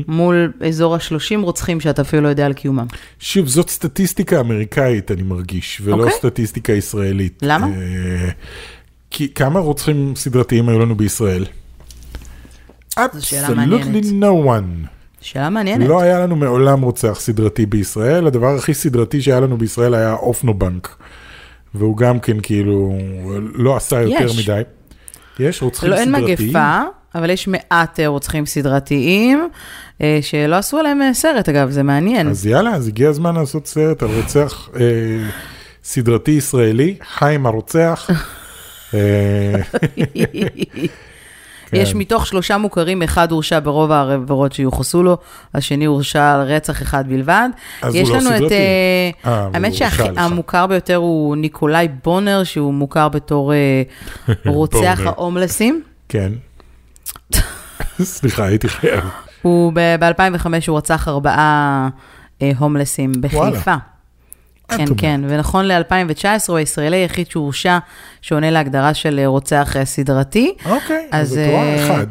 מול 0.09 0.53
אזור 0.68 0.94
ה-30 0.94 1.38
רוצחים 1.40 1.81
שאתה 1.81 2.03
אפילו 2.03 2.22
לא 2.22 2.29
יודע 2.29 2.46
על 2.46 2.53
קיומם. 2.53 2.87
שוב, 3.18 3.48
זאת 3.48 3.70
סטטיסטיקה 3.70 4.40
אמריקאית, 4.40 5.11
אני 5.11 5.22
מרגיש, 5.22 5.81
ולא 5.85 5.96
אוקיי. 5.96 6.12
סטטיסטיקה 6.12 6.72
ישראלית. 6.72 7.38
למה? 7.42 7.66
אה, 7.66 8.31
כי 9.11 9.29
כמה 9.35 9.61
רוצחים 9.61 10.16
סדרתיים 10.16 10.68
היו 10.68 10.79
לנו 10.79 10.94
בישראל? 10.94 11.44
Absolutely 12.99 13.55
מעניינת. 13.55 14.05
no 14.05 14.46
one. 14.46 14.87
שאלה 15.20 15.51
מעניינת. 15.51 15.88
לא 15.88 16.01
היה 16.01 16.20
לנו 16.20 16.37
מעולם 16.37 16.83
רוצח 16.83 17.20
סדרתי 17.20 17.66
בישראל, 17.66 18.27
הדבר 18.27 18.55
הכי 18.55 18.75
סדרתי 18.75 19.23
שהיה 19.23 19.40
לנו 19.40 19.59
בישראל 19.59 19.94
היה 19.94 20.12
אופנובנק. 20.12 20.96
והוא 21.75 21.96
גם 21.96 22.20
כן 22.20 22.40
כאילו 22.40 22.99
לא 23.55 23.77
עשה 23.77 24.03
יותר 24.03 24.25
יש. 24.25 24.49
מדי. 24.49 24.62
יש 25.38 25.62
רוצחים 25.62 25.90
לא, 25.90 25.96
אין 25.96 26.14
סדרתיים? 26.16 26.49
מגפה, 26.49 26.81
אבל 27.14 27.31
יש 27.31 27.49
מעט 27.49 28.01
אה, 28.01 28.07
רוצחים 28.07 28.46
סדרתיים, 28.46 29.49
אה, 30.03 30.18
שלא 30.23 30.57
עשו 30.57 30.79
עליהם 30.79 31.03
אה, 31.03 31.14
סרט, 31.14 31.49
אגב, 31.49 31.70
זה 31.70 31.83
מעניין. 31.83 32.29
אז 32.29 32.46
יאללה, 32.46 32.75
אז 32.75 32.88
הגיע 32.88 33.09
הזמן 33.09 33.35
לעשות 33.35 33.66
סרט 33.66 34.03
על 34.03 34.09
רוצח 34.16 34.68
אה, 34.77 34.81
סדרתי 35.85 36.31
ישראלי, 36.31 36.96
חיים 37.14 37.46
הרוצח. 37.46 38.11
אה, 38.94 39.55
יש 41.72 41.92
כן. 41.92 41.98
מתוך 41.98 42.26
שלושה 42.26 42.59
מוכרים, 42.59 43.03
אחד 43.03 43.33
הורשע 43.33 43.59
ברוב 43.61 43.92
העבירות 43.92 44.53
שיוחסו 44.53 45.03
לו, 45.03 45.18
השני 45.55 45.85
הורשע 45.85 46.33
על 46.35 46.40
רצח 46.40 46.83
אחד 46.83 47.09
בלבד. 47.09 47.48
אז 47.83 47.94
יש 47.94 48.09
הוא 48.09 48.16
לא 48.16 48.22
לנו 48.22 48.31
את... 48.31 48.37
סדרתי. 48.37 48.55
אבל 49.24 49.50
האמת. 49.55 49.72
שהמוכר 49.74 50.66
ביותר 50.66 50.96
הוא 50.96 51.37
ניקולאי 51.37 51.88
בונר, 52.05 52.44
שהוא 52.44 52.74
מוכר 52.74 53.09
בתור 53.09 53.53
רוצח. 54.46 55.00
ההומלסים. 55.05 55.83
כן. 56.09 56.33
סליחה, 58.03 58.44
הייתי 58.44 58.68
חייב. 58.68 59.05
הוא 59.42 59.72
ב-2005 59.74 60.46
הוא 60.68 60.79
רצח 60.79 61.09
ארבעה 61.09 61.88
הומלסים 62.59 63.12
בחיפה. 63.20 63.74
כן. 64.76 64.85
כן, 64.96 65.20
ונכון 65.28 65.64
ל-2019 65.64 66.26
הוא 66.48 66.56
הישראלי 66.56 66.96
היחיד 66.96 67.30
שהורשע, 67.30 67.78
שעונה 68.22 68.50
להגדרה 68.50 68.94
של 68.94 69.20
רוצח 69.24 69.76
אה, 69.76 69.85
סדרתי. 69.85 70.54
אוקיי, 70.64 71.09
אז, 71.12 71.33
את 71.38 71.50
רואה 71.50 71.62
אה, 71.62 71.87
אחד. 71.87 72.06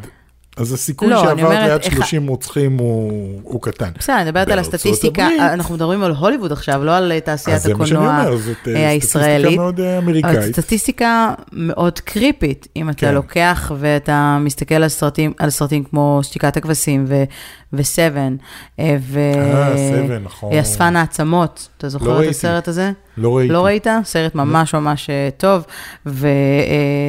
אז 0.60 0.74
הסיכוי 0.74 1.10
לא, 1.10 1.22
שעברת 1.22 1.64
ליד 1.70 1.82
איך- 1.84 1.94
30 1.96 2.28
רוצחים 2.28 2.78
הוא 2.78 3.12
הוא 3.44 3.62
קטן. 3.62 3.90
בסדר, 4.00 4.16
אני 4.16 4.26
מדברת 4.26 4.50
על 4.50 4.60
הסטטיסטיקה, 4.60 5.24
הברית- 5.26 5.42
אנחנו 5.42 5.76
מדברים 5.76 6.04
על 6.04 6.12
הוליווד 6.12 6.52
עכשיו, 6.52 6.84
לא 6.84 6.98
על 6.98 7.20
תעשיית 7.20 7.56
אז 7.58 7.64
זה 7.64 7.74
מה 7.74 7.88
שאני 7.88 8.00
הקולנוע 8.00 8.26
אומר, 8.28 8.38
זאת 8.38 8.48
אה, 8.68 8.74
אה, 8.74 9.00
סטטיסטיקה 9.00 9.20
הישראלית. 9.20 9.58
מאוד 9.60 9.80
אה, 9.80 9.98
אמריקאית. 9.98 10.56
סטטיסטיקה 10.56 11.34
מאוד 11.54 12.00
קריפית, 12.00 12.68
אם 12.76 12.90
אתה 12.90 12.98
כן. 12.98 13.14
לוקח 13.14 13.72
ואתה 13.80 14.38
מסתכל 14.42 14.76
על 14.76 14.88
סרטים, 14.90 15.34
על 15.40 15.50
סרטים 15.50 15.84
כמו 15.84 16.20
שתיקת 16.24 16.58
הכבשים 16.58 17.06
ו- 17.08 17.24
ו 17.74 17.83
Seven, 17.83 18.36
אה, 18.80 18.96
ו... 19.02 19.20
אה, 19.20 19.76
Seven, 19.78 20.24
נכון. 20.24 20.54
אספן 20.54 20.96
העצמות, 20.96 21.68
אתה 21.78 21.90
זוכר 21.90 22.06
את 22.12 22.18
ראיתי. 22.18 22.30
הסרט 22.30 22.68
הזה? 22.68 22.92
לא 23.18 23.38
ראיתי. 23.38 23.54
לא 23.54 23.66
ראית? 23.66 23.88
סרט 24.04 24.36
ממש 24.36 24.74
ממש 24.76 25.10
אה, 25.10 25.30
טוב. 25.38 25.64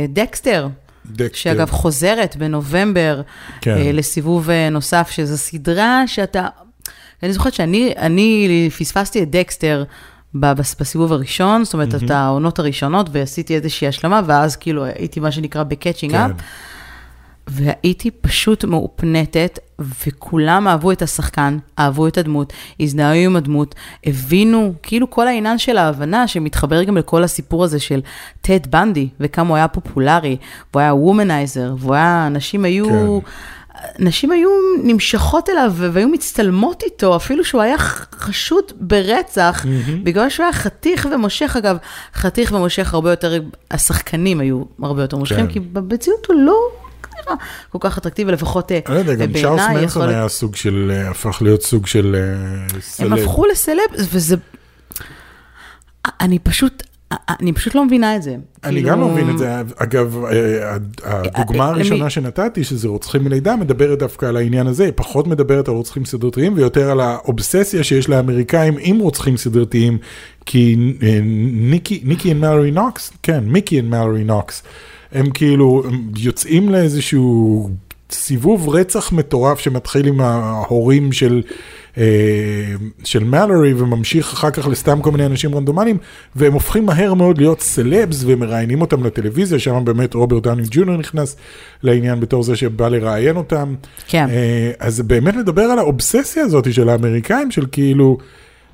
ודקסטר, 0.08 0.68
דקסטר. 1.12 1.34
שאגב 1.34 1.70
חוזרת 1.70 2.36
בנובמבר 2.36 3.22
כן. 3.60 3.76
אה, 3.76 3.92
לסיבוב 3.92 4.50
אה, 4.50 4.68
נוסף, 4.70 5.10
שזו 5.10 5.38
סדרה 5.38 6.02
שאתה... 6.06 6.46
אני 7.22 7.32
זוכרת 7.32 7.54
שאני 7.54 7.94
אני 7.96 8.68
פספסתי 8.78 9.22
את 9.22 9.30
דקסטר 9.30 9.84
בסיבוב 10.34 11.12
הראשון, 11.12 11.64
זאת 11.64 11.74
אומרת, 11.74 11.94
את 11.94 12.10
העונות 12.10 12.58
הראשונות, 12.58 13.08
ועשיתי 13.12 13.54
איזושהי 13.54 13.88
השלמה, 13.88 14.20
ואז 14.26 14.56
כאילו 14.56 14.84
הייתי 14.84 15.20
מה 15.20 15.32
שנקרא 15.32 15.62
ב 15.62 15.68
catching 15.68 16.14
up. 16.14 16.30
כן. 16.30 16.36
והייתי 17.50 18.10
פשוט 18.10 18.64
מאופנטת, 18.64 19.58
וכולם 20.06 20.68
אהבו 20.68 20.92
את 20.92 21.02
השחקן, 21.02 21.58
אהבו 21.78 22.06
את 22.06 22.18
הדמות, 22.18 22.52
הזדהו 22.80 23.14
עם 23.14 23.36
הדמות, 23.36 23.74
הבינו, 24.06 24.72
כאילו 24.82 25.10
כל 25.10 25.28
העניין 25.28 25.58
של 25.58 25.78
ההבנה 25.78 26.28
שמתחבר 26.28 26.82
גם 26.82 26.96
לכל 26.96 27.24
הסיפור 27.24 27.64
הזה 27.64 27.80
של 27.80 28.00
טד 28.40 28.66
בנדי, 28.70 29.08
וכמה 29.20 29.48
הוא 29.48 29.56
היה 29.56 29.68
פופולרי, 29.68 30.36
והוא 30.72 30.80
היה 30.80 30.94
וומנייזר, 30.94 31.74
והוא 31.78 31.94
היה, 31.94 32.28
נשים 32.30 32.64
היו... 32.64 33.20
נשים 33.98 34.30
היו 34.30 34.50
נמשכות 34.82 35.50
אליו 35.50 35.72
והיו 35.76 36.08
מצטלמות 36.08 36.82
איתו, 36.82 37.16
אפילו 37.16 37.44
שהוא 37.44 37.62
היה 37.62 37.78
חשוד 37.78 38.64
ברצח, 38.80 39.66
בגלל 40.02 40.28
שהוא 40.30 40.44
היה 40.44 40.52
חתיך 40.52 41.08
ומושך. 41.12 41.56
אגב, 41.56 41.76
חתיך 42.14 42.52
ומושך 42.52 42.94
הרבה 42.94 43.10
יותר, 43.10 43.42
השחקנים 43.70 44.40
היו 44.40 44.62
הרבה 44.82 45.02
יותר 45.02 45.16
מושכים, 45.16 45.46
כן. 45.46 45.52
כי 45.52 45.60
במציאות 45.60 46.26
הוא 46.26 46.36
לא 46.36 46.56
נראה 47.26 47.36
כל 47.68 47.78
כך 47.80 47.98
אטרקטיבי, 47.98 48.32
לפחות 48.32 48.72
אה, 48.72 48.78
אני 48.86 48.94
לא 48.94 49.00
יודע, 49.00 49.14
גם 49.14 49.32
בעיניי 49.32 49.42
צ'ארלס 49.42 49.82
מנסון 49.82 50.08
היה 50.08 50.28
סוג 50.28 50.56
של, 50.56 50.92
אה, 50.94 51.10
הפך 51.10 51.38
להיות 51.42 51.62
סוג 51.62 51.86
של 51.86 52.16
אה, 52.18 52.74
הם 52.74 52.80
סלב. 52.80 53.12
הפכו 53.12 53.46
לסלב, 53.46 53.90
וזה... 53.98 54.36
אני 56.20 56.38
פשוט, 56.38 56.82
אני 57.12 57.52
פשוט 57.52 57.74
לא 57.74 57.84
מבינה 57.84 58.16
את 58.16 58.22
זה. 58.22 58.36
אני 58.64 58.74
כאילו- 58.74 58.88
גם 58.88 59.00
לא 59.00 59.08
מבין 59.08 59.30
את 59.30 59.38
זה. 59.38 59.60
אגב, 59.76 60.24
אה, 60.24 60.76
הדוגמה 61.04 61.64
אה, 61.64 61.68
הראשונה 61.68 62.10
שנתתי, 62.10 62.64
שזה 62.64 62.88
רוצחים 62.88 63.24
מלידה, 63.24 63.56
מדברת 63.56 63.98
דווקא 63.98 64.26
על 64.26 64.36
העניין 64.36 64.66
הזה, 64.66 64.84
היא 64.84 64.92
פחות 64.96 65.26
מדברת 65.26 65.68
על 65.68 65.74
רוצחים 65.74 66.04
סדרתיים, 66.04 66.52
ויותר 66.56 66.90
על 66.90 67.00
האובססיה 67.00 67.84
שיש 67.84 68.08
לאמריקאים 68.08 68.74
עם 68.80 68.98
רוצחים 68.98 69.36
סדרתיים, 69.36 69.98
כי 70.46 70.76
אה, 71.02 71.18
ניקי 71.52 72.00
ניקי 72.04 72.32
ומלורי 72.32 72.70
נוקס, 72.70 73.12
כן, 73.22 73.44
מיקי 73.46 73.80
ומלורי 73.80 74.24
נוקס, 74.24 74.62
הם 75.12 75.30
כאילו 75.30 75.82
הם 75.86 76.10
יוצאים 76.18 76.68
לאיזשהו 76.68 77.70
סיבוב 78.10 78.68
רצח 78.68 79.12
מטורף 79.12 79.58
שמתחיל 79.58 80.06
עם 80.06 80.20
ההורים 80.20 81.12
של... 81.12 81.42
אה, 81.98 82.74
של 83.04 83.24
מלורי 83.24 83.74
וממשיך 83.74 84.32
אחר 84.32 84.50
כך 84.50 84.68
לסתם 84.68 85.02
כל 85.02 85.10
מיני 85.10 85.26
אנשים 85.26 85.54
רנדומליים 85.54 85.98
והם 86.36 86.52
הופכים 86.52 86.86
מהר 86.86 87.14
מאוד 87.14 87.38
להיות 87.38 87.60
סלבס 87.60 88.22
ומראיינים 88.26 88.80
אותם 88.80 89.04
לטלוויזיה 89.04 89.58
שם 89.58 89.84
באמת 89.84 90.14
רוברט 90.14 90.42
דאוני 90.42 90.62
ג'וניור 90.70 90.96
נכנס 90.96 91.36
לעניין 91.82 92.20
בתור 92.20 92.42
זה 92.42 92.56
שבא 92.56 92.88
לראיין 92.88 93.36
אותם. 93.36 93.74
כן. 94.08 94.26
אה, 94.30 94.70
אז 94.78 95.00
באמת 95.00 95.36
לדבר 95.36 95.62
על 95.62 95.78
האובססיה 95.78 96.42
הזאת 96.42 96.72
של 96.72 96.88
האמריקאים 96.88 97.50
של 97.50 97.66
כאילו 97.72 98.18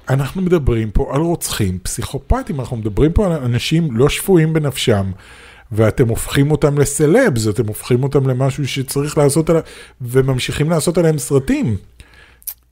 אנחנו 0.09 0.43
מדברים 0.43 0.91
פה 0.91 1.11
על 1.15 1.21
רוצחים 1.21 1.79
פסיכופטים 1.83 2.61
אנחנו 2.61 2.77
מדברים 2.77 3.13
פה 3.13 3.27
על 3.27 3.33
אנשים 3.33 3.97
לא 3.97 4.09
שפויים 4.09 4.53
בנפשם. 4.53 5.05
ואתם 5.73 6.09
הופכים 6.09 6.51
אותם 6.51 6.79
לסלבס, 6.79 7.49
אתם 7.49 7.67
הופכים 7.67 8.03
אותם 8.03 8.29
למשהו 8.29 8.69
שצריך 8.69 9.19
לעשות 9.19 9.51
עליו, 9.51 9.63
וממשיכים 10.01 10.71
לעשות 10.71 10.99
עליהם 10.99 11.19
סרטים. 11.19 11.77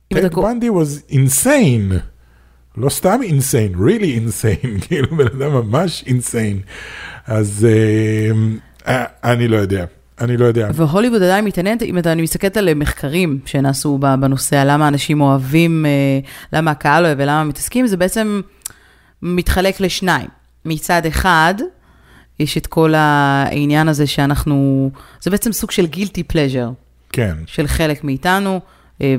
טד 0.09 0.35
בנדי 0.35 0.69
was 0.69 1.13
insane. 1.13 1.95
לא 2.77 2.89
סתם 2.89 3.21
insane, 3.23 3.77
really 3.77 4.19
insane, 4.27 4.81
כאילו 4.87 5.17
בן 5.17 5.27
אדם 5.27 5.53
ממש 5.53 6.05
insane. 6.07 6.69
אז 7.27 7.67
אה, 7.71 8.31
אה, 8.95 9.33
אני 9.33 9.49
לא 9.49 9.57
יודע, 9.57 9.85
אני 10.21 10.37
לא 10.37 10.45
יודע. 10.45 10.69
והוליווד 10.75 11.23
עדיין 11.23 11.45
מתעניינת, 11.45 11.83
אם 11.83 11.99
אתה, 11.99 12.13
אני 12.13 12.23
מסתכלת 12.23 12.57
על 12.57 12.75
מחקרים 12.75 13.39
שנעשו 13.47 13.99
בנושא, 13.99 14.57
על 14.57 14.73
למה 14.73 14.89
אנשים 14.89 15.21
אוהבים, 15.21 15.87
אה, 15.87 15.91
למה 16.53 16.71
הקהל 16.71 17.07
אוהב 17.07 17.19
ולמה 17.21 17.45
מתעסקים, 17.45 17.87
זה 17.87 17.97
בעצם 17.97 18.41
מתחלק 19.23 19.81
לשניים. 19.81 20.29
מצד 20.65 21.07
אחד, 21.07 21.55
יש 22.39 22.57
את 22.57 22.67
כל 22.67 22.95
העניין 22.97 23.89
הזה 23.89 24.07
שאנחנו, 24.07 24.91
זה 25.21 25.31
בעצם 25.31 25.53
סוג 25.53 25.71
של 25.71 25.87
גילטי 25.87 26.23
פלז'ר 26.23 26.71
כן, 27.13 27.35
של 27.47 27.67
חלק 27.67 28.05
מאיתנו, 28.05 28.61
אה, 29.03 29.17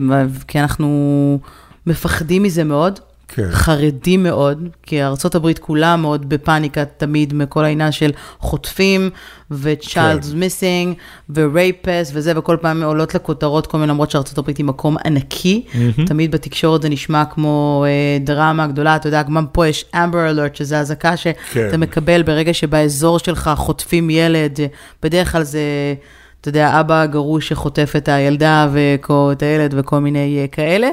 כי 0.48 0.60
אנחנו 0.60 1.40
מפחדים 1.88 2.44
מזה 2.44 2.64
מאוד. 2.64 3.00
כן. 3.36 3.52
חרדים 3.52 4.24
מאוד, 4.24 4.70
כי 4.84 5.04
ארה"ב 5.04 5.54
כולה 5.60 5.96
מאוד 5.96 6.30
בפאניקה 6.30 6.86
תמיד 6.86 7.34
מכל 7.34 7.66
העניין 7.66 7.92
של 7.92 8.12
חוטפים, 8.40 9.10
ו-child's 9.52 10.32
כן. 10.32 10.40
missing, 10.40 11.00
ו-rapist 11.30 12.12
וזה, 12.14 12.40
וכל 12.40 12.58
פעם 12.62 12.84
עולות 12.84 13.16
לכותרות 13.16 13.68
כל 13.68 13.78
מיני, 13.78 13.90
למרות 13.90 14.12
שארה"ב 14.12 14.50
היא 14.58 14.66
מקום 14.66 14.98
ענקי, 15.06 15.66
תמיד 16.06 16.32
בתקשורת 16.32 16.82
זה 16.82 16.90
נשמע 16.90 17.26
כמו 17.26 17.86
אה, 17.88 18.18
דרמה 18.26 18.68
גדולה, 18.68 18.96
אתה 18.96 19.08
יודע, 19.08 19.24
גם 19.24 19.46
פה 19.52 19.68
יש 19.68 19.86
אמבר 19.96 20.30
אלרט, 20.30 20.56
שזה 20.56 20.80
אזעקה 20.80 21.18
שאתה 21.18 21.40
כן. 21.72 21.80
מקבל 21.80 22.24
ברגע 22.24 22.54
שבאזור 22.54 23.20
שלך 23.20 23.52
חוטפים 23.56 24.10
ילד, 24.10 24.60
בדרך 25.04 25.32
כלל 25.32 25.44
זה... 25.44 25.62
אתה 26.42 26.50
יודע, 26.50 26.80
אבא 26.80 27.02
הגרוש 27.02 27.50
שחוטף 27.50 27.94
את 27.98 28.08
הילדה 28.08 28.68
ואת 28.72 29.42
הילד 29.42 29.74
וכל 29.78 30.00
מיני 30.00 30.40
אה, 30.42 30.48
כאלה. 30.48 30.88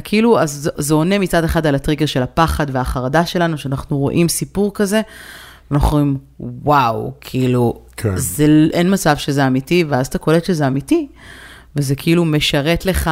כאילו, 0.00 0.38
אז 0.40 0.70
זה- 0.76 0.94
עונה 0.94 1.18
מצד 1.18 1.44
אחד 1.44 1.66
על 1.66 1.74
הטריגר 1.74 2.06
של 2.06 2.22
הפחד 2.22 2.66
והחרדה 2.72 3.26
שלנו, 3.26 3.58
שאנחנו 3.58 3.98
רואים 3.98 4.28
סיפור 4.28 4.70
כזה, 4.74 5.00
ואנחנו 5.70 5.88
אומרים, 5.98 6.16
וואו, 6.40 7.12
כאילו, 7.20 7.80
כן. 7.96 8.16
זה, 8.16 8.46
אין 8.72 8.92
מצב 8.92 9.16
שזה 9.16 9.46
אמיתי, 9.46 9.84
ואז 9.88 10.06
אתה 10.06 10.18
קולט 10.18 10.44
שזה 10.44 10.66
אמיתי, 10.66 11.08
וזה 11.76 11.94
כאילו 11.94 12.24
משרת 12.24 12.86
לך, 12.86 13.10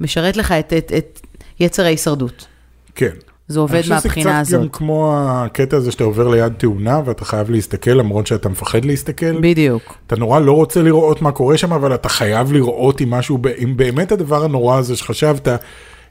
משרת 0.00 0.36
לך 0.36 0.52
את, 0.52 0.72
את, 0.78 0.92
את 0.98 1.20
יצר 1.60 1.84
ההישרדות. 1.84 2.46
כן. 2.94 3.10
זה 3.48 3.60
עובד 3.60 3.74
אני 3.74 3.82
חושב 3.82 3.94
מהבחינה 3.94 4.44
שזה 4.44 4.50
קצת 4.50 4.56
גם 4.56 4.60
הזאת. 4.60 4.76
כמו 4.76 5.14
הקטע 5.28 5.76
הזה 5.76 5.92
שאתה 5.92 6.04
עובר 6.04 6.28
ליד 6.28 6.52
תאונה 6.52 7.00
ואתה 7.04 7.24
חייב 7.24 7.50
להסתכל 7.50 7.90
למרות 7.90 8.26
שאתה 8.26 8.48
מפחד 8.48 8.84
להסתכל. 8.84 9.40
בדיוק. 9.40 9.94
אתה 10.06 10.16
נורא 10.16 10.40
לא 10.40 10.52
רוצה 10.52 10.82
לראות 10.82 11.22
מה 11.22 11.32
קורה 11.32 11.58
שם, 11.58 11.72
אבל 11.72 11.94
אתה 11.94 12.08
חייב 12.08 12.52
לראות 12.52 13.00
אם 13.00 13.10
משהו, 13.10 13.38
אם 13.64 13.76
באמת 13.76 14.12
הדבר 14.12 14.44
הנורא 14.44 14.78
הזה 14.78 14.96
שחשבת, 14.96 15.48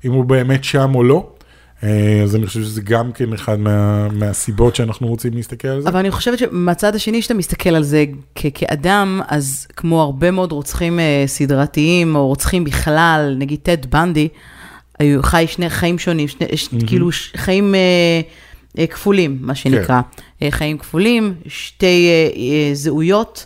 אם 0.06 0.12
הוא 0.12 0.26
באמת 0.26 0.64
שם 0.64 0.96
או 0.96 1.04
לא. 1.04 1.28
אה, 1.84 2.22
אז 2.24 2.36
אני 2.36 2.48
חושב 2.48 2.64
שזה 2.64 2.82
גם 2.82 3.12
כן 3.12 3.34
אחד 3.34 3.60
מה, 3.60 4.08
מהסיבות 4.10 4.76
שאנחנו 4.76 5.08
רוצים 5.08 5.34
להסתכל 5.34 5.68
על 5.68 5.82
זה. 5.82 5.90
אבל 5.90 6.00
אני 6.00 6.12
חושבת 6.12 6.40
שמהצד 6.40 6.96
השני, 6.96 7.22
שאתה 7.22 7.34
מסתכל 7.34 7.70
על 7.70 7.84
זה 7.84 8.06
כ- 8.36 8.46
כאדם, 8.54 9.22
אז 9.28 9.68
כמו 9.76 10.02
הרבה 10.02 10.32
מאוד 10.32 10.52
רוצחים 10.52 11.00
אה, 11.00 11.24
סדרתיים, 11.28 12.16
או 12.16 12.28
רוצחים 12.28 12.64
בכלל, 12.64 13.36
נגיד 13.38 13.60
טד 13.64 13.86
בנדי, 13.86 14.28
היו 15.00 15.24
חי 15.24 15.46
שני 15.48 15.70
חיים 15.70 16.00
שונים, 16.00 16.28
שני, 16.28 16.46
ש, 16.58 16.68
כאילו 16.88 17.12
ש, 17.12 17.34
חיים 17.36 17.76
אה, 17.76 17.80
אה, 18.80 18.88
כפולים, 18.88 19.38
מה 19.42 19.56
שנקרא. 19.56 20.02
אה, 20.42 20.48
חיים 20.52 20.78
כפולים, 20.78 21.34
שתי 21.48 21.86
אה, 22.10 22.30
אה, 22.38 22.76
זהויות. 22.76 23.46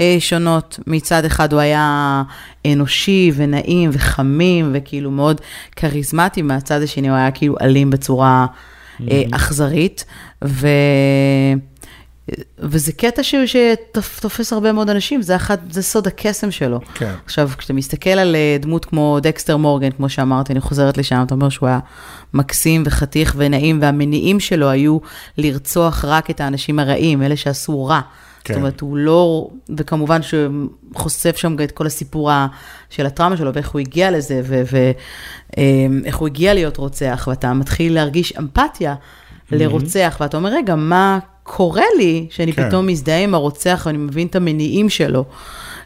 אה, 0.00 0.16
שונות, 0.18 0.78
מצד 0.86 1.24
אחד 1.24 1.52
הוא 1.52 1.60
היה 1.60 2.22
אנושי 2.66 3.32
ונעים 3.34 3.90
וחמים 3.92 4.70
וכאילו 4.74 5.10
מאוד 5.10 5.40
כריזמטי, 5.76 6.42
מהצד 6.42 6.82
השני 6.82 7.08
הוא 7.08 7.16
היה 7.16 7.30
כאילו 7.30 7.56
אלים 7.60 7.90
בצורה 7.90 8.46
אה, 9.10 9.22
אכזרית, 9.32 10.04
ו... 10.44 10.68
וזה 12.58 12.92
קטע 12.92 13.22
ש- 13.22 13.34
שתופס 13.46 14.52
הרבה 14.52 14.72
מאוד 14.72 14.90
אנשים, 14.90 15.22
זה, 15.22 15.36
אחד, 15.36 15.56
זה 15.70 15.82
סוד 15.82 16.06
הקסם 16.06 16.50
שלו. 16.50 16.80
כן. 16.94 17.12
עכשיו, 17.24 17.50
כשאתה 17.58 17.72
מסתכל 17.72 18.10
על 18.10 18.36
אה, 18.36 18.56
דמות 18.60 18.84
כמו 18.84 19.18
דקסטר 19.22 19.56
מורגן, 19.56 19.90
כמו 19.90 20.08
שאמרתי, 20.08 20.52
אני 20.52 20.60
חוזרת 20.60 20.98
לשם, 20.98 21.22
אתה 21.26 21.34
אומר 21.34 21.48
שהוא 21.48 21.68
היה 21.68 21.78
מקסים 22.34 22.82
וחתיך 22.86 23.34
ונעים, 23.36 23.78
והמניעים 23.82 24.40
שלו 24.40 24.70
היו 24.70 24.98
לרצוח 25.38 26.04
רק 26.04 26.30
את 26.30 26.40
האנשים 26.40 26.78
הרעים, 26.78 27.22
אלה 27.22 27.36
שעשו 27.36 27.84
רע. 27.84 28.00
כן. 28.46 28.54
זאת 28.54 28.60
אומרת, 28.60 28.80
הוא 28.80 28.96
לא, 28.96 29.48
וכמובן 29.76 30.22
שהוא 30.22 30.66
חושף 30.94 31.36
שם 31.36 31.56
את 31.64 31.72
כל 31.72 31.86
הסיפור 31.86 32.30
של 32.90 33.06
הטראומה 33.06 33.36
שלו, 33.36 33.54
ואיך 33.54 33.70
הוא 33.70 33.80
הגיע 33.80 34.10
לזה, 34.10 34.42
ואיך 35.56 36.16
הוא 36.16 36.28
הגיע 36.28 36.54
להיות 36.54 36.76
רוצח, 36.76 37.28
ואתה 37.30 37.52
מתחיל 37.52 37.94
להרגיש 37.94 38.32
אמפתיה 38.38 38.94
לרוצח, 39.52 40.16
ואתה 40.20 40.36
אומר, 40.36 40.50
רגע, 40.50 40.74
מה 40.74 41.18
קורה 41.42 41.84
לי, 41.98 42.26
שאני 42.30 42.52
כן. 42.52 42.68
פתאום 42.68 42.86
מזדהה 42.86 43.22
עם 43.22 43.34
הרוצח, 43.34 43.82
ואני 43.86 43.98
מבין 43.98 44.26
את 44.26 44.36
המניעים 44.36 44.88
שלו. 44.88 45.24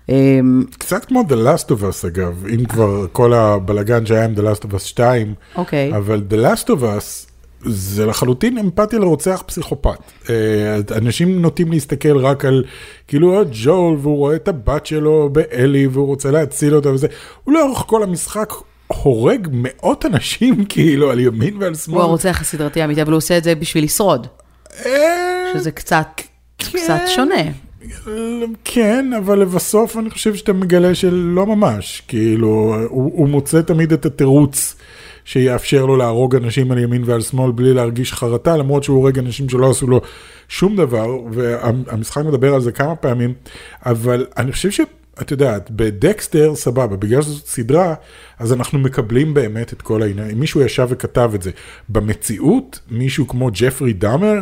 אמ, 0.08 0.64
קצת 0.78 1.04
כמו 1.04 1.22
The 1.28 1.32
Last 1.32 1.66
of 1.66 1.82
Us 1.82 2.06
אגב, 2.06 2.44
אם 2.54 2.64
כבר 2.64 3.06
כל 3.12 3.34
הבלגן 3.34 4.06
שהיה 4.06 4.24
עם 4.24 4.34
The 4.34 4.40
Last 4.40 4.64
of 4.64 4.74
Us 4.74 4.78
2, 4.78 5.34
אוקיי. 5.56 5.96
אבל 5.96 6.22
The 6.30 6.34
Last 6.34 6.64
of 6.64 6.80
Us 6.82 7.29
זה 7.64 8.06
לחלוטין 8.06 8.58
אמפתיה 8.58 8.98
לרוצח 8.98 9.42
פסיכופת. 9.46 9.98
אה, 10.30 10.78
אנשים 10.96 11.42
נוטים 11.42 11.72
להסתכל 11.72 12.16
רק 12.16 12.44
על 12.44 12.64
כאילו 13.08 13.34
עוד 13.34 13.50
ג'ול 13.62 13.98
והוא 14.02 14.16
רואה 14.16 14.36
את 14.36 14.48
הבת 14.48 14.86
שלו 14.86 15.28
באלי 15.32 15.86
והוא 15.86 16.06
רוצה 16.06 16.30
להציל 16.30 16.74
אותה 16.74 16.90
וזה, 16.90 17.06
הוא 17.44 17.54
לאורך 17.54 17.78
כל 17.86 18.02
המשחק 18.02 18.52
הורג 18.86 19.48
מאות 19.52 20.06
אנשים 20.06 20.64
כאילו 20.68 21.10
על 21.10 21.20
ימין 21.20 21.56
ועל 21.60 21.74
שמאל. 21.74 21.96
הוא 21.96 22.02
הרוצח 22.02 22.40
הסדרתי 22.40 22.82
האמיתי, 22.82 23.02
אבל 23.02 23.12
הוא 23.12 23.16
עושה 23.16 23.38
את 23.38 23.44
זה 23.44 23.54
בשביל 23.54 23.84
לשרוד, 23.84 24.26
אה, 24.86 25.52
שזה 25.54 25.70
קצת, 25.70 26.06
כן. 26.58 26.78
קצת 26.78 27.00
שונה. 27.06 27.42
כן, 28.64 29.10
אבל 29.18 29.38
לבסוף 29.38 29.96
אני 29.96 30.10
חושב 30.10 30.34
שאתה 30.34 30.52
מגלה 30.52 30.94
שלא 30.94 31.46
ממש, 31.46 32.02
כאילו, 32.08 32.48
הוא, 32.88 33.12
הוא 33.14 33.28
מוצא 33.28 33.62
תמיד 33.62 33.92
את 33.92 34.06
התירוץ 34.06 34.74
שיאפשר 35.24 35.86
לו 35.86 35.96
להרוג 35.96 36.36
אנשים 36.36 36.72
על 36.72 36.78
ימין 36.78 37.02
ועל 37.06 37.20
שמאל 37.20 37.52
בלי 37.52 37.74
להרגיש 37.74 38.12
חרטה, 38.12 38.56
למרות 38.56 38.84
שהוא 38.84 38.96
הורג 38.96 39.18
אנשים 39.18 39.48
שלא 39.48 39.70
עשו 39.70 39.86
לו 39.86 40.00
שום 40.48 40.76
דבר, 40.76 41.18
והמשחק 41.32 42.24
מדבר 42.24 42.54
על 42.54 42.60
זה 42.60 42.72
כמה 42.72 42.96
פעמים, 42.96 43.34
אבל 43.86 44.26
אני 44.36 44.52
חושב 44.52 44.70
ש... 44.70 44.80
את 45.20 45.30
יודעת, 45.30 45.70
בדקסטר 45.70 46.54
סבבה, 46.54 46.96
בגלל 46.96 47.22
שזאת 47.22 47.46
סדרה, 47.46 47.94
אז 48.38 48.52
אנחנו 48.52 48.78
מקבלים 48.78 49.34
באמת 49.34 49.72
את 49.72 49.82
כל 49.82 50.02
העניין. 50.02 50.30
אם 50.30 50.40
מישהו 50.40 50.60
ישב 50.60 50.86
וכתב 50.90 51.30
את 51.34 51.42
זה. 51.42 51.50
במציאות, 51.88 52.80
מישהו 52.90 53.28
כמו 53.28 53.50
ג'פרי 53.52 53.92
דאמר, 53.92 54.38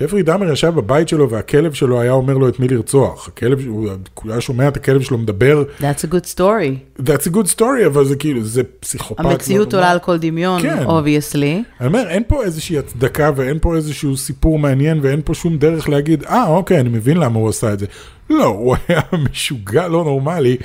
ג'פרי 0.00 0.22
דאמר 0.22 0.52
ישב 0.52 0.74
בבית 0.74 1.08
שלו 1.08 1.30
והכלב 1.30 1.72
שלו 1.72 2.00
היה 2.00 2.12
אומר 2.12 2.38
לו 2.38 2.48
את 2.48 2.60
מי 2.60 2.68
לרצוח. 2.68 3.28
הכלב, 3.28 3.66
הוא 3.66 3.88
היה 4.24 4.40
שומע 4.40 4.68
את 4.68 4.76
הכלב 4.76 5.02
שלו 5.02 5.18
מדבר, 5.18 5.64
That's 5.80 5.82
a 5.82 6.14
good 6.14 6.36
story. 6.36 7.00
That's 7.00 7.26
a 7.26 7.34
good 7.34 7.58
story, 7.58 7.86
אבל 7.86 8.04
זה 8.04 8.16
כאילו, 8.16 8.44
זה 8.44 8.62
פסיכופת. 8.80 9.24
המציאות 9.24 9.72
לא 9.72 9.78
עולה 9.78 9.86
נורמלי. 9.86 9.92
על 9.92 9.98
כל 9.98 10.18
דמיון, 10.18 10.62
כן. 10.62 10.84
Obviously. 10.84 11.62
אני 11.80 11.86
אומר, 11.86 12.08
אין 12.08 12.22
פה 12.26 12.44
איזושהי 12.44 12.78
הצדקה 12.78 13.30
ואין 13.36 13.58
פה 13.60 13.76
איזשהו 13.76 14.16
סיפור 14.16 14.58
מעניין 14.58 15.00
ואין 15.02 15.20
פה 15.24 15.34
שום 15.34 15.58
דרך 15.58 15.88
להגיד, 15.88 16.24
אה, 16.24 16.46
אוקיי, 16.46 16.80
אני 16.80 16.88
מבין 16.88 17.16
למה 17.16 17.38
הוא 17.38 17.48
עשה 17.48 17.72
את 17.72 17.78
זה. 17.78 17.86
לא, 18.30 18.44
הוא 18.44 18.76
היה 18.88 19.00
משוגע 19.30 19.88
לא 19.88 20.04
נורמלי, 20.04 20.56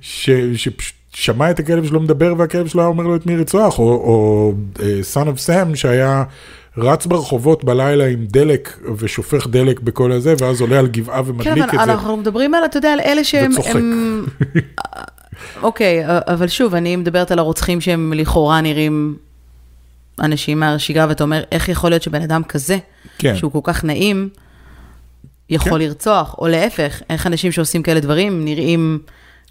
ש, 0.00 0.30
שפשוט 0.54 0.94
שמע 1.12 1.50
את 1.50 1.58
הכלב 1.58 1.86
שלו 1.86 2.00
מדבר 2.00 2.34
והכלב 2.38 2.66
שלו 2.66 2.80
היה 2.80 2.88
אומר 2.88 3.04
לו 3.04 3.16
את 3.16 3.26
מי 3.26 3.36
לרצוח, 3.36 3.78
או, 3.78 3.84
או 3.84 4.52
uh, 4.76 4.80
son 5.14 5.26
of 5.26 5.46
Sam 5.46 5.76
שהיה 5.76 6.24
רץ 6.78 7.06
ברחובות 7.06 7.64
בלילה 7.64 8.06
עם 8.06 8.26
דלק 8.26 8.78
ושופך 8.96 9.46
דלק 9.46 9.80
בכל 9.80 10.12
הזה, 10.12 10.34
ואז 10.38 10.60
עולה 10.60 10.78
על 10.78 10.86
גבעה 10.86 11.22
כן, 11.24 11.30
ומדליק 11.30 11.52
אבל 11.52 11.64
את 11.64 11.86
זה. 11.86 11.92
אנחנו 11.92 12.16
מדברים 12.16 12.54
על, 12.54 12.64
אתה 12.64 12.78
יודע, 12.78 12.92
על 12.92 13.00
אלה 13.00 13.24
שהם... 13.24 13.52
וצוחק. 13.52 13.70
הם- 13.74 14.26
אוקיי, 15.62 16.02
אבל 16.06 16.48
שוב, 16.48 16.74
אני 16.74 16.96
מדברת 16.96 17.30
על 17.30 17.38
הרוצחים 17.38 17.80
שהם 17.80 18.12
לכאורה 18.16 18.60
נראים 18.60 19.16
אנשים 20.20 20.60
מהשגרה, 20.60 21.06
ואתה 21.08 21.24
אומר, 21.24 21.42
איך 21.52 21.68
יכול 21.68 21.90
להיות 21.90 22.02
שבן 22.02 22.22
אדם 22.22 22.42
כזה, 22.44 22.78
כן. 23.18 23.36
שהוא 23.36 23.52
כל 23.52 23.60
כך 23.62 23.84
נעים, 23.84 24.28
יכול 25.50 25.72
כן. 25.72 25.78
לרצוח, 25.78 26.34
או 26.38 26.48
להפך, 26.48 27.02
איך 27.10 27.26
אנשים 27.26 27.52
שעושים 27.52 27.82
כאלה 27.82 28.00
דברים 28.00 28.44
נראים 28.44 28.98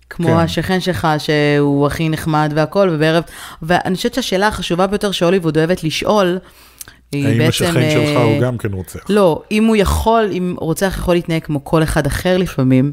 כמו 0.10 0.28
כן. 0.28 0.34
השכן 0.34 0.80
שלך, 0.80 1.08
שהוא 1.18 1.88
הכי 1.88 2.10
נחמד 2.10 2.52
והכול, 2.56 2.90
ובערב... 2.92 3.24
ואני 3.62 3.96
חושבת 3.96 4.14
שהשאלה 4.14 4.48
החשובה 4.48 4.88
ביותר 4.88 5.12
שהוליווד 5.12 5.58
אוהבת 5.58 5.84
לשאול, 5.84 6.38
היא 7.12 7.28
האם 7.28 7.38
בעצם... 7.38 7.48
השכן 7.50 7.90
שלך 7.92 8.18
אה, 8.18 8.24
הוא 8.24 8.42
גם 8.42 8.58
כן 8.58 8.74
רוצח? 8.74 9.00
לא, 9.10 9.42
אם 9.52 9.66
הוא 9.66 9.76
יכול, 9.76 10.30
אם 10.32 10.56
רוצח 10.58 10.96
יכול 10.98 11.16
להתנהג 11.16 11.44
כמו 11.44 11.64
כל 11.64 11.84
אחד 11.84 12.06
אחר 12.06 12.38
לפעמים, 12.38 12.92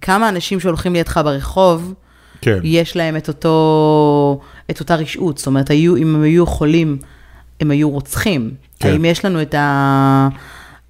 כמה 0.00 0.28
אנשים 0.28 0.60
שהולכים 0.60 0.92
לידך 0.92 1.20
ברחוב, 1.24 1.94
כן. 2.40 2.58
יש 2.62 2.96
להם 2.96 3.16
את 3.16 3.28
אותו, 3.28 4.40
את 4.70 4.80
אותה 4.80 4.94
רשעות, 4.94 5.38
זאת 5.38 5.46
אומרת, 5.46 5.70
היו, 5.70 5.96
אם 5.96 6.14
הם 6.14 6.22
היו 6.22 6.42
יכולים, 6.42 6.98
הם 7.60 7.70
היו 7.70 7.90
רוצחים. 7.90 8.50
כן. 8.80 8.88
האם 8.88 9.04
יש 9.04 9.24
לנו 9.24 9.42
את, 9.42 9.54
ה, 9.54 10.28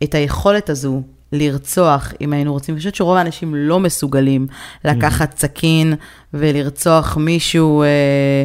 את 0.02 0.14
היכולת 0.14 0.70
הזו 0.70 1.02
לרצוח, 1.32 2.12
אם 2.20 2.32
היינו 2.32 2.52
רוצים? 2.52 2.74
אני 2.74 2.78
חושבת 2.78 2.94
שרוב 2.94 3.16
האנשים 3.16 3.54
לא 3.54 3.80
מסוגלים 3.80 4.46
לקחת 4.84 5.38
סכין 5.38 5.94
ולרצוח 6.34 7.16
מישהו 7.16 7.82
אה, 7.82 8.44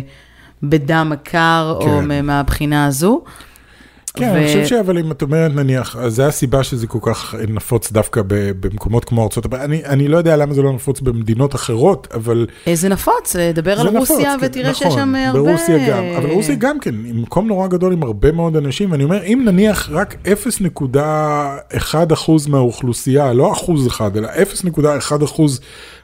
בדם 0.63 1.11
קר, 1.23 1.77
או 1.79 1.85
כן. 1.85 2.25
מהבחינה 2.25 2.85
הזו. 2.85 3.23
כן, 4.17 4.31
ו- 4.33 4.35
אני 4.35 4.47
חושב 4.47 4.65
שאבל 4.65 4.97
אם 4.97 5.11
את 5.11 5.21
אומרת 5.21 5.51
נניח, 5.55 5.95
אז 5.95 6.15
זה 6.15 6.27
הסיבה 6.27 6.63
שזה 6.63 6.87
כל 6.87 6.99
כך 7.01 7.35
נפוץ 7.47 7.91
דווקא 7.91 8.21
במקומות 8.59 9.05
כמו 9.05 9.29
הברית. 9.45 9.61
אני, 9.63 9.85
אני 9.85 10.07
לא 10.07 10.17
יודע 10.17 10.35
למה 10.37 10.53
זה 10.53 10.61
לא 10.61 10.73
נפוץ 10.73 11.01
במדינות 11.01 11.55
אחרות, 11.55 12.07
אבל 12.13 12.47
אה, 12.67 12.75
זה 12.75 12.89
נפוץ, 12.89 13.35
אה, 13.35 13.51
דבר 13.51 13.79
על 13.79 13.87
זה 13.87 13.91
נפוץ, 13.91 14.11
רוסיה 14.11 14.35
כן, 14.39 14.45
ותראה 14.45 14.71
נכון, 14.71 14.87
שיש 14.87 14.93
שם 14.93 15.15
הרבה... 15.15 15.39
ברוסיה 15.39 15.89
גם, 15.89 16.03
אבל 16.17 16.29
רוסיה 16.29 16.55
גם 16.55 16.79
כן, 16.79 16.95
עם 17.05 17.21
מקום 17.21 17.47
נורא 17.47 17.67
גדול 17.67 17.93
עם 17.93 18.03
הרבה 18.03 18.31
מאוד 18.31 18.55
אנשים, 18.55 18.91
ואני 18.91 19.03
אומר, 19.03 19.23
אם 19.23 19.41
נניח 19.45 19.89
רק 19.91 20.15
0.1 20.75 21.95
אחוז 22.13 22.47
מהאוכלוסייה, 22.47 23.33
לא 23.33 23.51
אחוז 23.51 23.87
אחד, 23.87 24.17
אלא 24.17 24.29
0.1 24.73 25.23
אחוז 25.25 25.59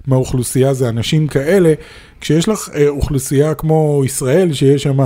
מהאוכלוסייה 0.08 0.74
זה 0.74 0.90
אנשים 0.90 1.28
כאלה, 1.28 1.74
כשיש 2.22 2.50
לך 2.50 2.70
אה, 2.76 2.88
אוכלוסייה 2.88 3.54
כמו 3.54 4.02
ישראל, 4.06 4.54
שיש 4.54 4.84
שם 4.84 5.00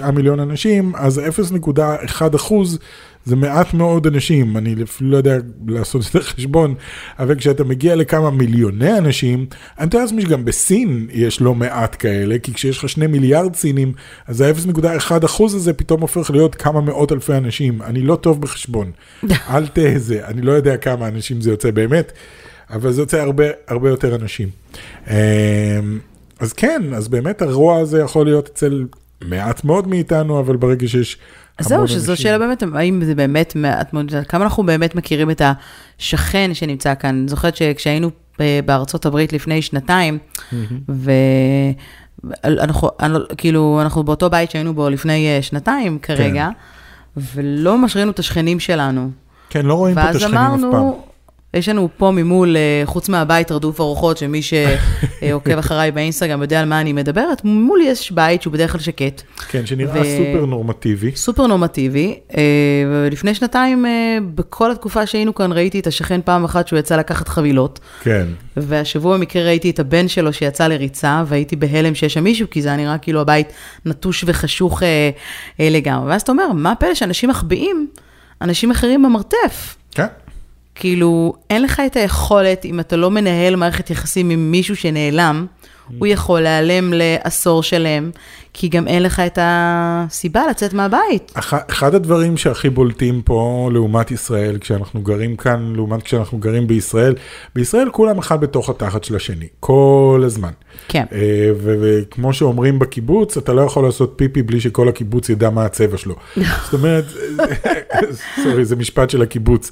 8-9 0.00 0.10
מיליון 0.10 0.40
אנשים, 0.40 0.92
אז 0.96 1.20
0.1 1.68 2.36
אחוז 2.36 2.78
זה 3.24 3.36
מעט 3.36 3.74
מאוד 3.74 4.06
אנשים, 4.06 4.56
אני 4.56 4.74
אפילו 4.82 5.10
לא 5.10 5.16
יודע 5.16 5.36
לעשות 5.68 6.02
את 6.10 6.16
החשבון, 6.16 6.74
אבל 7.18 7.34
כשאתה 7.34 7.64
מגיע 7.64 7.96
לכמה 7.96 8.30
מיליוני 8.30 8.98
אנשים, 8.98 9.46
אני 9.78 9.86
מתאר 9.86 10.00
לעצמי 10.00 10.22
שגם 10.22 10.44
בסין 10.44 11.06
יש 11.12 11.40
לא 11.40 11.54
מעט 11.54 11.96
כאלה, 11.98 12.38
כי 12.38 12.54
כשיש 12.54 12.78
לך 12.78 12.88
שני 12.88 13.06
מיליארד 13.06 13.54
סינים, 13.54 13.92
אז 14.26 14.40
ה-0.1 14.40 15.24
אחוז 15.24 15.54
הזה 15.54 15.72
פתאום 15.72 16.00
הופך 16.00 16.30
להיות 16.30 16.54
כמה 16.54 16.80
מאות 16.80 17.12
אלפי 17.12 17.32
אנשים. 17.32 17.82
אני 17.82 18.02
לא 18.02 18.16
טוב 18.16 18.40
בחשבון, 18.40 18.90
אל 19.50 19.66
תזה, 19.72 20.26
אני 20.26 20.42
לא 20.42 20.52
יודע 20.52 20.76
כמה 20.76 21.08
אנשים 21.08 21.40
זה 21.40 21.50
יוצא 21.50 21.70
באמת, 21.70 22.12
אבל 22.72 22.92
זה 22.92 23.02
יוצא 23.02 23.20
הרבה, 23.20 23.44
הרבה 23.68 23.88
יותר 23.88 24.14
אנשים. 24.14 24.48
אמ, 25.08 25.14
אז 26.40 26.52
כן, 26.52 26.82
אז 26.94 27.08
באמת 27.08 27.42
הרוע 27.42 27.78
הזה 27.78 28.00
יכול 28.00 28.26
להיות 28.26 28.48
אצל 28.48 28.84
מעט 29.20 29.64
מאוד 29.64 29.88
מאיתנו, 29.88 30.40
אבל 30.40 30.56
ברגע 30.56 30.88
שיש 30.88 31.18
אז 31.58 31.66
זהו, 31.66 31.88
שזו 31.88 32.16
שאלה 32.16 32.38
באמת, 32.38 32.62
האם 32.74 33.04
זה 33.04 33.14
באמת 33.14 33.56
מעט 33.56 33.92
מאוד, 33.92 34.12
כמה 34.28 34.44
אנחנו 34.44 34.62
באמת 34.62 34.94
מכירים 34.94 35.30
את 35.30 35.42
השכן 35.98 36.54
שנמצא 36.54 36.94
כאן. 36.94 37.18
אני 37.20 37.28
זוכרת 37.28 37.56
שכשהיינו 37.56 38.10
ב- 38.38 38.60
בארצות 38.66 39.06
הברית 39.06 39.32
לפני 39.32 39.62
שנתיים, 39.62 40.18
ואנחנו, 42.44 42.88
כאילו, 43.36 43.78
אנחנו 43.82 44.02
באותו 44.02 44.30
בית 44.30 44.50
שהיינו 44.50 44.74
בו 44.74 44.90
לפני 44.90 45.28
אה, 45.28 45.42
שנתיים 45.42 45.98
כרגע, 45.98 46.48
ולא 47.16 47.78
ממש 47.78 47.96
ראינו 47.96 48.10
את 48.10 48.18
השכנים 48.18 48.60
שלנו. 48.60 49.10
כן, 49.50 49.66
לא 49.66 49.74
רואים 49.74 49.94
פה 49.94 50.00
את 50.00 50.06
ואז 50.06 50.16
השכנים 50.16 50.36
אף 50.36 50.50
פעם. 50.60 50.64
אמרנו, 50.64 51.02
יש 51.54 51.68
לנו 51.68 51.88
פה 51.96 52.10
ממול, 52.10 52.56
אה, 52.56 52.82
חוץ 52.84 53.08
מהבית 53.08 53.52
רדוף 53.52 53.80
ארוחות, 53.80 54.16
שמי 54.16 54.40
שעוקב 54.42 55.58
אחריי 55.64 55.90
באינסטגרם 55.90 56.42
יודע 56.42 56.60
על 56.60 56.68
מה 56.68 56.80
אני 56.80 56.92
מדברת, 56.92 57.44
ממול 57.44 57.80
יש 57.84 58.12
בית 58.12 58.42
שהוא 58.42 58.52
בדרך 58.52 58.72
כלל 58.72 58.80
שקט. 58.80 59.22
כן, 59.48 59.66
שנראה 59.66 60.00
ו- 60.00 60.04
סופר 60.04 60.46
נורמטיבי. 60.46 61.16
סופר 61.16 61.46
נורמטיבי, 61.46 62.18
אה, 62.36 62.42
ולפני 62.90 63.34
שנתיים, 63.34 63.86
אה, 63.86 64.18
בכל 64.34 64.70
התקופה 64.70 65.06
שהיינו 65.06 65.34
כאן, 65.34 65.52
ראיתי 65.52 65.80
את 65.80 65.86
השכן 65.86 66.20
פעם 66.24 66.44
אחת 66.44 66.68
שהוא 66.68 66.78
יצא 66.78 66.96
לקחת 66.96 67.28
חבילות, 67.28 67.80
כן, 68.02 68.26
והשבוע 68.56 69.16
במקרה 69.16 69.44
ראיתי 69.44 69.70
את 69.70 69.78
הבן 69.78 70.08
שלו 70.08 70.32
שיצא 70.32 70.68
לריצה, 70.68 71.22
והייתי 71.26 71.56
בהלם 71.56 71.94
שיש 71.94 72.14
שם 72.14 72.24
מישהו, 72.24 72.50
כי 72.50 72.62
זה 72.62 72.68
היה 72.68 72.76
נראה 72.76 72.98
כאילו 72.98 73.20
הבית 73.20 73.52
נטוש 73.86 74.24
וחשוך 74.26 74.82
אה, 74.82 75.10
אה, 75.60 75.68
לגמרי. 75.70 76.10
ואז 76.10 76.22
אתה 76.22 76.32
אומר, 76.32 76.52
מה 76.54 76.72
הפלא 76.72 76.94
שאנשים 76.94 77.30
מחביאים 77.30 77.86
אנשים 78.42 78.70
אחרים 78.70 79.02
במרתף? 79.02 79.76
כן. 79.90 80.06
כאילו, 80.80 81.34
אין 81.50 81.62
לך 81.62 81.82
את 81.86 81.96
היכולת, 81.96 82.64
אם 82.64 82.80
אתה 82.80 82.96
לא 82.96 83.10
מנהל 83.10 83.56
מערכת 83.56 83.90
יחסים 83.90 84.30
עם 84.30 84.50
מישהו 84.50 84.76
שנעלם, 84.76 85.46
הוא 85.98 86.06
יכול 86.06 86.40
להיעלם 86.40 86.92
לעשור 86.94 87.62
שלם, 87.62 88.10
כי 88.54 88.68
גם 88.68 88.88
אין 88.88 89.02
לך 89.02 89.20
את 89.20 89.38
הסיבה 89.42 90.42
לצאת 90.50 90.72
מהבית. 90.72 91.32
אח- 91.34 91.54
אחד 91.70 91.94
הדברים 91.94 92.36
שהכי 92.36 92.70
בולטים 92.70 93.22
פה 93.24 93.70
לעומת 93.72 94.10
ישראל, 94.10 94.58
כשאנחנו 94.60 95.02
גרים 95.02 95.36
כאן, 95.36 95.72
לעומת 95.76 96.02
כשאנחנו 96.02 96.38
גרים 96.38 96.66
בישראל, 96.66 97.14
בישראל 97.54 97.88
כולם 97.92 98.18
אחד 98.18 98.40
בתוך 98.40 98.70
התחת 98.70 99.04
של 99.04 99.16
השני, 99.16 99.46
כל 99.60 100.22
הזמן. 100.26 100.50
כן. 100.88 101.04
אה, 101.12 101.18
וכמו 101.60 102.32
שאומרים 102.32 102.78
בקיבוץ, 102.78 103.36
אתה 103.36 103.52
לא 103.52 103.60
יכול 103.62 103.84
לעשות 103.84 104.12
פיפי 104.16 104.42
בלי 104.42 104.60
שכל 104.60 104.88
הקיבוץ 104.88 105.28
ידע 105.28 105.50
מה 105.50 105.64
הצבע 105.64 105.96
שלו. 105.96 106.14
זאת 106.64 106.74
אומרת, 106.74 107.04
sorry, 108.44 108.64
זה 108.64 108.76
משפט 108.76 109.10
של 109.10 109.22
הקיבוץ. 109.22 109.70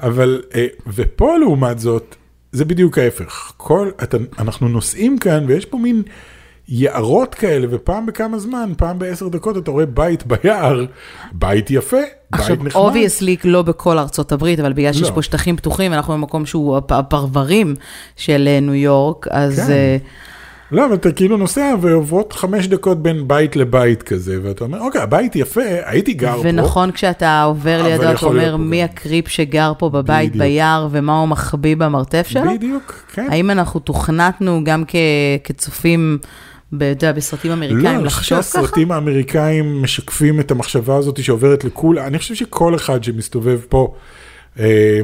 אבל, 0.00 0.42
אה, 0.54 0.66
ופה 0.86 1.36
לעומת 1.40 1.78
זאת, 1.78 2.16
זה 2.52 2.64
בדיוק 2.64 2.98
ההפך. 2.98 3.52
כל, 3.56 3.90
אתה, 4.02 4.16
אנחנו 4.38 4.68
נוסעים 4.68 5.18
כאן 5.18 5.44
ויש 5.48 5.64
פה 5.64 5.78
מין 5.78 6.02
יערות 6.68 7.34
כאלה, 7.34 7.66
ופעם 7.70 8.06
בכמה 8.06 8.38
זמן, 8.38 8.72
פעם 8.78 8.98
בעשר 8.98 9.28
דקות 9.28 9.56
אתה 9.56 9.70
רואה 9.70 9.86
בית 9.86 10.26
ביער, 10.26 10.84
בית 11.32 11.70
יפה, 11.70 11.96
עכשיו, 12.32 12.56
בית 12.56 12.66
נחמד. 12.66 12.82
obviously 12.82 13.36
לא 13.44 13.62
בכל 13.62 13.98
ארצות 13.98 14.32
הברית, 14.32 14.60
אבל 14.60 14.72
בגלל 14.72 14.92
שיש 14.92 15.08
לא. 15.08 15.14
פה 15.14 15.22
שטחים 15.22 15.56
פתוחים, 15.56 15.92
אנחנו 15.92 16.12
במקום 16.14 16.46
שהוא 16.46 16.76
הפ- 16.76 16.92
הפרברים 16.92 17.74
של 18.16 18.48
אה, 18.48 18.60
ניו 18.60 18.74
יורק, 18.74 19.26
אז... 19.30 19.56
כן. 19.66 19.72
אה, 19.72 19.96
לא, 20.72 20.86
אבל 20.86 20.94
אתה 20.94 21.12
כאילו 21.12 21.36
נוסע 21.36 21.74
ועוברות 21.80 22.32
חמש 22.32 22.66
דקות 22.66 23.02
בין 23.02 23.28
בית 23.28 23.56
לבית 23.56 24.02
כזה, 24.02 24.38
ואתה 24.42 24.64
אומר, 24.64 24.80
אוקיי, 24.80 25.00
הבית 25.00 25.36
יפה, 25.36 25.60
הייתי 25.84 26.12
גר 26.12 26.34
פה. 26.36 26.40
ונכון, 26.44 26.90
כשאתה 26.92 27.42
עובר 27.42 27.82
לידו, 27.82 28.10
אתה 28.12 28.26
אומר, 28.26 28.56
מי. 28.56 28.82
הקריפ 28.82 29.28
שגר 29.28 29.72
פה 29.78 29.88
בבית 29.88 30.30
בדיוק. 30.30 30.42
ביער, 30.42 30.88
ומה 30.90 31.18
הוא 31.20 31.28
מחביא 31.28 31.76
במרתף 31.76 32.26
שלו? 32.28 32.54
בדיוק, 32.54 33.04
כן. 33.12 33.26
האם 33.30 33.50
אנחנו 33.50 33.80
תוכנתנו 33.80 34.60
גם 34.64 34.84
כ- 34.88 34.94
כצופים, 35.44 36.18
אתה 36.76 36.84
יודע, 36.84 37.12
בסרטים 37.12 37.50
לא, 37.50 37.56
אמריקאים, 37.56 37.86
אני 37.86 38.08
חושב 38.10 38.34
לחשוב 38.34 38.38
ככה? 38.38 38.42
שהסרטים 38.62 38.92
האמריקאים 38.92 39.82
משקפים 39.82 40.40
את 40.40 40.50
המחשבה 40.50 40.96
הזאת 40.96 41.22
שעוברת 41.22 41.64
לכולם. 41.64 42.04
אני 42.06 42.18
חושב 42.18 42.34
שכל 42.34 42.74
אחד 42.74 43.04
שמסתובב 43.04 43.60
פה, 43.68 43.94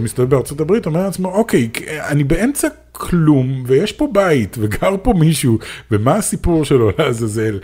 מסתובב 0.00 0.30
בארצות 0.30 0.60
הברית, 0.60 0.86
אומר 0.86 1.02
לעצמו, 1.04 1.28
אוקיי, 1.32 1.68
אני 2.08 2.24
באמצע 2.24 2.68
כלום, 2.92 3.64
ויש 3.66 3.92
פה 3.92 4.08
בית, 4.12 4.56
וגר 4.60 4.94
פה 5.02 5.12
מישהו, 5.12 5.58
ומה 5.90 6.14
הסיפור 6.14 6.64
שלו 6.64 6.90
לעזאזל? 6.98 7.58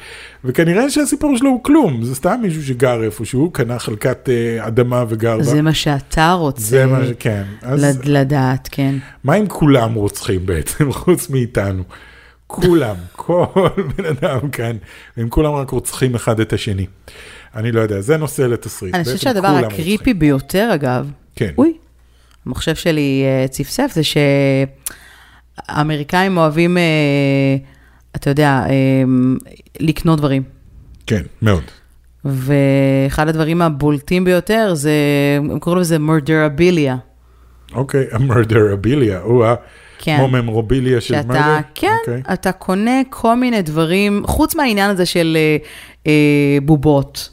וכנראה 0.45 0.91
שהסיפור 0.91 1.37
שלו 1.37 1.51
הוא 1.51 1.63
כלום, 1.65 2.03
זה 2.05 2.15
סתם 2.15 2.39
מישהו 2.43 2.63
שגר 2.65 3.03
איפשהו, 3.05 3.51
קנה 3.51 3.79
חלקת 3.79 4.29
אה, 4.29 4.67
אדמה 4.67 5.05
וגר 5.09 5.37
בה. 5.39 5.43
זה 5.43 5.63
מה 5.63 5.75
שאתה 5.75 6.33
רוצה 6.33 6.61
זה 6.63 6.87
מה. 6.87 6.99
כן. 7.19 7.43
אז 7.63 7.85
לד- 7.85 8.05
לדעת, 8.09 8.69
כן. 8.73 8.95
מה 9.25 9.35
אם 9.35 9.47
כולם 9.49 9.95
רוצחים 9.95 10.47
בעצם, 10.47 10.93
חוץ 11.03 11.31
מאיתנו? 11.31 11.83
כולם, 12.47 12.97
כל 13.17 13.47
בן 13.97 14.05
אדם 14.05 14.51
כאן, 14.51 14.77
הם 15.17 15.29
כולם 15.29 15.53
רק 15.53 15.71
רוצחים 15.71 16.15
אחד 16.15 16.41
את 16.41 16.53
השני. 16.53 16.87
אני 17.57 17.73
לא 17.73 17.81
יודע, 17.81 18.01
זה 18.01 18.17
נושא 18.17 18.43
לתסריט. 18.43 18.95
אני 18.95 19.05
חושבת 19.05 19.21
שהדבר 19.21 19.49
הקריפי 19.49 19.93
רוצחים. 19.93 20.19
ביותר, 20.19 20.71
אגב, 20.75 21.11
כן. 21.37 21.51
אוי, 21.59 21.73
המחשב 22.47 22.75
שלי 22.75 23.23
אה, 23.25 23.49
צפצף, 23.49 23.91
זה 23.95 24.03
שהאמריקאים 25.69 26.37
אוהבים, 26.37 26.79
אה, 26.79 26.83
אתה 28.17 28.31
יודע, 28.31 28.63
אה, 28.69 29.03
לקנות 29.81 30.19
דברים. 30.19 30.43
כן, 31.07 31.23
מאוד. 31.43 31.63
ואחד 32.25 33.29
הדברים 33.29 33.63
הבולטים 33.63 34.25
ביותר 34.25 34.75
זה, 34.75 34.93
הם 35.37 35.59
קוראים 35.59 35.81
לזה 35.81 35.99
מורדרביליה. 35.99 36.97
אוקיי, 37.75 38.07
המרדרביליה, 38.13 39.21
או 39.21 39.45
ה... 39.47 39.55
כן. 39.99 40.17
כמו 40.19 40.29
ממורביליה 40.29 41.01
של 41.01 41.15
שאתה, 41.15 41.29
מרדר? 41.29 41.59
כן, 41.75 41.97
אוקיי. 42.01 42.23
אתה 42.33 42.53
קונה 42.53 43.01
כל 43.11 43.35
מיני 43.37 43.63
דברים, 43.63 44.23
חוץ 44.27 44.55
מהעניין 44.55 44.91
הזה 44.91 45.07
של 45.07 45.37
אה, 45.37 45.57
אה, 46.07 46.59
בובות. 46.63 47.29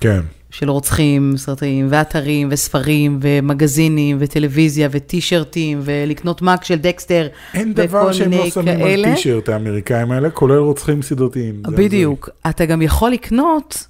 כן. 0.00 0.20
של 0.58 0.70
רוצחים 0.70 1.34
סרטים, 1.36 1.86
ואתרים, 1.90 2.48
וספרים, 2.50 3.18
ומגזינים, 3.22 4.16
וטלוויזיה, 4.20 4.88
וטישרטים, 4.90 5.80
ולקנות 5.82 6.42
מאק 6.42 6.64
של 6.64 6.76
דקסטר, 6.76 7.26
אין 7.54 7.72
וכל 7.72 7.86
דבר 7.86 8.12
שהם 8.12 8.30
לא 8.30 8.36
מיני 8.36 8.50
שמים 8.50 8.68
על 8.68 8.76
כאלה. 8.76 9.14
טישרט 9.14 9.48
האמריקאים 9.48 10.10
האלה, 10.10 10.30
כולל 10.30 10.58
רוצחים 10.58 11.02
סדרתיים. 11.02 11.62
זה 11.70 11.76
בדיוק. 11.76 12.28
אתה 12.48 12.64
גם 12.64 12.82
יכול 12.82 13.10
לקנות 13.10 13.86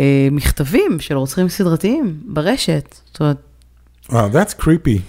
אה, 0.00 0.28
מכתבים 0.32 1.00
של 1.00 1.16
רוצחים 1.16 1.48
סדרתיים 1.48 2.16
ברשת. 2.24 2.94
זאת 3.06 3.20
אומרת. 3.20 3.36
וואו, 4.10 4.28
that's 4.30 4.62
creepy. 4.62 5.00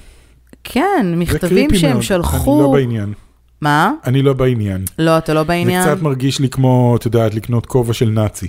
כן, 0.64 1.06
זה 1.10 1.16
מכתבים 1.16 1.76
שהם 1.76 1.92
מאוד. 1.92 2.04
שלחו... 2.04 2.54
אני 2.54 2.64
לא 2.64 2.72
בעניין. 2.72 3.14
מה? 3.62 3.92
אני 4.06 4.22
לא 4.22 4.34
בעניין. 4.34 4.86
לא, 5.00 5.18
אתה 5.18 5.34
לא 5.34 5.44
בעניין? 5.44 5.84
זה 5.84 5.90
קצת 5.90 6.02
מרגיש 6.02 6.40
לי 6.40 6.50
כמו, 6.50 6.96
את 7.00 7.06
יודעת, 7.06 7.36
לקנות 7.36 7.66
כובע 7.66 7.94
של 7.94 8.10
נאצי. 8.10 8.48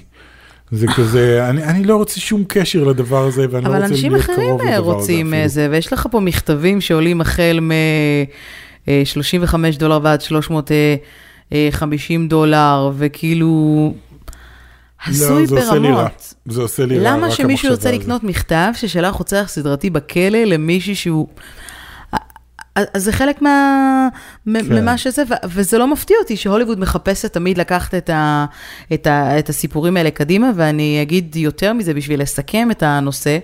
זה 0.73 0.87
כזה, 0.97 1.49
אני, 1.51 1.65
אני 1.65 1.85
לא 1.85 1.97
רוצה 1.97 2.21
שום 2.21 2.45
קשר 2.49 2.85
לדבר 2.85 3.25
הזה, 3.25 3.47
ואני 3.51 3.65
לא 3.65 3.71
אבל 3.71 3.77
רוצה 3.77 3.87
אנשים 3.87 4.13
להיות 4.13 4.25
אחרים 4.25 4.49
קרוב 4.49 4.61
אה, 4.61 4.67
לדבר 4.67 4.77
הזה 4.77 4.79
רוצים 4.79 5.35
אפילו. 5.35 5.49
זה, 5.49 5.69
ויש 5.71 5.93
לך 5.93 6.07
פה 6.11 6.21
מכתבים 6.21 6.81
שעולים 6.81 7.21
החל 7.21 7.59
מ-35 7.63 9.55
דולר 9.79 9.99
ועד 10.03 10.21
350 10.21 12.29
דולר, 12.29 12.91
וכאילו... 12.97 13.95
הזוי 15.07 15.47
לא. 15.51 15.61
ברמות. 15.61 16.35
זה 16.47 16.63
עושה 16.63 16.87
לי 16.87 16.99
רע, 16.99 17.05
רק 17.05 17.11
למה 17.17 17.31
שמישהו 17.31 17.69
המחשבה 17.69 17.91
ירצה. 17.91 18.03
לקנות 18.03 18.25
מכתב 18.25 18.73
ששלח 18.75 19.15
רוצח 19.15 19.45
סדרתי 19.49 19.91
בכלא 19.91 20.45
למישהי 20.45 20.95
שהוא... 20.95 21.29
אז 22.77 22.87
זה 22.95 23.13
חלק 23.13 23.43
מה, 23.43 24.09
כן. 24.45 24.53
ממה 24.71 24.99
שזה, 24.99 25.23
ו- 25.23 25.47
וזה 25.49 25.79
לא 25.79 25.93
מפתיע 25.93 26.17
אותי 26.23 26.37
שהוליווד 26.37 26.81
מחפשת 26.81 27.33
תמיד 27.33 27.59
לקחת 27.59 27.95
את, 27.95 28.11
ה, 28.11 28.47
את, 28.95 29.07
ה, 29.07 29.39
את 29.39 29.49
הסיפורים 29.49 29.97
האלה 29.97 30.11
קדימה, 30.11 30.51
ואני 30.57 31.03
אגיד 31.03 31.37
יותר 31.37 31.73
מזה 31.73 31.95
בשביל 31.95 32.23
לסכם 32.23 32.71
את 32.71 32.83
הנושא, 32.83 33.39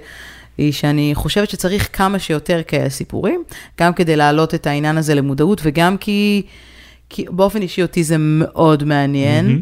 היא 0.59 0.73
שאני 0.73 1.11
חושבת 1.15 1.51
שצריך 1.51 1.89
כמה 1.93 2.19
שיותר 2.19 2.61
כאלה 2.67 2.91
סיפורים, 2.91 3.43
גם 3.81 3.93
כדי 3.93 4.17
להעלות 4.17 4.55
את 4.55 4.67
העניין 4.67 4.99
הזה 4.99 5.15
למודעות, 5.15 5.61
וגם 5.65 5.97
כי, 5.97 6.43
כי 7.09 7.25
באופן 7.31 7.63
אישי 7.63 7.83
אותי 7.83 8.05
זה 8.05 8.17
מאוד 8.19 8.85
מעניין. 8.85 9.61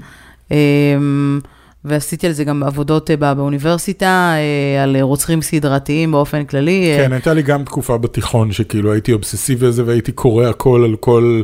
אמ, 0.51 1.41
ועשיתי 1.87 2.27
על 2.27 2.33
זה 2.33 2.45
גם 2.45 2.63
עבודות 2.63 3.11
אה, 3.11 3.17
בא- 3.17 3.35
באוניברסיטה, 3.35 4.35
אה, 4.37 4.83
על 4.83 4.97
רוצחים 5.01 5.43
סדרתיים 5.43 6.13
באופן 6.13 6.45
כללי. 6.45 6.91
אה, 6.99 7.05
כן, 7.07 7.13
הייתה 7.13 7.35
לי 7.35 7.43
גם 7.43 7.65
תקופה 7.65 7.99
בתיכון 7.99 8.53
שכאילו 8.53 8.93
הייתי 8.93 9.13
אובססיבי 9.13 9.67
לזה 9.67 9.83
והייתי 9.87 10.13
קורא 10.13 10.47
הכל 10.47 10.83
על 10.85 10.97
כל 11.01 11.43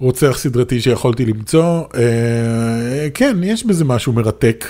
רוצח 0.00 0.38
סדרתי 0.38 0.80
שיכולתי 0.80 1.24
למצוא. 1.26 1.82
אה, 1.94 3.08
כן, 3.14 3.36
יש 3.42 3.66
בזה 3.66 3.84
משהו 3.84 4.12
מרתק, 4.12 4.64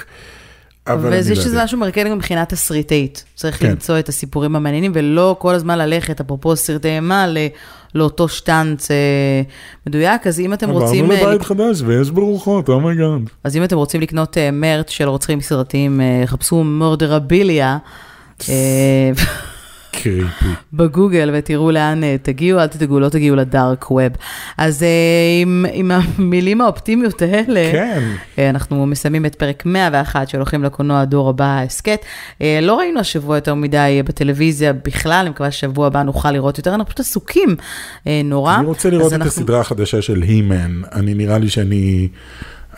אבל 0.87 1.07
אני 1.07 1.19
וזה 1.19 1.35
לא 1.35 1.41
שזה. 1.41 1.65
משהו 1.65 1.79
מרקד 1.79 2.07
גם 2.07 2.17
מבחינה 2.17 2.45
תסריטאית. 2.45 3.25
צריך 3.35 3.59
כן. 3.59 3.71
למצוא 3.71 3.99
את 3.99 4.09
הסיפורים 4.09 4.57
המעניינים, 4.57 4.93
ולא 4.95 5.37
כל 5.39 5.55
הזמן 5.55 5.79
ללכת, 5.79 6.21
אפרופו 6.21 6.57
סרטי 6.57 6.89
אימה, 6.89 7.27
ל- 7.27 7.47
לאותו 7.95 8.29
שטאנץ 8.29 8.91
אה, 8.91 8.97
מדויק. 9.87 10.27
אז 10.27 10.41
אם 10.41 10.53
אתם 10.53 10.71
רוצים... 10.71 11.11
אה, 11.11 11.17
עברנו 11.17 11.31
לבית 11.33 11.47
חדש 11.47 11.83
ויש 11.87 12.11
בו 12.11 12.27
רוחות, 12.27 12.69
oh 12.69 12.73
my 12.73 12.89
God. 12.89 13.21
אז 13.45 13.57
אם 13.57 13.65
אתם 13.65 13.77
רוצים 13.77 14.01
לקנות 14.01 14.39
אה, 14.39 14.51
merch 14.51 14.91
של 14.91 15.09
רוצחים 15.09 15.41
סדרתיים, 15.41 16.01
אה, 16.01 16.23
חפשו 16.27 16.65
murderabilia. 16.65 17.79
אה, 18.49 19.11
creepy. 19.93 20.45
בגוגל 20.73 21.31
ותראו 21.35 21.71
לאן 21.71 22.05
אה, 22.05 22.17
תגיעו, 22.23 22.61
אל 22.61 22.67
תדאגו, 22.67 23.01
לא 23.01 23.09
תגיעו 23.09 23.37
ל 23.37 23.48
dark 23.48 23.91
web. 23.91 24.13
אז 24.59 24.83
אה, 24.83 24.89
עם, 25.43 25.67
עם 25.73 25.91
המילים 26.19 26.61
האופטימיות 26.61 27.23
האלה, 27.23 27.69
כן. 27.73 28.03
אה, 28.39 28.51
אנחנו 28.51 28.87
מסיימים 28.87 29.27
את 29.27 29.35
פרק 29.35 29.63
101 29.67 30.29
של 30.29 30.39
הולכים 30.39 30.65
לקולנוע 30.65 31.01
הדור 31.01 31.29
הבא 31.29 31.45
ההסכת. 31.45 32.01
לא 32.63 32.79
ראינו 32.79 33.01
השבוע 33.01 33.37
יותר 33.37 33.55
מדי 33.55 34.03
בטלוויזיה 34.05 34.73
בכלל, 34.73 35.13
אני 35.21 35.31
מקווה 35.31 35.51
ששבוע 35.51 35.87
הבא 35.87 36.03
נוכל 36.03 36.31
לראות 36.31 36.59
יותר, 36.59 36.71
אנחנו 36.71 36.87
פשוט 36.87 37.01
עסוקים 37.01 37.57
נורא. 38.25 38.57
אני 38.57 38.67
רוצה 38.67 38.91
לראות 38.91 39.09
את 39.09 39.13
אנחנו- 39.13 39.29
הסדרה 39.29 39.61
החדשה 39.61 40.03
של 40.03 40.23
הימן, 40.23 40.83
אני 40.93 41.15
נראה 41.15 41.39
לי 41.39 41.49
שאני, 41.49 42.09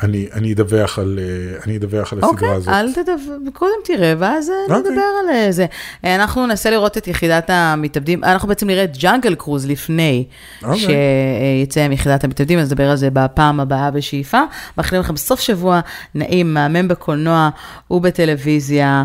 אני 0.02 0.28
אני 0.32 0.52
אדווח 0.52 0.98
על 0.98 1.18
אה, 1.22 1.58
אני 1.66 1.76
אדווח 1.76 2.12
על 2.12 2.18
הסדרה 2.18 2.30
אוקיי, 2.30 2.50
הזאת. 2.50 2.68
אל 2.68 2.92
תדבר, 2.92 3.50
קודם 3.52 3.72
תראה, 3.84 4.14
ואז 4.18 4.50
אה, 4.50 4.54
אוקיי. 4.76 4.78
נדבר 4.78 5.02
על 5.22 5.34
אה, 5.34 5.52
זה. 5.52 5.66
אנחנו 6.04 6.46
ננסה 6.46 6.70
לראות 6.70 6.98
את 6.98 7.08
יחידת 7.08 7.50
המתאבדים, 7.50 8.24
אנחנו 8.24 8.48
בעצם 8.48 8.66
נראה 8.66 8.84
את 8.84 8.96
ג'אנגל 8.98 9.34
קרוז 9.34 9.66
לפני 9.66 10.24
אוקיי. 10.62 10.78
שיצא 10.78 11.80
עם 11.80 11.92
יחידת 11.92 12.24
המתאבדים, 12.24 12.58
אז 12.58 12.72
נדבר 12.72 12.90
על 12.90 12.96
זה 12.96 13.08
בפעם 13.12 13.60
הבאה 13.60 13.90
בשאיפה. 13.90 14.40
מאחלים 14.78 15.00
לכם 15.00 15.16
סוף 15.16 15.40
שבוע 15.40 15.80
נעים, 16.14 16.54
מהמם 16.54 16.88
בקולנוע 16.88 17.50
ובטלוויזיה. 17.90 19.04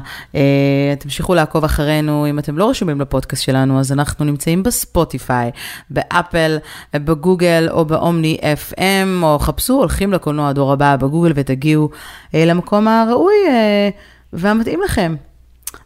תמשיכו 1.00 1.36
לעקוב 1.36 1.64
אחרינו, 1.64 2.28
אם 2.30 2.40
אתם 2.40 2.58
לא 2.58 2.70
רשומים 2.70 3.02
לפודקאסט 3.02 3.44
שלנו, 3.44 3.80
אז 3.80 3.92
אנחנו 3.92 4.26
נמצאים 4.26 4.64
בספוטיפיי, 4.64 5.52
באפל, 5.90 6.58
בגוגל 6.94 7.68
או 7.72 7.86
באומני 7.86 8.38
FM, 8.72 9.24
או 9.24 9.40
חפשו 9.40 9.74
הולכים 9.74 10.14
לקולנוע 10.14 10.50
הדור 10.50 10.74
הבא 10.74 10.87
בגוגל 10.96 11.32
ותגיעו 11.36 11.90
אה, 12.36 12.46
למקום 12.46 12.88
הראוי 12.88 13.36
אה, 13.48 13.90
והמתאים 14.34 14.80
לכם. 14.86 15.16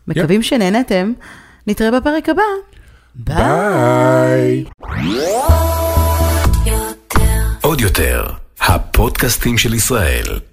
מקווים 0.08 0.44
שנהנתם, 0.44 1.14
נתראה 1.68 2.00
בפרק 2.00 2.30
הבא. 2.30 2.42
ביי. 3.16 4.64
עוד 7.62 7.82
יותר, 7.82 8.26
הפודקאסטים 8.62 9.58
של 9.58 9.74
ישראל. 9.74 10.51